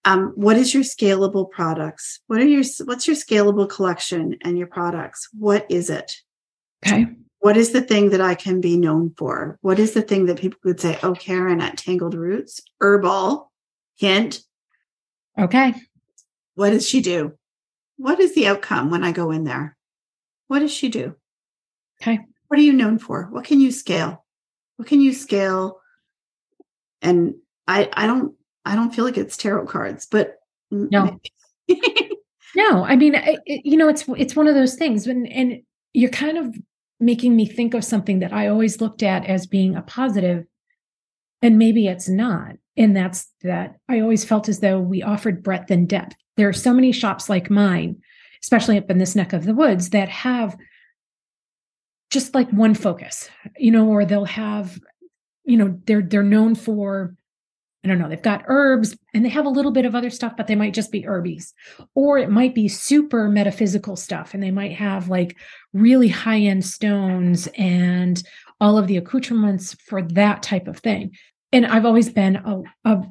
Um, 0.04 0.32
what 0.36 0.56
is 0.56 0.72
your 0.72 0.84
scalable 0.84 1.50
products? 1.50 2.20
What 2.28 2.40
are 2.40 2.46
your 2.46 2.62
what's 2.84 3.08
your 3.08 3.16
scalable 3.16 3.68
collection 3.68 4.36
and 4.42 4.56
your 4.56 4.68
products? 4.68 5.28
What 5.36 5.66
is 5.68 5.90
it? 5.90 6.16
Okay. 6.86 7.08
What 7.40 7.56
is 7.56 7.72
the 7.72 7.82
thing 7.82 8.10
that 8.10 8.20
I 8.20 8.36
can 8.36 8.60
be 8.60 8.76
known 8.76 9.14
for? 9.16 9.58
What 9.60 9.78
is 9.80 9.92
the 9.92 10.02
thing 10.02 10.26
that 10.26 10.38
people 10.38 10.58
would 10.64 10.80
say, 10.80 10.98
oh, 11.02 11.14
Karen 11.14 11.60
at 11.60 11.76
Tangled 11.76 12.14
Roots, 12.14 12.60
herbal, 12.80 13.48
hint. 13.98 14.40
Okay. 15.38 15.74
What 16.58 16.70
does 16.70 16.88
she 16.88 17.00
do? 17.00 17.34
What 17.98 18.18
is 18.18 18.34
the 18.34 18.48
outcome 18.48 18.90
when 18.90 19.04
I 19.04 19.12
go 19.12 19.30
in 19.30 19.44
there? 19.44 19.76
What 20.48 20.58
does 20.58 20.72
she 20.72 20.88
do? 20.88 21.14
Okay. 22.02 22.18
What 22.48 22.58
are 22.58 22.64
you 22.64 22.72
known 22.72 22.98
for? 22.98 23.28
What 23.30 23.44
can 23.44 23.60
you 23.60 23.70
scale? 23.70 24.24
What 24.74 24.88
can 24.88 25.00
you 25.00 25.12
scale? 25.12 25.78
And 27.00 27.36
I 27.68 27.88
I 27.92 28.08
don't 28.08 28.34
I 28.64 28.74
don't 28.74 28.92
feel 28.92 29.04
like 29.04 29.16
it's 29.16 29.36
tarot 29.36 29.66
cards, 29.66 30.08
but 30.10 30.34
no. 30.72 31.20
no, 32.56 32.82
I 32.84 32.96
mean, 32.96 33.14
it, 33.14 33.40
you 33.46 33.76
know, 33.76 33.88
it's 33.88 34.04
it's 34.16 34.34
one 34.34 34.48
of 34.48 34.56
those 34.56 34.74
things, 34.74 35.06
and 35.06 35.30
and 35.30 35.62
you're 35.92 36.10
kind 36.10 36.38
of 36.38 36.56
making 36.98 37.36
me 37.36 37.46
think 37.46 37.72
of 37.72 37.84
something 37.84 38.18
that 38.18 38.32
I 38.32 38.48
always 38.48 38.80
looked 38.80 39.04
at 39.04 39.26
as 39.26 39.46
being 39.46 39.76
a 39.76 39.82
positive, 39.82 40.44
and 41.40 41.56
maybe 41.56 41.86
it's 41.86 42.08
not. 42.08 42.56
And 42.76 42.96
that's 42.96 43.32
that 43.42 43.76
I 43.88 44.00
always 44.00 44.24
felt 44.24 44.48
as 44.48 44.58
though 44.58 44.80
we 44.80 45.04
offered 45.04 45.44
breadth 45.44 45.70
and 45.70 45.88
depth. 45.88 46.16
There 46.38 46.48
are 46.48 46.54
so 46.54 46.72
many 46.72 46.92
shops 46.92 47.28
like 47.28 47.50
mine, 47.50 48.00
especially 48.42 48.78
up 48.78 48.90
in 48.90 48.98
this 48.98 49.14
neck 49.14 49.34
of 49.34 49.44
the 49.44 49.54
woods, 49.54 49.90
that 49.90 50.08
have 50.08 50.56
just 52.10 52.34
like 52.34 52.48
one 52.50 52.74
focus, 52.74 53.28
you 53.58 53.70
know, 53.70 53.88
or 53.88 54.04
they'll 54.04 54.24
have, 54.24 54.80
you 55.44 55.58
know, 55.58 55.78
they're 55.84 56.00
they're 56.00 56.22
known 56.22 56.54
for 56.54 57.14
I 57.84 57.88
don't 57.88 57.98
know, 57.98 58.08
they've 58.08 58.20
got 58.20 58.44
herbs 58.48 58.96
and 59.14 59.24
they 59.24 59.28
have 59.28 59.46
a 59.46 59.50
little 59.50 59.70
bit 59.70 59.84
of 59.84 59.94
other 59.94 60.10
stuff, 60.10 60.36
but 60.36 60.46
they 60.46 60.56
might 60.56 60.74
just 60.74 60.90
be 60.90 61.02
herbies. 61.02 61.52
Or 61.94 62.18
it 62.18 62.30
might 62.30 62.54
be 62.54 62.68
super 62.68 63.28
metaphysical 63.28 63.96
stuff 63.96 64.34
and 64.34 64.42
they 64.42 64.50
might 64.50 64.72
have 64.72 65.08
like 65.08 65.36
really 65.72 66.08
high 66.08 66.40
end 66.40 66.64
stones 66.64 67.48
and 67.56 68.22
all 68.60 68.78
of 68.78 68.88
the 68.88 68.96
accoutrements 68.96 69.74
for 69.74 70.02
that 70.02 70.42
type 70.42 70.66
of 70.66 70.78
thing. 70.78 71.16
And 71.52 71.66
I've 71.66 71.86
always 71.86 72.10
been 72.10 72.36
a, 72.36 72.62
a 72.84 73.04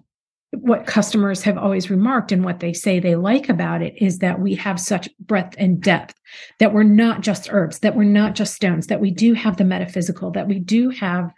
what 0.52 0.86
customers 0.86 1.44
have 1.44 1.58
always 1.58 1.90
remarked 1.90 2.32
and 2.32 2.44
what 2.44 2.62
they 2.62 2.72
say 2.74 3.00
they 3.00 3.16
like 3.16 3.50
about 3.50 3.82
it 3.82 3.94
is 4.02 4.20
that 4.20 4.40
we 4.40 4.56
have 4.56 4.80
such 4.80 5.10
breadth 5.20 5.56
and 5.58 5.82
depth 5.82 6.16
that 6.60 6.74
we're 6.74 6.84
not 6.84 7.22
just 7.22 7.52
herbs 7.52 7.80
that 7.80 7.96
we're 7.96 8.04
not 8.04 8.34
just 8.34 8.54
stones 8.54 8.88
that 8.88 9.02
we 9.02 9.12
do 9.12 9.34
have 9.34 9.58
the 9.58 9.66
metaphysical 9.66 10.32
that 10.32 10.48
we 10.48 10.58
do 10.58 10.90
have 10.90 11.34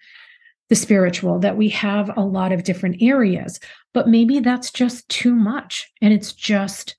the 0.70 0.76
spiritual, 0.76 1.40
that 1.40 1.58
we 1.58 1.70
have 1.70 2.16
a 2.16 2.22
lot 2.22 2.52
of 2.52 2.64
different 2.64 3.02
areas, 3.02 3.60
but 3.94 4.08
maybe 4.08 4.40
that's 4.40 4.72
just 4.72 5.10
too 5.10 5.34
much. 5.34 5.92
And 6.00 6.14
it's 6.14 6.32
just, 6.32 6.96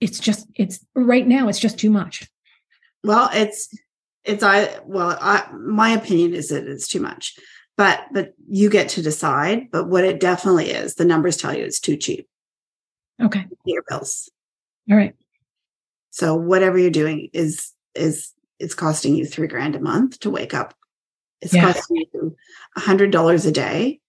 it's 0.00 0.20
just, 0.20 0.46
it's 0.54 0.84
right 0.94 1.26
now, 1.26 1.48
it's 1.48 1.58
just 1.58 1.78
too 1.78 1.90
much. 1.90 2.28
Well, 3.02 3.30
it's, 3.32 3.74
it's, 4.24 4.42
I, 4.42 4.78
well, 4.84 5.16
I, 5.20 5.50
my 5.52 5.90
opinion 5.90 6.34
is 6.34 6.50
that 6.50 6.66
it's 6.66 6.86
too 6.86 7.00
much, 7.00 7.34
but, 7.76 8.04
but 8.12 8.34
you 8.48 8.70
get 8.70 8.88
to 8.90 9.02
decide. 9.02 9.70
But 9.70 9.88
what 9.88 10.04
it 10.04 10.20
definitely 10.20 10.70
is, 10.70 10.94
the 10.94 11.04
numbers 11.04 11.36
tell 11.36 11.54
you 11.54 11.64
it's 11.64 11.80
too 11.80 11.96
cheap. 11.96 12.28
Okay. 13.20 13.46
Your 13.64 13.82
bills. 13.88 14.30
All 14.90 14.96
right. 14.96 15.14
So 16.10 16.34
whatever 16.34 16.78
you're 16.78 16.90
doing 16.90 17.30
is, 17.32 17.72
is, 17.94 18.32
it's 18.58 18.74
costing 18.74 19.14
you 19.16 19.26
three 19.26 19.48
grand 19.48 19.74
a 19.74 19.80
month 19.80 20.20
to 20.20 20.30
wake 20.30 20.54
up 20.54 20.74
it's 21.42 21.52
yeah. 21.52 21.72
costing 21.72 22.06
you 22.14 22.36
a 22.76 22.80
hundred 22.80 23.10
dollars 23.10 23.44
a 23.44 23.52
day 23.52 24.00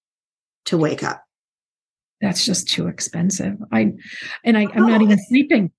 to 0.66 0.78
wake 0.78 1.03
up. 1.03 1.24
That's 2.22 2.45
just 2.45 2.70
too 2.70 2.88
expensive. 2.88 3.57
I 3.72 3.93
and 4.45 4.57
I, 4.57 4.68
I'm 4.74 4.88
not 4.88 5.01
even 5.01 5.20
sleeping. 5.28 5.72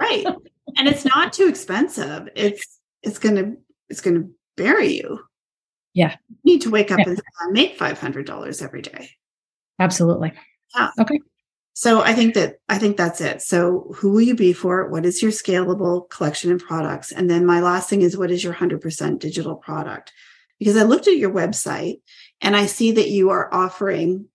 right. 0.00 0.26
And 0.76 0.86
it's 0.86 1.06
not 1.06 1.32
too 1.32 1.48
expensive. 1.48 2.28
It's 2.36 2.78
it's 3.02 3.18
gonna 3.18 3.54
it's 3.88 4.02
gonna 4.02 4.24
bury 4.54 4.98
you. 4.98 5.18
Yeah. 5.94 6.16
You 6.28 6.54
need 6.54 6.62
to 6.62 6.70
wake 6.70 6.90
up 6.90 6.98
yeah. 6.98 7.08
and 7.08 7.52
make 7.52 7.76
five 7.76 7.98
hundred 7.98 8.26
dollars 8.26 8.62
every 8.62 8.82
day. 8.82 9.10
Absolutely. 9.78 10.32
Yeah. 10.74 10.90
Okay. 11.00 11.20
So 11.72 12.02
I 12.02 12.12
think 12.12 12.34
that 12.34 12.56
I 12.68 12.78
think 12.78 12.96
that's 12.96 13.20
it. 13.20 13.40
So 13.42 13.92
who 13.94 14.10
will 14.10 14.20
you 14.20 14.34
be 14.34 14.52
for? 14.52 14.88
What 14.88 15.06
is 15.06 15.22
your 15.22 15.30
scalable 15.30 16.08
collection 16.10 16.52
of 16.52 16.60
products? 16.60 17.12
And 17.12 17.30
then 17.30 17.46
my 17.46 17.60
last 17.60 17.88
thing 17.88 18.02
is 18.02 18.16
what 18.16 18.32
is 18.32 18.42
your 18.42 18.54
100% 18.54 19.18
digital 19.20 19.54
product? 19.54 20.12
because 20.58 20.76
I 20.76 20.82
looked 20.82 21.08
at 21.08 21.16
your 21.16 21.30
website 21.30 22.00
and 22.40 22.56
I 22.56 22.66
see 22.66 22.92
that 22.92 23.10
you 23.10 23.30
are 23.30 23.52
offering, 23.52 24.26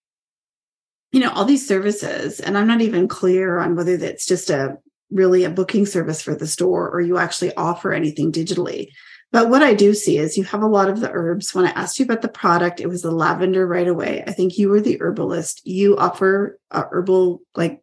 you 1.11 1.19
know, 1.19 1.31
all 1.31 1.45
these 1.45 1.67
services. 1.67 2.39
And 2.39 2.57
I'm 2.57 2.67
not 2.67 2.81
even 2.81 3.07
clear 3.07 3.59
on 3.59 3.75
whether 3.75 3.97
that's 3.97 4.25
just 4.25 4.49
a 4.49 4.77
really 5.11 5.43
a 5.43 5.49
booking 5.49 5.85
service 5.85 6.21
for 6.21 6.35
the 6.35 6.47
store 6.47 6.89
or 6.89 7.01
you 7.01 7.17
actually 7.17 7.53
offer 7.55 7.93
anything 7.93 8.31
digitally. 8.31 8.87
But 9.33 9.49
what 9.49 9.63
I 9.63 9.73
do 9.73 9.95
see 9.95 10.19
is 10.19 10.37
you 10.37 10.43
have 10.43 10.61
a 10.61 10.67
lot 10.67 10.89
of 10.89 10.99
the 10.99 11.09
herbs. 11.11 11.55
When 11.55 11.65
I 11.65 11.71
asked 11.71 11.97
you 11.97 12.05
about 12.05 12.21
the 12.21 12.29
product, 12.29 12.79
it 12.79 12.87
was 12.87 13.01
the 13.01 13.11
lavender 13.11 13.65
right 13.65 13.87
away. 13.87 14.23
I 14.27 14.31
think 14.31 14.59
you 14.59 14.69
were 14.69 14.79
the 14.79 15.01
herbalist. 15.01 15.65
You 15.65 15.97
offer 15.97 16.59
uh, 16.69 16.83
herbal 16.91 17.41
like 17.55 17.81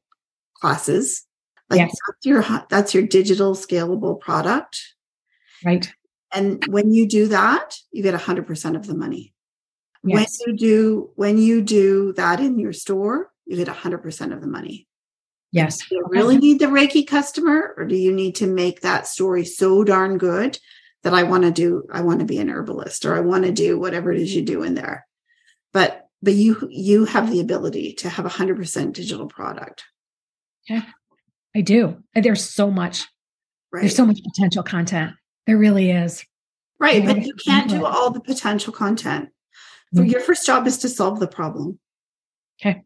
classes. 0.55 1.26
Like 1.68 1.80
yes. 1.80 1.96
that's 2.07 2.24
your 2.24 2.44
that's 2.68 2.94
your 2.94 3.03
digital 3.05 3.57
scalable 3.57 4.20
product. 4.20 4.94
Right. 5.64 5.92
And 6.32 6.64
when 6.66 6.92
you 6.92 7.09
do 7.09 7.26
that, 7.26 7.76
you 7.90 8.05
get 8.05 8.14
100% 8.14 8.76
of 8.76 8.86
the 8.86 8.94
money. 8.94 9.34
Yes. 10.05 10.38
When 10.46 10.55
you 10.55 10.57
do 10.57 11.11
when 11.16 11.36
you 11.36 11.62
do 11.62 12.12
that 12.12 12.38
in 12.38 12.61
your 12.61 12.72
store, 12.72 13.32
you 13.44 13.57
get 13.57 13.66
100% 13.66 14.32
of 14.32 14.40
the 14.40 14.46
money. 14.46 14.86
Yes. 15.51 15.78
Do 15.78 15.96
you 15.96 16.07
really 16.11 16.38
need 16.38 16.61
the 16.61 16.66
Reiki 16.66 17.05
customer 17.05 17.74
or 17.76 17.86
do 17.86 17.96
you 17.96 18.12
need 18.12 18.36
to 18.36 18.46
make 18.46 18.82
that 18.82 19.09
story 19.09 19.44
so 19.44 19.82
darn 19.82 20.16
good 20.16 20.57
that 21.03 21.14
I 21.14 21.22
want 21.22 21.44
to 21.44 21.51
do 21.51 21.84
I 21.92 22.03
want 22.03 22.20
to 22.20 22.26
be 22.26 22.38
an 22.38 22.51
herbalist 22.51 23.05
or 23.05 23.16
I 23.16 23.20
want 23.20 23.44
to 23.44 23.53
do 23.53 23.78
whatever 23.78 24.12
it 24.12 24.20
is 24.20 24.34
you 24.34 24.42
do 24.42 24.62
in 24.62 24.74
there. 24.74 25.07
But 25.72 26.09
but 26.22 26.34
you 26.34 26.68
you 26.70 27.05
have 27.07 27.30
the 27.30 27.40
ability 27.40 27.94
to 27.94 28.09
have 28.09 28.26
a 28.26 28.30
100% 28.30 28.92
digital 28.92 29.26
product. 29.26 29.84
Yeah. 30.68 30.82
I 31.57 31.62
do. 31.62 32.03
There's 32.14 32.48
so 32.48 32.70
much 32.70 33.07
right. 33.72 33.80
there's 33.80 33.96
so 33.96 34.07
much 34.07 34.20
potential 34.22 34.62
content. 34.62 35.12
There 35.46 35.59
really 35.59 35.90
is. 35.90 36.24
Right. 36.78 37.05
But 37.05 37.24
you 37.24 37.34
can't 37.34 37.68
do 37.68 37.84
all 37.84 38.11
the 38.11 38.20
potential 38.20 38.72
content. 38.72 39.30
So 39.94 40.01
mm-hmm. 40.01 40.11
your 40.11 40.20
first 40.20 40.46
job 40.46 40.66
is 40.66 40.78
to 40.78 40.88
solve 40.88 41.18
the 41.20 41.26
problem. 41.26 41.78
Okay. 42.61 42.82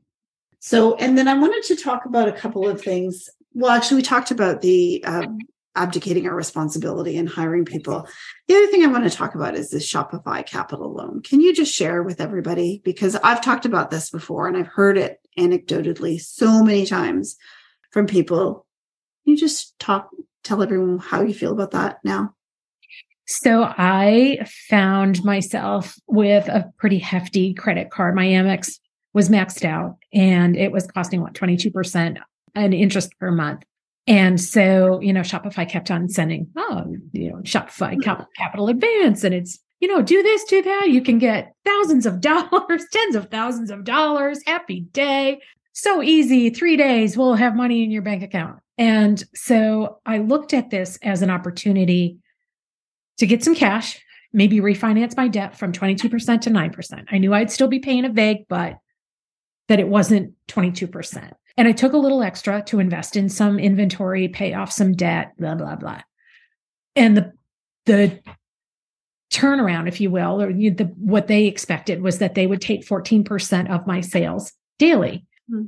So, 0.61 0.95
and 0.97 1.19
then 1.19 1.29
I 1.29 1.35
wanted 1.35 1.63
to 1.65 1.77
talk 1.77 2.07
about 2.07 2.29
a 2.29 2.33
couple 2.33 2.67
of 2.67 2.81
things. 2.81 3.29
Well, 3.53 3.71
actually, 3.71 3.99
we 3.99 4.03
talked 4.03 4.31
about 4.31 4.63
the 4.63 5.05
um, 5.05 5.39
abdicating 5.77 6.27
our 6.27 6.35
responsibility 6.35 7.17
and 7.17 7.29
hiring 7.29 7.65
people. 7.65 8.07
The 8.49 8.55
other 8.55 8.67
thing 8.69 8.85
I 8.85 8.89
want 8.89 9.11
to 9.11 9.17
talk 9.17 9.35
about 9.35 9.55
is 9.55 9.71
this 9.71 9.91
Shopify 9.91 10.47
capital 10.47 10.93
loan. 10.93 11.23
Can 11.23 11.41
you 11.41 11.55
just 11.55 11.75
share 11.75 12.03
with 12.03 12.21
everybody? 12.21 12.81
Because 12.85 13.17
I've 13.17 13.41
talked 13.41 13.67
about 13.67 13.91
this 13.91 14.11
before 14.11 14.47
and 14.47 14.57
I've 14.57 14.69
heard 14.69 14.97
it 14.97 15.21
anecdotally 15.39 16.21
so 16.21 16.63
many 16.63 16.87
times 16.87 17.37
from 17.91 18.07
people. 18.07 18.67
Can 19.25 19.33
you 19.33 19.37
just 19.37 19.79
talk, 19.79 20.11
tell 20.43 20.63
everyone 20.63 20.99
how 20.99 21.23
you 21.23 21.35
feel 21.35 21.53
about 21.53 21.73
that 21.73 21.99
now? 22.05 22.35
So 23.27 23.65
I 23.65 24.47
found 24.69 25.25
myself 25.25 25.97
with 26.07 26.47
a 26.49 26.73
pretty 26.79 26.99
hefty 26.99 27.55
credit 27.55 27.91
card. 27.91 28.15
My 28.15 28.27
Amex 28.27 28.79
was 29.15 29.29
maxed 29.29 29.65
out 29.65 29.97
and 30.13 30.57
it 30.57 30.73
was 30.73 30.87
costing 30.87 31.23
what 31.23 31.33
22% 31.33 32.19
an 32.55 32.73
interest 32.73 33.19
per 33.19 33.31
month. 33.31 33.65
And 34.07 34.41
so, 34.41 35.01
you 35.01 35.13
know, 35.13 35.23
Shopify 35.23 35.69
kept 35.69 35.91
on 35.91 36.09
sending, 36.09 36.49
oh, 36.57 36.85
you 37.13 37.31
know, 37.31 37.37
Shopify 37.39 37.95
hmm. 37.95 38.01
cap- 38.01 38.29
capital 38.37 38.69
advance. 38.69 39.25
And 39.25 39.35
it's, 39.35 39.59
you 39.81 39.89
know, 39.89 40.03
do 40.03 40.23
this, 40.23 40.45
do 40.45 40.63
that. 40.63 40.89
You 40.91 41.01
can 41.01 41.19
get 41.19 41.55
thousands 41.65 42.07
of 42.07 42.21
dollars, 42.21 42.85
tens 42.93 43.17
of 43.17 43.31
thousands 43.31 43.71
of 43.71 43.85
dollars. 43.85 44.41
Happy 44.47 44.81
day. 44.81 45.41
So 45.73 46.03
easy. 46.03 46.51
Three 46.51 46.77
days, 46.77 47.17
we'll 47.17 47.35
have 47.35 47.57
money 47.57 47.83
in 47.83 47.91
your 47.91 48.03
bank 48.03 48.23
account. 48.23 48.61
And 48.77 49.23
so 49.35 50.01
I 50.05 50.19
looked 50.19 50.53
at 50.53 50.71
this 50.71 50.99
as 51.03 51.23
an 51.23 51.31
opportunity 51.31 52.19
to 53.19 53.27
get 53.27 53.45
some 53.45 53.55
cash, 53.55 54.01
maybe 54.33 54.61
refinance 54.61 55.17
my 55.17 55.29
debt 55.29 55.57
from 55.57 55.73
22% 55.73 56.41
to 56.43 56.51
9%. 56.51 57.05
I 57.11 57.19
knew 57.19 57.33
I'd 57.33 57.51
still 57.51 57.69
be 57.69 57.79
paying 57.79 58.05
a 58.05 58.09
vig, 58.09 58.47
but 58.49 58.79
that 59.69 59.81
it 59.81 59.89
wasn't 59.89 60.35
22%. 60.49 61.33
And 61.57 61.69
I 61.69 61.73
took 61.73 61.93
a 61.93 61.99
little 61.99 62.23
extra 62.23 62.63
to 62.65 62.81
invest 62.81 63.17
in 63.17 63.29
some 63.29 63.59
inventory, 63.59 64.29
pay 64.29 64.55
off 64.55 64.73
some 64.73 64.93
debt, 64.93 65.33
blah, 65.39 65.55
blah, 65.55 65.77
blah. 65.77 66.03
And 66.97 67.17
the, 67.17 67.33
the 67.87 68.21
turnaround, 69.33 69.89
if 69.89 70.01
you 70.01 70.11
will, 70.11 70.43
or 70.43 70.53
the, 70.53 70.93
what 70.97 71.29
they 71.29 71.47
expected 71.47 72.03
was 72.03 72.19
that 72.19 72.35
they 72.35 72.47
would 72.47 72.61
take 72.61 72.87
14% 72.87 73.71
of 73.71 73.87
my 73.87 74.01
sales 74.01 74.53
daily. 74.79 75.27
Mm-hmm. 75.51 75.67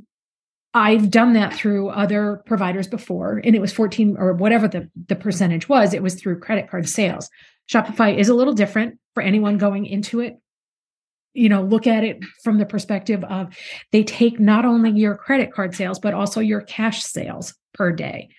I've 0.73 1.09
done 1.09 1.33
that 1.33 1.53
through 1.53 1.89
other 1.89 2.43
providers 2.45 2.87
before, 2.87 3.41
and 3.43 3.55
it 3.55 3.61
was 3.61 3.73
14 3.73 4.15
or 4.19 4.33
whatever 4.33 4.67
the, 4.67 4.89
the 5.07 5.15
percentage 5.15 5.67
was, 5.67 5.93
it 5.93 6.03
was 6.03 6.15
through 6.15 6.39
credit 6.39 6.69
card 6.69 6.87
sales. 6.87 7.29
Shopify 7.69 8.15
is 8.15 8.29
a 8.29 8.33
little 8.33 8.53
different 8.53 8.99
for 9.13 9.23
anyone 9.23 9.57
going 9.57 9.85
into 9.85 10.19
it 10.19 10.39
you 11.37 11.47
know 11.47 11.61
look 11.61 11.87
at 11.87 12.03
it 12.03 12.23
from 12.43 12.57
the 12.57 12.65
perspective 12.65 13.23
of 13.25 13.55
they 13.91 14.03
take 14.03 14.39
not 14.39 14.65
only 14.65 14.89
your 14.91 15.15
credit 15.15 15.53
card 15.53 15.75
sales 15.75 15.99
but 15.99 16.13
also 16.13 16.41
your 16.41 16.61
cash 16.61 17.03
sales 17.03 17.53
per 17.73 17.91
day. 17.91 18.29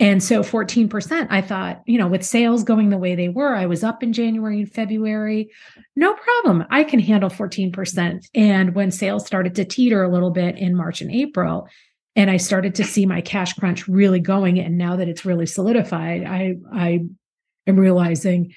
And 0.00 0.22
so 0.22 0.42
14% 0.42 1.28
i 1.30 1.40
thought 1.40 1.82
you 1.86 1.98
know 1.98 2.08
with 2.08 2.24
sales 2.24 2.64
going 2.64 2.90
the 2.90 2.98
way 2.98 3.14
they 3.14 3.28
were 3.28 3.54
i 3.54 3.66
was 3.66 3.84
up 3.84 4.02
in 4.02 4.12
january 4.12 4.60
and 4.60 4.70
february. 4.70 5.50
No 5.96 6.14
problem. 6.14 6.64
I 6.70 6.84
can 6.84 7.00
handle 7.00 7.30
14% 7.30 8.26
and 8.34 8.74
when 8.74 8.90
sales 8.90 9.24
started 9.24 9.54
to 9.54 9.64
teeter 9.64 10.02
a 10.02 10.12
little 10.12 10.30
bit 10.30 10.58
in 10.58 10.76
march 10.76 11.00
and 11.00 11.12
april 11.12 11.68
and 12.16 12.28
i 12.28 12.36
started 12.36 12.74
to 12.74 12.84
see 12.84 13.06
my 13.06 13.20
cash 13.20 13.54
crunch 13.54 13.86
really 13.88 14.20
going 14.20 14.58
and 14.58 14.76
now 14.76 14.96
that 14.96 15.08
it's 15.08 15.24
really 15.24 15.46
solidified 15.46 16.24
i 16.24 16.56
i 16.72 17.00
am 17.66 17.76
realizing 17.76 18.52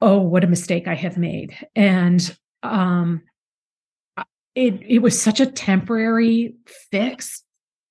oh 0.00 0.20
what 0.20 0.44
a 0.44 0.46
mistake 0.46 0.86
i 0.86 0.94
have 0.94 1.18
made. 1.18 1.56
And 1.74 2.36
um 2.62 3.22
it 4.54 4.80
it 4.86 4.98
was 5.00 5.20
such 5.20 5.40
a 5.40 5.46
temporary 5.46 6.54
fix 6.90 7.42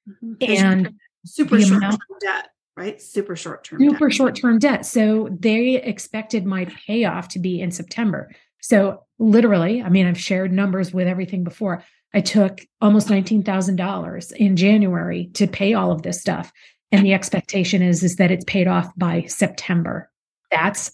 mm-hmm. 0.08 0.34
and 0.42 0.94
super 1.26 1.60
short 1.62 1.82
term 1.82 1.98
debt 2.20 2.50
right? 2.78 3.02
Super 3.02 3.36
short 3.36 3.64
term 3.64 3.80
super 3.80 4.10
short 4.10 4.36
term 4.36 4.58
debt. 4.60 4.86
So 4.86 5.30
they 5.40 5.76
expected 5.76 6.46
my 6.46 6.66
payoff 6.88 7.28
to 7.30 7.40
be 7.40 7.62
in 7.62 7.72
september. 7.72 8.32
So 8.62 9.04
literally 9.20 9.84
i 9.84 9.90
mean 9.90 10.08
i've 10.08 10.20
shared 10.20 10.52
numbers 10.52 10.94
with 10.94 11.08
everything 11.08 11.44
before. 11.44 11.84
I 12.14 12.20
took 12.20 12.60
almost 12.82 13.08
$19000 13.08 14.32
in 14.34 14.56
january 14.56 15.30
to 15.34 15.48
pay 15.48 15.74
all 15.74 15.92
of 15.92 16.02
this 16.02 16.20
stuff. 16.20 16.52
And 16.92 17.06
the 17.06 17.14
expectation 17.14 17.82
is 17.82 18.04
is 18.04 18.18
that 18.18 18.32
it's 18.32 18.46
paid 18.46 18.68
off 18.68 18.92
by 18.98 19.24
september. 19.24 20.10
That's 20.50 20.92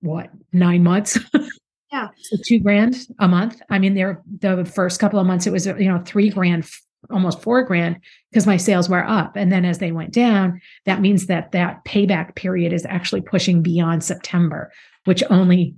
what 0.00 0.30
nine 0.52 0.82
months 0.82 1.18
Yeah. 1.92 2.08
So 2.20 2.36
two 2.44 2.60
grand 2.60 2.96
a 3.18 3.26
month. 3.26 3.60
I 3.68 3.78
mean, 3.78 3.94
there 3.94 4.22
the 4.40 4.64
first 4.64 5.00
couple 5.00 5.18
of 5.18 5.26
months 5.26 5.46
it 5.46 5.52
was 5.52 5.66
you 5.66 5.88
know 5.88 6.02
three 6.04 6.30
grand, 6.30 6.68
almost 7.10 7.42
four 7.42 7.64
grand 7.64 7.98
because 8.30 8.46
my 8.46 8.56
sales 8.56 8.88
were 8.88 9.04
up, 9.04 9.36
and 9.36 9.50
then 9.50 9.64
as 9.64 9.78
they 9.78 9.92
went 9.92 10.12
down, 10.12 10.60
that 10.86 11.00
means 11.00 11.26
that 11.26 11.52
that 11.52 11.84
payback 11.84 12.36
period 12.36 12.72
is 12.72 12.86
actually 12.86 13.22
pushing 13.22 13.62
beyond 13.62 14.04
September, 14.04 14.70
which 15.04 15.24
only 15.30 15.74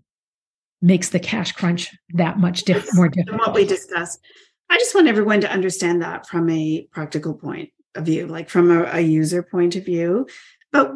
makes 0.83 1.11
the 1.11 1.21
cash 1.21 1.53
crunch 1.53 1.89
that 2.15 2.39
much 2.39 2.65
diff- 2.65 2.95
more 2.95 3.09
difficult. 3.09 3.41
what 3.41 3.55
we 3.55 3.65
discussed. 3.65 4.21
I 4.69 4.79
just 4.79 4.95
want 4.95 5.07
everyone 5.09 5.41
to 5.43 5.51
understand 5.51 6.03
that 6.03 6.27
from 6.27 6.51
a 6.51 6.87
practical 6.93 7.35
point 7.35 7.71
of 7.95 8.05
view, 8.05 8.27
like 8.27 8.51
from 8.51 8.71
a, 8.71 8.85
a 8.93 9.01
user 9.01 9.43
point 9.43 9.77
of 9.77 9.85
view, 9.85 10.27
but 10.73 10.93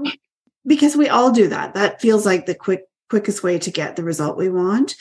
because 0.67 0.97
we 0.97 1.09
all 1.09 1.31
do 1.31 1.49
that, 1.49 1.75
that 1.75 2.01
feels 2.01 2.27
like 2.27 2.47
the 2.47 2.55
quick 2.55 2.83
quickest 3.09 3.42
way 3.42 3.59
to 3.59 3.70
get 3.70 3.96
the 3.96 4.04
result 4.04 4.36
we 4.36 4.48
want. 4.48 4.94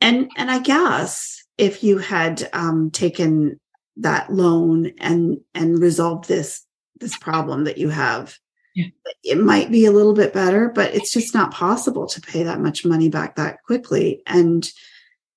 And 0.00 0.30
and 0.36 0.50
I 0.50 0.58
guess 0.58 1.42
if 1.58 1.82
you 1.82 1.98
had 1.98 2.48
um, 2.52 2.90
taken 2.90 3.58
that 3.98 4.32
loan 4.32 4.92
and 4.98 5.38
and 5.54 5.80
resolved 5.80 6.28
this 6.28 6.62
this 6.98 7.16
problem 7.16 7.64
that 7.64 7.78
you 7.78 7.88
have, 7.88 8.36
yeah. 8.74 8.86
it 9.22 9.38
might 9.38 9.70
be 9.70 9.86
a 9.86 9.92
little 9.92 10.14
bit 10.14 10.32
better, 10.32 10.70
but 10.74 10.94
it's 10.94 11.12
just 11.12 11.34
not 11.34 11.52
possible 11.52 12.06
to 12.06 12.20
pay 12.20 12.42
that 12.42 12.60
much 12.60 12.84
money 12.84 13.08
back 13.08 13.36
that 13.36 13.62
quickly 13.62 14.22
and 14.26 14.70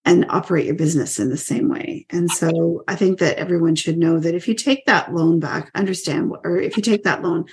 and 0.05 0.25
operate 0.29 0.65
your 0.65 0.75
business 0.75 1.19
in 1.19 1.29
the 1.29 1.37
same 1.37 1.69
way. 1.69 2.05
And 2.09 2.31
so 2.31 2.83
I 2.87 2.95
think 2.95 3.19
that 3.19 3.37
everyone 3.37 3.75
should 3.75 3.97
know 3.97 4.19
that 4.19 4.33
if 4.33 4.47
you 4.47 4.53
take 4.53 4.85
that 4.85 5.13
loan 5.13 5.39
back, 5.39 5.69
understand 5.75 6.33
or 6.43 6.57
if 6.57 6.77
you 6.77 6.83
take 6.83 7.03
that 7.03 7.21
loan, 7.21 7.45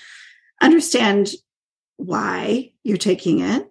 understand 0.61 1.33
why 1.97 2.73
you're 2.83 2.97
taking 2.97 3.41
it 3.41 3.69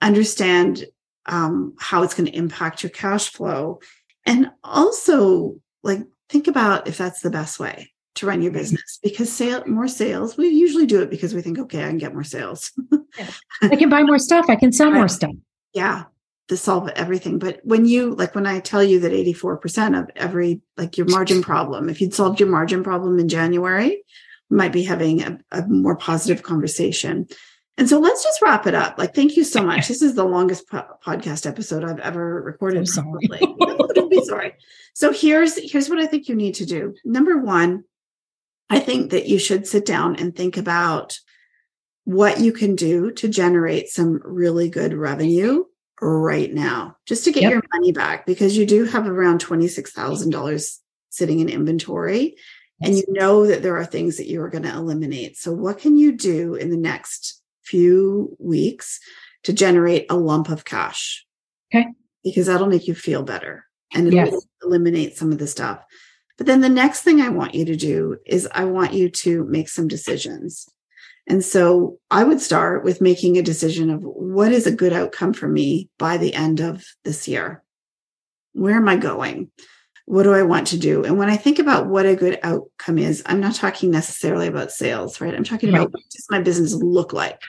understand 0.00 0.84
um, 1.26 1.74
how 1.78 2.02
it's 2.02 2.14
going 2.14 2.26
to 2.26 2.36
impact 2.36 2.82
your 2.82 2.90
cash 2.90 3.30
flow. 3.30 3.80
And 4.26 4.50
also 4.62 5.56
like 5.82 6.00
think 6.28 6.48
about 6.48 6.88
if 6.88 6.96
that's 6.96 7.20
the 7.20 7.30
best 7.30 7.60
way 7.60 7.92
to 8.16 8.26
run 8.26 8.42
your 8.42 8.52
business 8.52 8.98
because 9.02 9.30
sale 9.30 9.64
more 9.66 9.88
sales 9.88 10.36
we 10.36 10.48
usually 10.48 10.86
do 10.86 11.02
it 11.02 11.10
because 11.10 11.34
we 11.34 11.42
think 11.42 11.58
okay 11.58 11.82
i 11.82 11.88
can 11.88 11.98
get 11.98 12.14
more 12.14 12.24
sales. 12.24 12.72
Yeah. 13.18 13.30
i 13.62 13.76
can 13.76 13.88
buy 13.88 14.02
more 14.02 14.18
stuff. 14.18 14.46
I 14.48 14.56
can 14.56 14.72
sell 14.72 14.90
more 14.90 15.08
stuff. 15.08 15.30
Yeah 15.72 16.04
to 16.48 16.56
solve 16.56 16.88
everything. 16.90 17.38
But 17.38 17.60
when 17.64 17.84
you 17.84 18.14
like 18.14 18.34
when 18.34 18.46
i 18.46 18.60
tell 18.60 18.82
you 18.82 19.00
that 19.00 19.12
84% 19.12 20.00
of 20.00 20.10
every 20.16 20.60
like 20.76 20.96
your 20.96 21.06
margin 21.08 21.42
problem 21.42 21.88
if 21.88 22.00
you'd 22.00 22.14
solved 22.14 22.40
your 22.40 22.48
margin 22.48 22.82
problem 22.82 23.18
in 23.18 23.28
january 23.28 24.02
might 24.50 24.72
be 24.72 24.82
having 24.82 25.22
a, 25.22 25.38
a 25.52 25.66
more 25.66 25.96
positive 25.96 26.42
conversation 26.42 27.26
and 27.76 27.88
so 27.88 27.98
let's 27.98 28.22
just 28.22 28.40
wrap 28.40 28.66
it 28.66 28.74
up. 28.74 28.98
Like, 28.98 29.14
thank 29.14 29.36
you 29.36 29.44
so 29.44 29.62
much. 29.62 29.88
This 29.94 30.02
is 30.02 30.14
the 30.14 30.24
longest 30.24 30.68
po- 30.68 30.86
podcast 31.04 31.46
episode 31.46 31.84
I've 31.84 32.00
ever 32.00 32.42
recorded. 32.42 32.78
I'm 32.78 32.86
sorry. 32.86 33.28
Don't 33.94 34.10
be 34.10 34.24
sorry. 34.24 34.54
So 34.94 35.12
here's 35.12 35.58
here's 35.70 35.88
what 35.88 35.98
I 35.98 36.06
think 36.06 36.28
you 36.28 36.36
need 36.36 36.54
to 36.56 36.66
do. 36.66 36.94
Number 37.04 37.38
one, 37.38 37.84
I 38.70 38.78
think 38.78 39.10
that 39.10 39.28
you 39.28 39.38
should 39.38 39.66
sit 39.66 39.86
down 39.86 40.16
and 40.16 40.34
think 40.34 40.56
about 40.56 41.18
what 42.04 42.40
you 42.40 42.52
can 42.52 42.76
do 42.76 43.10
to 43.12 43.28
generate 43.28 43.88
some 43.88 44.20
really 44.24 44.68
good 44.68 44.94
revenue 44.94 45.64
right 46.00 46.52
now, 46.52 46.96
just 47.06 47.24
to 47.24 47.32
get 47.32 47.44
yep. 47.44 47.52
your 47.52 47.62
money 47.72 47.92
back, 47.92 48.26
because 48.26 48.56
you 48.56 48.66
do 48.66 48.84
have 48.84 49.06
around 49.06 49.40
twenty 49.40 49.68
six 49.68 49.92
thousand 49.92 50.30
dollars 50.30 50.80
sitting 51.10 51.40
in 51.40 51.48
inventory. 51.48 52.36
Yes. 52.80 52.88
And 52.88 52.96
you 52.96 53.04
know 53.08 53.46
that 53.46 53.62
there 53.62 53.76
are 53.76 53.86
things 53.86 54.16
that 54.16 54.26
you 54.26 54.42
are 54.42 54.50
going 54.50 54.64
to 54.64 54.74
eliminate. 54.74 55.36
So, 55.36 55.52
what 55.52 55.78
can 55.78 55.96
you 55.96 56.12
do 56.12 56.54
in 56.54 56.70
the 56.70 56.76
next 56.76 57.40
few 57.64 58.36
weeks 58.38 59.00
to 59.44 59.52
generate 59.52 60.06
a 60.10 60.16
lump 60.16 60.48
of 60.48 60.64
cash. 60.64 61.26
Okay. 61.74 61.86
Because 62.22 62.46
that'll 62.46 62.66
make 62.66 62.86
you 62.86 62.94
feel 62.94 63.22
better 63.22 63.66
and 63.92 64.06
it'll 64.06 64.16
yes. 64.16 64.46
eliminate 64.62 65.16
some 65.16 65.32
of 65.32 65.38
the 65.38 65.46
stuff. 65.46 65.84
But 66.36 66.46
then 66.46 66.60
the 66.60 66.68
next 66.68 67.02
thing 67.02 67.20
I 67.20 67.28
want 67.28 67.54
you 67.54 67.64
to 67.66 67.76
do 67.76 68.16
is 68.26 68.48
I 68.52 68.64
want 68.64 68.92
you 68.92 69.08
to 69.08 69.44
make 69.44 69.68
some 69.68 69.86
decisions. 69.86 70.68
And 71.26 71.44
so 71.44 71.98
I 72.10 72.24
would 72.24 72.40
start 72.40 72.84
with 72.84 73.00
making 73.00 73.38
a 73.38 73.42
decision 73.42 73.90
of 73.90 74.02
what 74.02 74.52
is 74.52 74.66
a 74.66 74.74
good 74.74 74.92
outcome 74.92 75.32
for 75.32 75.48
me 75.48 75.88
by 75.98 76.16
the 76.16 76.34
end 76.34 76.60
of 76.60 76.84
this 77.04 77.28
year? 77.28 77.62
Where 78.52 78.76
am 78.76 78.88
I 78.88 78.96
going? 78.96 79.50
What 80.06 80.24
do 80.24 80.34
I 80.34 80.42
want 80.42 80.66
to 80.68 80.78
do? 80.78 81.04
And 81.04 81.16
when 81.16 81.30
I 81.30 81.36
think 81.36 81.58
about 81.58 81.86
what 81.86 82.06
a 82.06 82.14
good 82.14 82.38
outcome 82.42 82.98
is, 82.98 83.22
I'm 83.26 83.40
not 83.40 83.54
talking 83.54 83.90
necessarily 83.90 84.46
about 84.46 84.70
sales, 84.70 85.20
right? 85.20 85.34
I'm 85.34 85.44
talking 85.44 85.72
right. 85.72 85.80
about 85.80 85.92
what 85.92 86.02
does 86.10 86.26
my 86.30 86.40
business 86.40 86.74
look 86.74 87.12
like? 87.12 87.40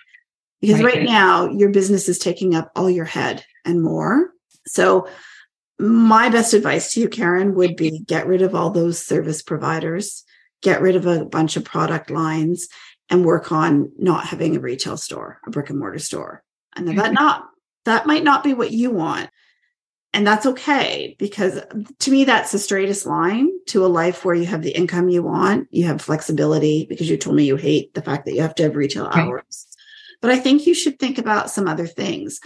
Because 0.61 0.81
right. 0.81 0.95
right 0.95 1.03
now, 1.03 1.49
your 1.49 1.69
business 1.69 2.07
is 2.07 2.17
taking 2.17 2.55
up 2.55 2.71
all 2.75 2.89
your 2.89 3.05
head 3.05 3.45
and 3.65 3.83
more. 3.83 4.31
So, 4.67 5.07
my 5.77 6.29
best 6.29 6.53
advice 6.53 6.93
to 6.93 7.01
you, 7.01 7.09
Karen, 7.09 7.53
would 7.55 7.75
be 7.75 7.99
get 7.99 8.27
rid 8.27 8.41
of 8.41 8.55
all 8.55 8.69
those 8.69 9.05
service 9.05 9.41
providers, 9.41 10.23
get 10.61 10.81
rid 10.81 10.95
of 10.95 11.05
a 11.05 11.25
bunch 11.25 11.57
of 11.57 11.65
product 11.65 12.09
lines, 12.09 12.69
and 13.09 13.25
work 13.25 13.51
on 13.51 13.91
not 13.97 14.25
having 14.25 14.55
a 14.55 14.59
retail 14.59 14.95
store, 14.97 15.39
a 15.45 15.51
brick 15.51 15.69
and 15.69 15.79
mortar 15.79 15.99
store. 15.99 16.43
And 16.75 16.87
that 16.87 16.95
mm-hmm. 16.95 17.13
not 17.13 17.49
that 17.85 18.07
might 18.07 18.23
not 18.23 18.43
be 18.43 18.53
what 18.53 18.71
you 18.71 18.89
want. 18.91 19.29
And 20.15 20.25
that's 20.25 20.45
okay 20.45 21.13
because 21.19 21.61
to 21.99 22.11
me, 22.11 22.23
that's 22.23 22.53
the 22.53 22.57
straightest 22.57 23.05
line 23.05 23.51
to 23.67 23.85
a 23.85 23.87
life 23.87 24.23
where 24.23 24.33
you 24.33 24.45
have 24.45 24.61
the 24.61 24.71
income 24.71 25.09
you 25.09 25.21
want, 25.21 25.67
you 25.71 25.83
have 25.87 26.01
flexibility 26.01 26.85
because 26.87 27.09
you 27.09 27.17
told 27.17 27.35
me 27.35 27.43
you 27.43 27.57
hate 27.57 27.93
the 27.95 28.01
fact 28.01 28.23
that 28.25 28.33
you 28.33 28.41
have 28.41 28.55
to 28.55 28.63
have 28.63 28.77
retail 28.77 29.07
right. 29.07 29.17
hours. 29.17 29.67
But 30.21 30.31
I 30.31 30.39
think 30.39 30.65
you 30.65 30.73
should 30.73 30.99
think 30.99 31.17
about 31.17 31.51
some 31.51 31.67
other 31.67 31.85
things. 31.85 32.39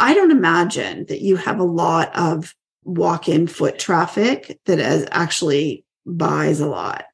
I 0.00 0.12
don't 0.12 0.32
imagine 0.32 1.06
that 1.06 1.20
you 1.20 1.36
have 1.36 1.60
a 1.60 1.64
lot 1.64 2.10
of 2.16 2.52
walk 2.82 3.28
in 3.28 3.46
foot 3.46 3.78
traffic 3.78 4.58
that 4.64 4.80
is 4.80 5.06
actually 5.12 5.84
buys 6.04 6.58
a 6.58 6.66
lot. 6.66 7.04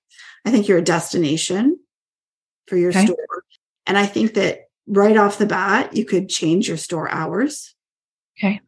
I 0.47 0.51
think 0.51 0.67
you're 0.67 0.79
a 0.79 0.83
destination 0.83 1.79
for 2.69 2.79
your 2.79 2.89
okay. 2.89 3.05
store. 3.05 3.45
And 3.87 3.99
I 3.99 4.07
think 4.07 4.33
that 4.33 4.61
right 4.87 5.19
off 5.19 5.37
the 5.37 5.45
bat, 5.45 5.95
you 5.95 6.07
could 6.07 6.31
change 6.31 6.69
your 6.69 6.79
store 6.79 7.11
hours. 7.11 7.75
Okay. 8.39 8.63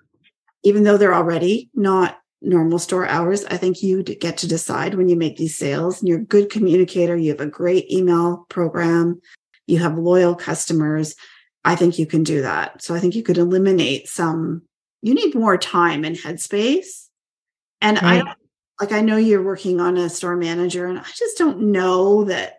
Even 0.67 0.83
though 0.83 0.97
they're 0.97 1.15
already 1.15 1.71
not 1.75 2.19
normal 2.43 2.81
store 2.81 3.07
hours, 3.07 3.45
I 3.45 3.57
think 3.57 3.83
you 3.83 4.03
get 4.03 4.39
to 4.39 4.49
decide 4.49 4.95
when 4.95 5.09
you 5.09 5.15
make 5.15 5.37
these 5.37 5.57
sales. 5.57 6.01
And 6.01 6.09
you're 6.09 6.19
a 6.19 6.25
good 6.25 6.51
communicator. 6.51 7.17
You 7.17 7.31
have 7.31 7.41
a 7.41 7.47
great 7.47 7.89
email 7.91 8.47
program. 8.49 9.21
You 9.69 9.79
have 9.79 9.97
loyal 9.97 10.35
customers. 10.35 11.15
I 11.65 11.77
think 11.77 12.01
you 12.01 12.07
can 12.07 12.25
do 12.25 12.43
that. 12.43 12.83
So 12.83 12.97
I 12.97 12.99
think 12.99 13.15
you 13.15 13.23
could 13.23 13.39
eliminate 13.39 14.09
some, 14.09 14.63
you 15.03 15.15
need 15.15 15.37
more 15.37 15.57
time 15.57 16.05
and 16.05 16.17
headspace. 16.17 17.07
And 17.81 18.03
right. 18.03 18.25
I 18.27 18.35
like, 18.81 18.93
I 18.93 19.03
know 19.03 19.17
you're 19.17 19.43
working 19.43 19.81
on 19.81 19.97
a 19.97 20.09
store 20.09 20.37
manager, 20.37 20.87
and 20.87 20.99
I 20.99 21.07
just 21.15 21.39
don't 21.39 21.73
know 21.73 22.25
that 22.25 22.56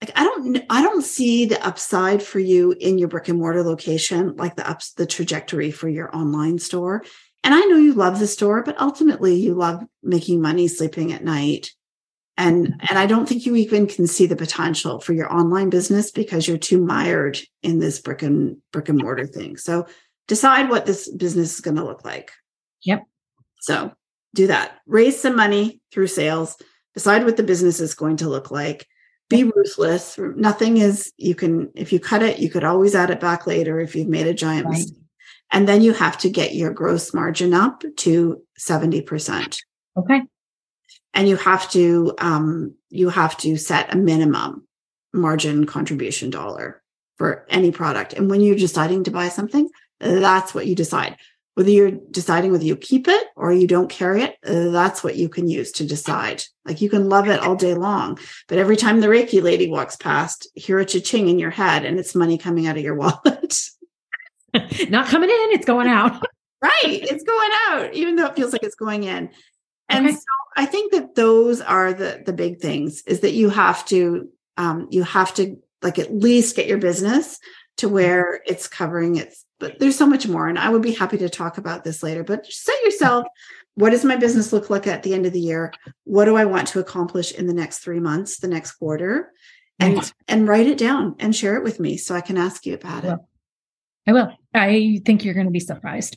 like 0.00 0.12
I 0.14 0.24
don't 0.24 0.62
I 0.68 0.82
don't 0.82 1.02
see 1.02 1.46
the 1.46 1.64
upside 1.66 2.22
for 2.22 2.38
you 2.38 2.72
in 2.72 2.98
your 2.98 3.08
brick 3.08 3.28
and 3.28 3.38
mortar 3.38 3.62
location 3.62 4.36
like 4.36 4.56
the 4.56 4.68
ups 4.68 4.92
the 4.92 5.06
trajectory 5.06 5.70
for 5.70 5.88
your 5.88 6.14
online 6.14 6.58
store. 6.58 7.02
And 7.42 7.54
I 7.54 7.60
know 7.60 7.76
you 7.76 7.94
love 7.94 8.18
the 8.18 8.26
store, 8.26 8.62
but 8.62 8.80
ultimately 8.80 9.36
you 9.36 9.54
love 9.54 9.84
making 10.02 10.40
money 10.40 10.68
sleeping 10.68 11.12
at 11.12 11.24
night. 11.24 11.70
And 12.36 12.66
mm-hmm. 12.66 12.86
and 12.90 12.98
I 12.98 13.06
don't 13.06 13.26
think 13.26 13.46
you 13.46 13.56
even 13.56 13.86
can 13.86 14.06
see 14.06 14.26
the 14.26 14.36
potential 14.36 15.00
for 15.00 15.14
your 15.14 15.32
online 15.32 15.70
business 15.70 16.10
because 16.10 16.46
you're 16.46 16.58
too 16.58 16.84
mired 16.84 17.38
in 17.62 17.78
this 17.78 18.00
brick 18.00 18.22
and 18.22 18.58
brick 18.72 18.90
and 18.90 18.98
mortar 18.98 19.26
thing. 19.26 19.56
So 19.56 19.86
decide 20.28 20.68
what 20.68 20.84
this 20.84 21.08
business 21.08 21.54
is 21.54 21.60
going 21.60 21.76
to 21.76 21.84
look 21.84 22.04
like. 22.04 22.32
Yep. 22.82 23.04
So 23.60 23.92
do 24.34 24.48
that. 24.48 24.78
Raise 24.86 25.18
some 25.18 25.36
money 25.36 25.80
through 25.90 26.08
sales. 26.08 26.58
Decide 26.92 27.24
what 27.24 27.38
the 27.38 27.42
business 27.42 27.80
is 27.80 27.94
going 27.94 28.18
to 28.18 28.28
look 28.28 28.50
like 28.50 28.86
be 29.28 29.44
ruthless. 29.44 30.18
Nothing 30.18 30.78
is, 30.78 31.12
you 31.16 31.34
can, 31.34 31.70
if 31.74 31.92
you 31.92 32.00
cut 32.00 32.22
it, 32.22 32.38
you 32.38 32.50
could 32.50 32.64
always 32.64 32.94
add 32.94 33.10
it 33.10 33.20
back 33.20 33.46
later 33.46 33.80
if 33.80 33.94
you've 33.94 34.08
made 34.08 34.26
a 34.26 34.34
giant 34.34 34.66
right. 34.66 34.72
mistake. 34.72 34.98
And 35.52 35.68
then 35.68 35.82
you 35.82 35.92
have 35.92 36.18
to 36.18 36.30
get 36.30 36.54
your 36.54 36.72
gross 36.72 37.14
margin 37.14 37.54
up 37.54 37.82
to 37.98 38.42
70%. 38.58 39.58
Okay. 39.96 40.22
And 41.14 41.28
you 41.28 41.36
have 41.36 41.70
to, 41.70 42.14
um, 42.18 42.74
you 42.90 43.08
have 43.08 43.36
to 43.38 43.56
set 43.56 43.92
a 43.92 43.96
minimum 43.96 44.66
margin 45.12 45.64
contribution 45.64 46.30
dollar 46.30 46.82
for 47.16 47.46
any 47.48 47.70
product. 47.70 48.12
And 48.12 48.28
when 48.28 48.40
you're 48.40 48.56
deciding 48.56 49.04
to 49.04 49.10
buy 49.10 49.28
something, 49.28 49.68
that's 49.98 50.54
what 50.54 50.66
you 50.66 50.74
decide 50.74 51.16
whether 51.56 51.70
you're 51.70 51.90
deciding 51.90 52.52
whether 52.52 52.64
you 52.64 52.76
keep 52.76 53.08
it 53.08 53.28
or 53.34 53.50
you 53.50 53.66
don't 53.66 53.88
carry 53.88 54.20
it, 54.22 54.36
uh, 54.46 54.70
that's 54.70 55.02
what 55.02 55.16
you 55.16 55.26
can 55.26 55.48
use 55.48 55.72
to 55.72 55.86
decide. 55.86 56.44
Like 56.66 56.82
you 56.82 56.90
can 56.90 57.08
love 57.08 57.28
it 57.28 57.40
all 57.40 57.56
day 57.56 57.72
long, 57.72 58.18
but 58.46 58.58
every 58.58 58.76
time 58.76 59.00
the 59.00 59.06
Reiki 59.06 59.42
lady 59.42 59.66
walks 59.66 59.96
past, 59.96 60.46
hear 60.54 60.78
a 60.78 60.84
cha-ching 60.84 61.28
in 61.28 61.38
your 61.38 61.50
head 61.50 61.86
and 61.86 61.98
it's 61.98 62.14
money 62.14 62.36
coming 62.36 62.66
out 62.66 62.76
of 62.76 62.82
your 62.82 62.94
wallet. 62.96 63.70
Not 64.90 65.06
coming 65.06 65.30
in, 65.30 65.52
it's 65.52 65.64
going 65.64 65.88
out. 65.88 66.22
right. 66.62 66.72
It's 66.84 67.24
going 67.24 67.50
out, 67.68 67.94
even 67.94 68.16
though 68.16 68.26
it 68.26 68.36
feels 68.36 68.52
like 68.52 68.62
it's 68.62 68.74
going 68.74 69.04
in. 69.04 69.30
And 69.88 70.06
okay. 70.06 70.14
so 70.14 70.22
I 70.58 70.66
think 70.66 70.92
that 70.92 71.14
those 71.14 71.62
are 71.62 71.94
the 71.94 72.22
the 72.26 72.34
big 72.34 72.60
things 72.60 73.02
is 73.06 73.20
that 73.20 73.32
you 73.32 73.48
have 73.48 73.82
to 73.86 74.28
um 74.58 74.88
you 74.90 75.04
have 75.04 75.32
to 75.34 75.56
like 75.80 75.98
at 75.98 76.12
least 76.12 76.56
get 76.56 76.66
your 76.66 76.78
business 76.78 77.38
to 77.78 77.88
where 77.88 78.42
it's 78.46 78.68
covering 78.68 79.16
its 79.16 79.45
but 79.58 79.78
there's 79.78 79.96
so 79.96 80.06
much 80.06 80.26
more 80.26 80.48
and 80.48 80.58
i 80.58 80.68
would 80.68 80.82
be 80.82 80.92
happy 80.92 81.18
to 81.18 81.28
talk 81.28 81.58
about 81.58 81.84
this 81.84 82.02
later 82.02 82.22
but 82.22 82.46
set 82.46 82.76
yourself 82.84 83.26
what 83.76 83.90
does 83.90 84.04
my 84.04 84.16
business 84.16 84.54
look 84.54 84.70
like 84.70 84.86
at 84.86 85.02
the 85.02 85.12
end 85.12 85.26
of 85.26 85.34
the 85.34 85.40
year? 85.40 85.72
What 86.04 86.24
do 86.24 86.36
i 86.36 86.44
want 86.44 86.66
to 86.68 86.80
accomplish 86.80 87.32
in 87.32 87.46
the 87.46 87.54
next 87.54 87.78
three 87.80 88.00
months 88.00 88.38
the 88.38 88.48
next 88.48 88.72
quarter? 88.72 89.32
And 89.78 89.98
mm-hmm. 89.98 90.10
and 90.28 90.48
write 90.48 90.66
it 90.66 90.78
down 90.78 91.14
and 91.18 91.36
share 91.36 91.56
it 91.56 91.62
with 91.62 91.78
me 91.78 91.98
so 91.98 92.14
i 92.14 92.22
can 92.22 92.38
ask 92.38 92.64
you 92.64 92.74
about 92.74 93.04
it. 93.04 93.18
I 94.06 94.12
will. 94.12 94.32
I 94.54 95.02
think 95.04 95.24
you're 95.24 95.34
going 95.34 95.46
to 95.46 95.52
be 95.52 95.60
surprised. 95.60 96.16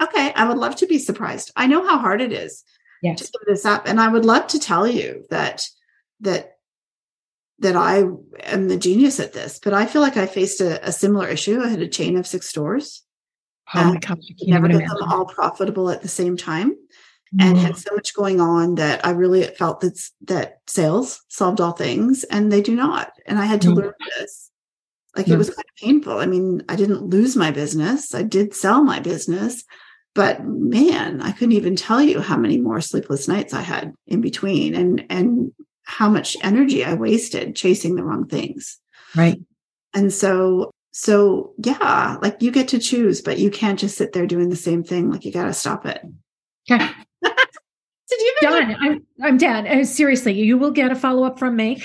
Okay 0.00 0.32
i 0.34 0.48
would 0.48 0.58
love 0.58 0.76
to 0.76 0.86
be 0.86 0.98
surprised. 0.98 1.50
I 1.56 1.66
know 1.66 1.84
how 1.86 1.98
hard 1.98 2.20
it 2.20 2.32
is 2.32 2.62
yes. 3.02 3.18
to 3.18 3.24
give 3.24 3.54
this 3.54 3.66
up 3.66 3.88
and 3.88 4.00
i 4.00 4.06
would 4.06 4.24
love 4.24 4.46
to 4.48 4.60
tell 4.60 4.86
you 4.86 5.24
that 5.30 5.66
that 6.20 6.58
that 7.60 7.76
I 7.76 8.04
am 8.44 8.68
the 8.68 8.76
genius 8.76 9.20
at 9.20 9.32
this, 9.32 9.58
but 9.62 9.72
I 9.72 9.86
feel 9.86 10.02
like 10.02 10.16
I 10.16 10.26
faced 10.26 10.60
a, 10.60 10.86
a 10.86 10.92
similar 10.92 11.28
issue. 11.28 11.60
I 11.60 11.68
had 11.68 11.82
a 11.82 11.88
chain 11.88 12.16
of 12.16 12.26
six 12.26 12.48
stores. 12.48 13.02
Oh 13.74 13.94
my 13.94 13.98
gosh, 14.00 14.18
never 14.42 14.68
got 14.68 14.98
them 14.98 15.12
all 15.12 15.26
profitable 15.26 15.90
at 15.90 16.02
the 16.02 16.08
same 16.08 16.36
time. 16.36 16.72
Mm. 17.34 17.44
And 17.44 17.58
had 17.58 17.76
so 17.76 17.94
much 17.94 18.12
going 18.14 18.40
on 18.40 18.74
that 18.74 19.06
I 19.06 19.10
really 19.10 19.44
felt 19.44 19.80
that 19.80 20.00
that 20.22 20.58
sales 20.66 21.22
solved 21.28 21.60
all 21.60 21.72
things, 21.72 22.24
and 22.24 22.50
they 22.50 22.60
do 22.60 22.74
not. 22.74 23.12
And 23.26 23.38
I 23.38 23.44
had 23.44 23.60
to 23.62 23.68
mm. 23.68 23.76
learn 23.76 23.94
this. 24.18 24.50
Like 25.16 25.28
it 25.28 25.36
was 25.36 25.48
kind 25.48 25.58
of 25.58 25.76
painful. 25.76 26.18
I 26.18 26.26
mean, 26.26 26.62
I 26.68 26.76
didn't 26.76 27.02
lose 27.02 27.36
my 27.36 27.50
business. 27.50 28.14
I 28.14 28.22
did 28.22 28.54
sell 28.54 28.82
my 28.82 29.00
business, 29.00 29.64
but 30.14 30.44
man, 30.44 31.20
I 31.20 31.32
couldn't 31.32 31.52
even 31.52 31.76
tell 31.76 32.02
you 32.02 32.20
how 32.20 32.36
many 32.36 32.58
more 32.58 32.80
sleepless 32.80 33.28
nights 33.28 33.52
I 33.52 33.62
had 33.62 33.92
in 34.06 34.20
between. 34.20 34.74
And 34.74 35.04
and 35.10 35.52
how 35.90 36.08
much 36.08 36.36
energy 36.42 36.84
I 36.84 36.94
wasted 36.94 37.56
chasing 37.56 37.96
the 37.96 38.04
wrong 38.04 38.26
things. 38.26 38.78
Right. 39.16 39.40
And 39.92 40.12
so, 40.12 40.70
so 40.92 41.52
yeah, 41.58 42.16
like 42.22 42.40
you 42.40 42.52
get 42.52 42.68
to 42.68 42.78
choose, 42.78 43.20
but 43.20 43.38
you 43.38 43.50
can't 43.50 43.78
just 43.78 43.98
sit 43.98 44.12
there 44.12 44.26
doing 44.26 44.50
the 44.50 44.56
same 44.56 44.84
thing. 44.84 45.10
Like 45.10 45.24
you 45.24 45.32
got 45.32 45.46
to 45.46 45.52
stop 45.52 45.84
it. 45.86 46.00
Okay. 46.70 46.86
Did 47.24 48.20
you 48.20 48.36
done? 48.40 48.76
I'm 48.80 49.06
I'm 49.22 49.36
dead. 49.36 49.66
Uh, 49.66 49.84
seriously, 49.84 50.32
you 50.32 50.58
will 50.58 50.70
get 50.70 50.92
a 50.92 50.96
follow 50.96 51.24
up 51.24 51.38
from 51.38 51.56
me. 51.56 51.82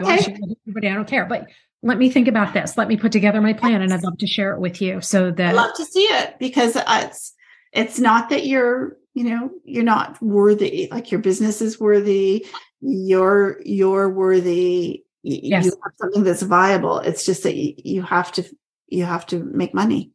Okay. 0.00 0.36
Everybody, 0.66 0.88
I 0.88 0.94
don't 0.94 1.08
care, 1.08 1.24
but 1.24 1.46
let 1.82 1.96
me 1.96 2.10
think 2.10 2.28
about 2.28 2.52
this. 2.52 2.76
Let 2.76 2.88
me 2.88 2.96
put 2.96 3.12
together 3.12 3.40
my 3.40 3.54
plan, 3.54 3.80
and 3.80 3.92
I'd 3.92 4.02
love 4.02 4.18
to 4.18 4.26
share 4.26 4.52
it 4.52 4.60
with 4.60 4.82
you. 4.82 5.00
So 5.00 5.30
that 5.30 5.50
I 5.50 5.52
love 5.52 5.74
to 5.76 5.84
see 5.86 6.04
it 6.04 6.38
because 6.38 6.76
it's 6.76 7.34
it's 7.72 7.98
not 7.98 8.28
that 8.30 8.46
you're 8.46 8.96
you 9.16 9.24
know 9.24 9.50
you're 9.64 9.82
not 9.82 10.20
worthy. 10.22 10.88
Like 10.92 11.10
your 11.10 11.20
business 11.20 11.60
is 11.60 11.80
worthy 11.80 12.46
you're 12.80 13.60
you're 13.64 14.08
worthy 14.08 15.02
yes. 15.22 15.64
you 15.64 15.72
have 15.82 15.92
something 15.98 16.24
that's 16.24 16.42
viable 16.42 16.98
it's 17.00 17.24
just 17.24 17.42
that 17.42 17.56
you, 17.56 17.74
you 17.78 18.02
have 18.02 18.30
to 18.30 18.44
you 18.88 19.04
have 19.04 19.26
to 19.26 19.42
make 19.44 19.74
money 19.74 20.10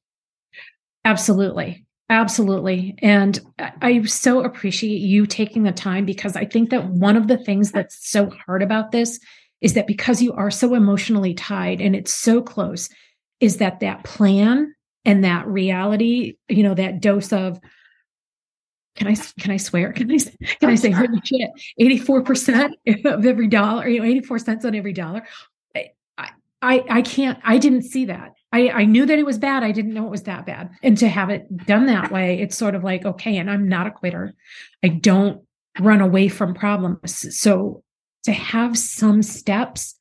absolutely 1.05 1.85
absolutely 2.09 2.95
and 3.01 3.39
i 3.81 4.01
so 4.03 4.43
appreciate 4.43 4.99
you 4.99 5.25
taking 5.25 5.63
the 5.63 5.71
time 5.71 6.05
because 6.05 6.35
i 6.35 6.45
think 6.45 6.69
that 6.69 6.85
one 6.85 7.17
of 7.17 7.27
the 7.27 7.37
things 7.37 7.71
that's 7.71 8.09
so 8.09 8.29
hard 8.45 8.61
about 8.61 8.91
this 8.91 9.19
is 9.59 9.73
that 9.73 9.87
because 9.87 10.21
you 10.21 10.33
are 10.33 10.51
so 10.51 10.73
emotionally 10.73 11.33
tied 11.33 11.81
and 11.81 11.95
it's 11.95 12.13
so 12.13 12.41
close 12.41 12.89
is 13.39 13.57
that 13.57 13.79
that 13.79 14.03
plan 14.03 14.73
and 15.03 15.23
that 15.23 15.47
reality 15.47 16.35
you 16.47 16.61
know 16.61 16.75
that 16.75 17.01
dose 17.01 17.33
of 17.33 17.59
can 18.95 19.07
I 19.07 19.15
can 19.39 19.51
I 19.51 19.57
swear? 19.57 19.93
Can 19.93 20.11
I 20.11 20.17
can 20.59 20.69
I 20.69 20.75
say 20.75 20.91
holy 20.91 21.19
shit? 21.23 21.49
Eighty 21.79 21.97
four 21.97 22.21
percent 22.23 22.75
of 23.05 23.25
every 23.25 23.47
dollar, 23.47 23.87
you 23.87 23.99
know, 23.99 24.05
eighty 24.05 24.21
four 24.21 24.37
cents 24.39 24.65
on 24.65 24.75
every 24.75 24.93
dollar. 24.93 25.23
I, 25.75 25.91
I 26.61 26.83
I 26.89 27.01
can't. 27.01 27.39
I 27.43 27.57
didn't 27.57 27.83
see 27.83 28.05
that. 28.05 28.33
I 28.51 28.69
I 28.69 28.85
knew 28.85 29.05
that 29.05 29.17
it 29.17 29.25
was 29.25 29.37
bad. 29.37 29.63
I 29.63 29.71
didn't 29.71 29.93
know 29.93 30.05
it 30.05 30.11
was 30.11 30.23
that 30.23 30.45
bad. 30.45 30.71
And 30.83 30.97
to 30.97 31.07
have 31.07 31.29
it 31.29 31.65
done 31.65 31.85
that 31.85 32.11
way, 32.11 32.39
it's 32.39 32.57
sort 32.57 32.75
of 32.75 32.83
like 32.83 33.05
okay. 33.05 33.37
And 33.37 33.49
I'm 33.49 33.67
not 33.67 33.87
a 33.87 33.91
quitter. 33.91 34.33
I 34.83 34.89
don't 34.89 35.41
run 35.79 36.01
away 36.01 36.27
from 36.27 36.53
problems. 36.53 37.37
So 37.37 37.83
to 38.23 38.31
have 38.33 38.77
some 38.77 39.23
steps 39.23 39.95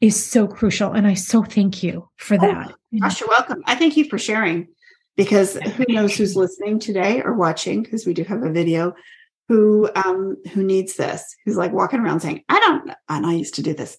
is 0.00 0.22
so 0.22 0.46
crucial. 0.46 0.92
And 0.92 1.06
I 1.06 1.14
so 1.14 1.42
thank 1.42 1.82
you 1.82 2.08
for 2.16 2.34
oh, 2.34 2.40
that. 2.40 2.70
Oh, 2.70 2.98
gosh, 3.00 3.20
you're 3.20 3.30
welcome. 3.30 3.62
I 3.66 3.74
thank 3.74 3.96
you 3.96 4.08
for 4.08 4.18
sharing 4.18 4.68
because 5.16 5.54
who 5.56 5.84
knows 5.88 6.16
who's 6.16 6.36
listening 6.36 6.78
today 6.78 7.22
or 7.22 7.34
watching 7.34 7.82
because 7.82 8.06
we 8.06 8.14
do 8.14 8.24
have 8.24 8.42
a 8.42 8.50
video 8.52 8.94
who 9.48 9.88
um 9.94 10.36
who 10.52 10.62
needs 10.62 10.96
this 10.96 11.34
who's 11.44 11.56
like 11.56 11.72
walking 11.72 12.00
around 12.00 12.20
saying 12.20 12.42
i 12.48 12.58
don't 12.60 12.90
and 13.08 13.26
i 13.26 13.32
used 13.32 13.54
to 13.54 13.62
do 13.62 13.74
this. 13.74 13.96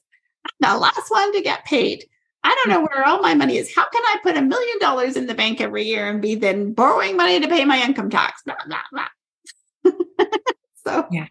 I'm 0.62 0.74
the 0.76 0.80
last 0.80 1.10
one 1.10 1.34
to 1.34 1.42
get 1.42 1.66
paid. 1.66 2.06
I 2.44 2.56
don't 2.56 2.70
know 2.70 2.82
where 2.82 3.06
all 3.06 3.22
my 3.22 3.34
money 3.34 3.58
is. 3.58 3.74
How 3.74 3.88
can 3.90 4.02
i 4.06 4.18
put 4.24 4.38
a 4.38 4.42
million 4.42 4.80
dollars 4.80 5.18
in 5.18 5.26
the 5.28 5.36
bank 5.36 5.60
every 5.60 5.84
year 5.84 6.10
and 6.10 6.22
be 6.22 6.36
then 6.36 6.74
borrowing 6.74 7.18
money 7.18 7.40
to 7.40 7.48
pay 7.48 7.66
my 7.66 7.82
income 7.84 8.10
tax? 8.10 8.44
Blah, 8.44 8.56
blah, 8.66 8.82
blah. 8.92 9.92
so 10.86 11.08
yeah. 11.12 11.28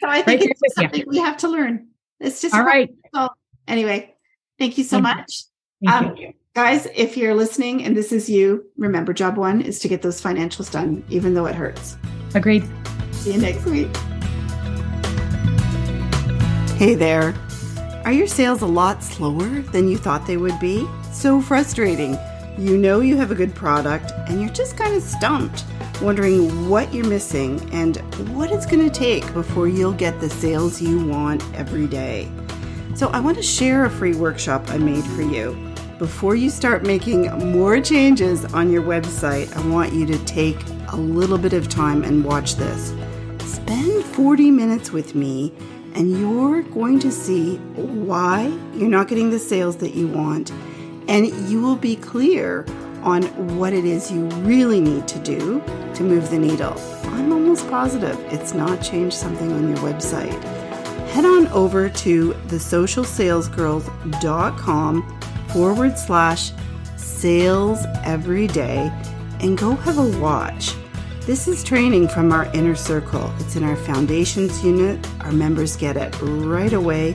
so 0.00 0.08
i 0.08 0.22
think 0.22 0.40
right 0.40 0.50
it's 0.50 0.74
something 0.74 1.04
we 1.06 1.18
have 1.18 1.36
to 1.38 1.48
learn. 1.48 1.88
It's 2.20 2.40
just 2.40 2.54
all 2.54 2.64
right. 2.64 2.90
so 3.14 3.28
anyway 3.68 4.14
Thank 4.58 4.78
you 4.78 4.84
so 4.84 5.00
Thank 5.00 5.06
you. 5.06 5.20
much. 5.20 5.44
Thank 5.84 6.10
Um, 6.10 6.16
you. 6.16 6.32
Guys, 6.54 6.86
if 6.94 7.16
you're 7.16 7.34
listening 7.34 7.82
and 7.82 7.96
this 7.96 8.12
is 8.12 8.30
you, 8.30 8.64
remember 8.76 9.12
job 9.12 9.36
one 9.36 9.60
is 9.60 9.80
to 9.80 9.88
get 9.88 10.02
those 10.02 10.22
financials 10.22 10.70
done, 10.70 11.04
even 11.08 11.34
though 11.34 11.46
it 11.46 11.54
hurts. 11.56 11.96
Agreed. 12.32 12.62
See 13.10 13.32
you 13.32 13.40
next 13.40 13.64
week. 13.64 13.88
Hey 16.76 16.94
there. 16.94 17.34
Are 18.04 18.12
your 18.12 18.28
sales 18.28 18.62
a 18.62 18.66
lot 18.66 19.02
slower 19.02 19.62
than 19.72 19.88
you 19.88 19.98
thought 19.98 20.28
they 20.28 20.36
would 20.36 20.60
be? 20.60 20.86
So 21.10 21.40
frustrating. 21.40 22.16
You 22.56 22.78
know 22.78 23.00
you 23.00 23.16
have 23.16 23.32
a 23.32 23.34
good 23.34 23.52
product 23.52 24.12
and 24.28 24.40
you're 24.40 24.50
just 24.50 24.76
kind 24.76 24.94
of 24.94 25.02
stumped, 25.02 25.64
wondering 26.00 26.68
what 26.68 26.94
you're 26.94 27.08
missing 27.08 27.68
and 27.72 27.96
what 28.32 28.52
it's 28.52 28.64
going 28.64 28.88
to 28.88 28.94
take 28.94 29.24
before 29.34 29.66
you'll 29.66 29.92
get 29.92 30.20
the 30.20 30.30
sales 30.30 30.80
you 30.80 31.04
want 31.04 31.42
every 31.52 31.88
day. 31.88 32.30
So, 32.94 33.08
I 33.08 33.18
want 33.18 33.38
to 33.38 33.42
share 33.42 33.86
a 33.86 33.90
free 33.90 34.14
workshop 34.14 34.70
I 34.70 34.78
made 34.78 35.02
for 35.02 35.22
you. 35.22 35.73
Before 35.98 36.34
you 36.34 36.50
start 36.50 36.82
making 36.82 37.30
more 37.52 37.80
changes 37.80 38.44
on 38.46 38.70
your 38.70 38.82
website, 38.82 39.56
I 39.56 39.64
want 39.68 39.92
you 39.92 40.04
to 40.06 40.18
take 40.24 40.58
a 40.88 40.96
little 40.96 41.38
bit 41.38 41.52
of 41.52 41.68
time 41.68 42.02
and 42.02 42.24
watch 42.24 42.56
this. 42.56 42.92
Spend 43.38 44.04
40 44.06 44.50
minutes 44.50 44.90
with 44.90 45.14
me, 45.14 45.52
and 45.94 46.18
you're 46.18 46.62
going 46.62 46.98
to 46.98 47.12
see 47.12 47.58
why 47.76 48.46
you're 48.74 48.88
not 48.88 49.06
getting 49.06 49.30
the 49.30 49.38
sales 49.38 49.76
that 49.76 49.94
you 49.94 50.08
want, 50.08 50.50
and 51.06 51.28
you 51.48 51.62
will 51.62 51.76
be 51.76 51.94
clear 51.94 52.66
on 53.02 53.22
what 53.56 53.72
it 53.72 53.84
is 53.84 54.10
you 54.10 54.24
really 54.42 54.80
need 54.80 55.06
to 55.06 55.20
do 55.20 55.62
to 55.94 56.02
move 56.02 56.28
the 56.30 56.38
needle. 56.38 56.74
I'm 57.04 57.32
almost 57.32 57.68
positive 57.68 58.18
it's 58.32 58.52
not 58.52 58.82
changed 58.82 59.16
something 59.16 59.52
on 59.52 59.68
your 59.68 59.78
website 59.78 60.42
head 61.14 61.24
on 61.24 61.46
over 61.48 61.88
to 61.88 62.32
thesocialsalesgirls.com 62.48 65.18
forward 65.54 65.96
slash 65.96 66.50
sales 66.96 67.86
every 68.02 68.48
day 68.48 68.90
and 69.38 69.56
go 69.56 69.76
have 69.76 69.98
a 69.98 70.18
watch. 70.18 70.74
This 71.20 71.46
is 71.46 71.62
training 71.62 72.08
from 72.08 72.32
our 72.32 72.46
inner 72.54 72.74
circle. 72.74 73.32
It's 73.38 73.54
in 73.54 73.62
our 73.62 73.76
foundations 73.76 74.64
unit. 74.64 75.06
Our 75.20 75.30
members 75.30 75.76
get 75.76 75.96
it 75.96 76.12
right 76.20 76.72
away 76.72 77.14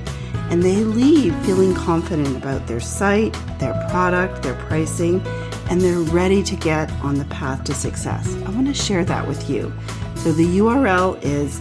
and 0.50 0.64
they 0.64 0.86
leave 0.86 1.36
feeling 1.46 1.76
confident 1.76 2.38
about 2.38 2.66
their 2.66 2.80
site, 2.80 3.38
their 3.60 3.74
product, 3.90 4.42
their 4.42 4.56
pricing, 4.56 5.22
and 5.70 5.82
they're 5.82 6.00
ready 6.00 6.42
to 6.44 6.56
get 6.56 6.90
on 7.04 7.16
the 7.16 7.26
path 7.26 7.66
to 7.66 7.74
success. 7.74 8.38
I 8.46 8.52
want 8.52 8.68
to 8.68 8.74
share 8.74 9.04
that 9.04 9.28
with 9.28 9.50
you. 9.50 9.74
So 10.16 10.32
the 10.32 10.60
URL 10.60 11.22
is 11.22 11.60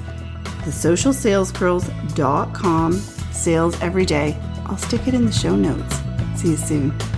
thesocialsalesgirls.com 0.63 2.93
sales 2.93 3.81
every 3.81 4.07
day. 4.07 4.37
I'll 4.67 4.77
stick 4.77 5.09
it 5.09 5.15
in 5.15 5.27
the 5.27 5.33
show 5.33 5.57
notes. 5.57 6.03
See 6.39 6.51
you 6.51 6.57
soon. 6.57 7.18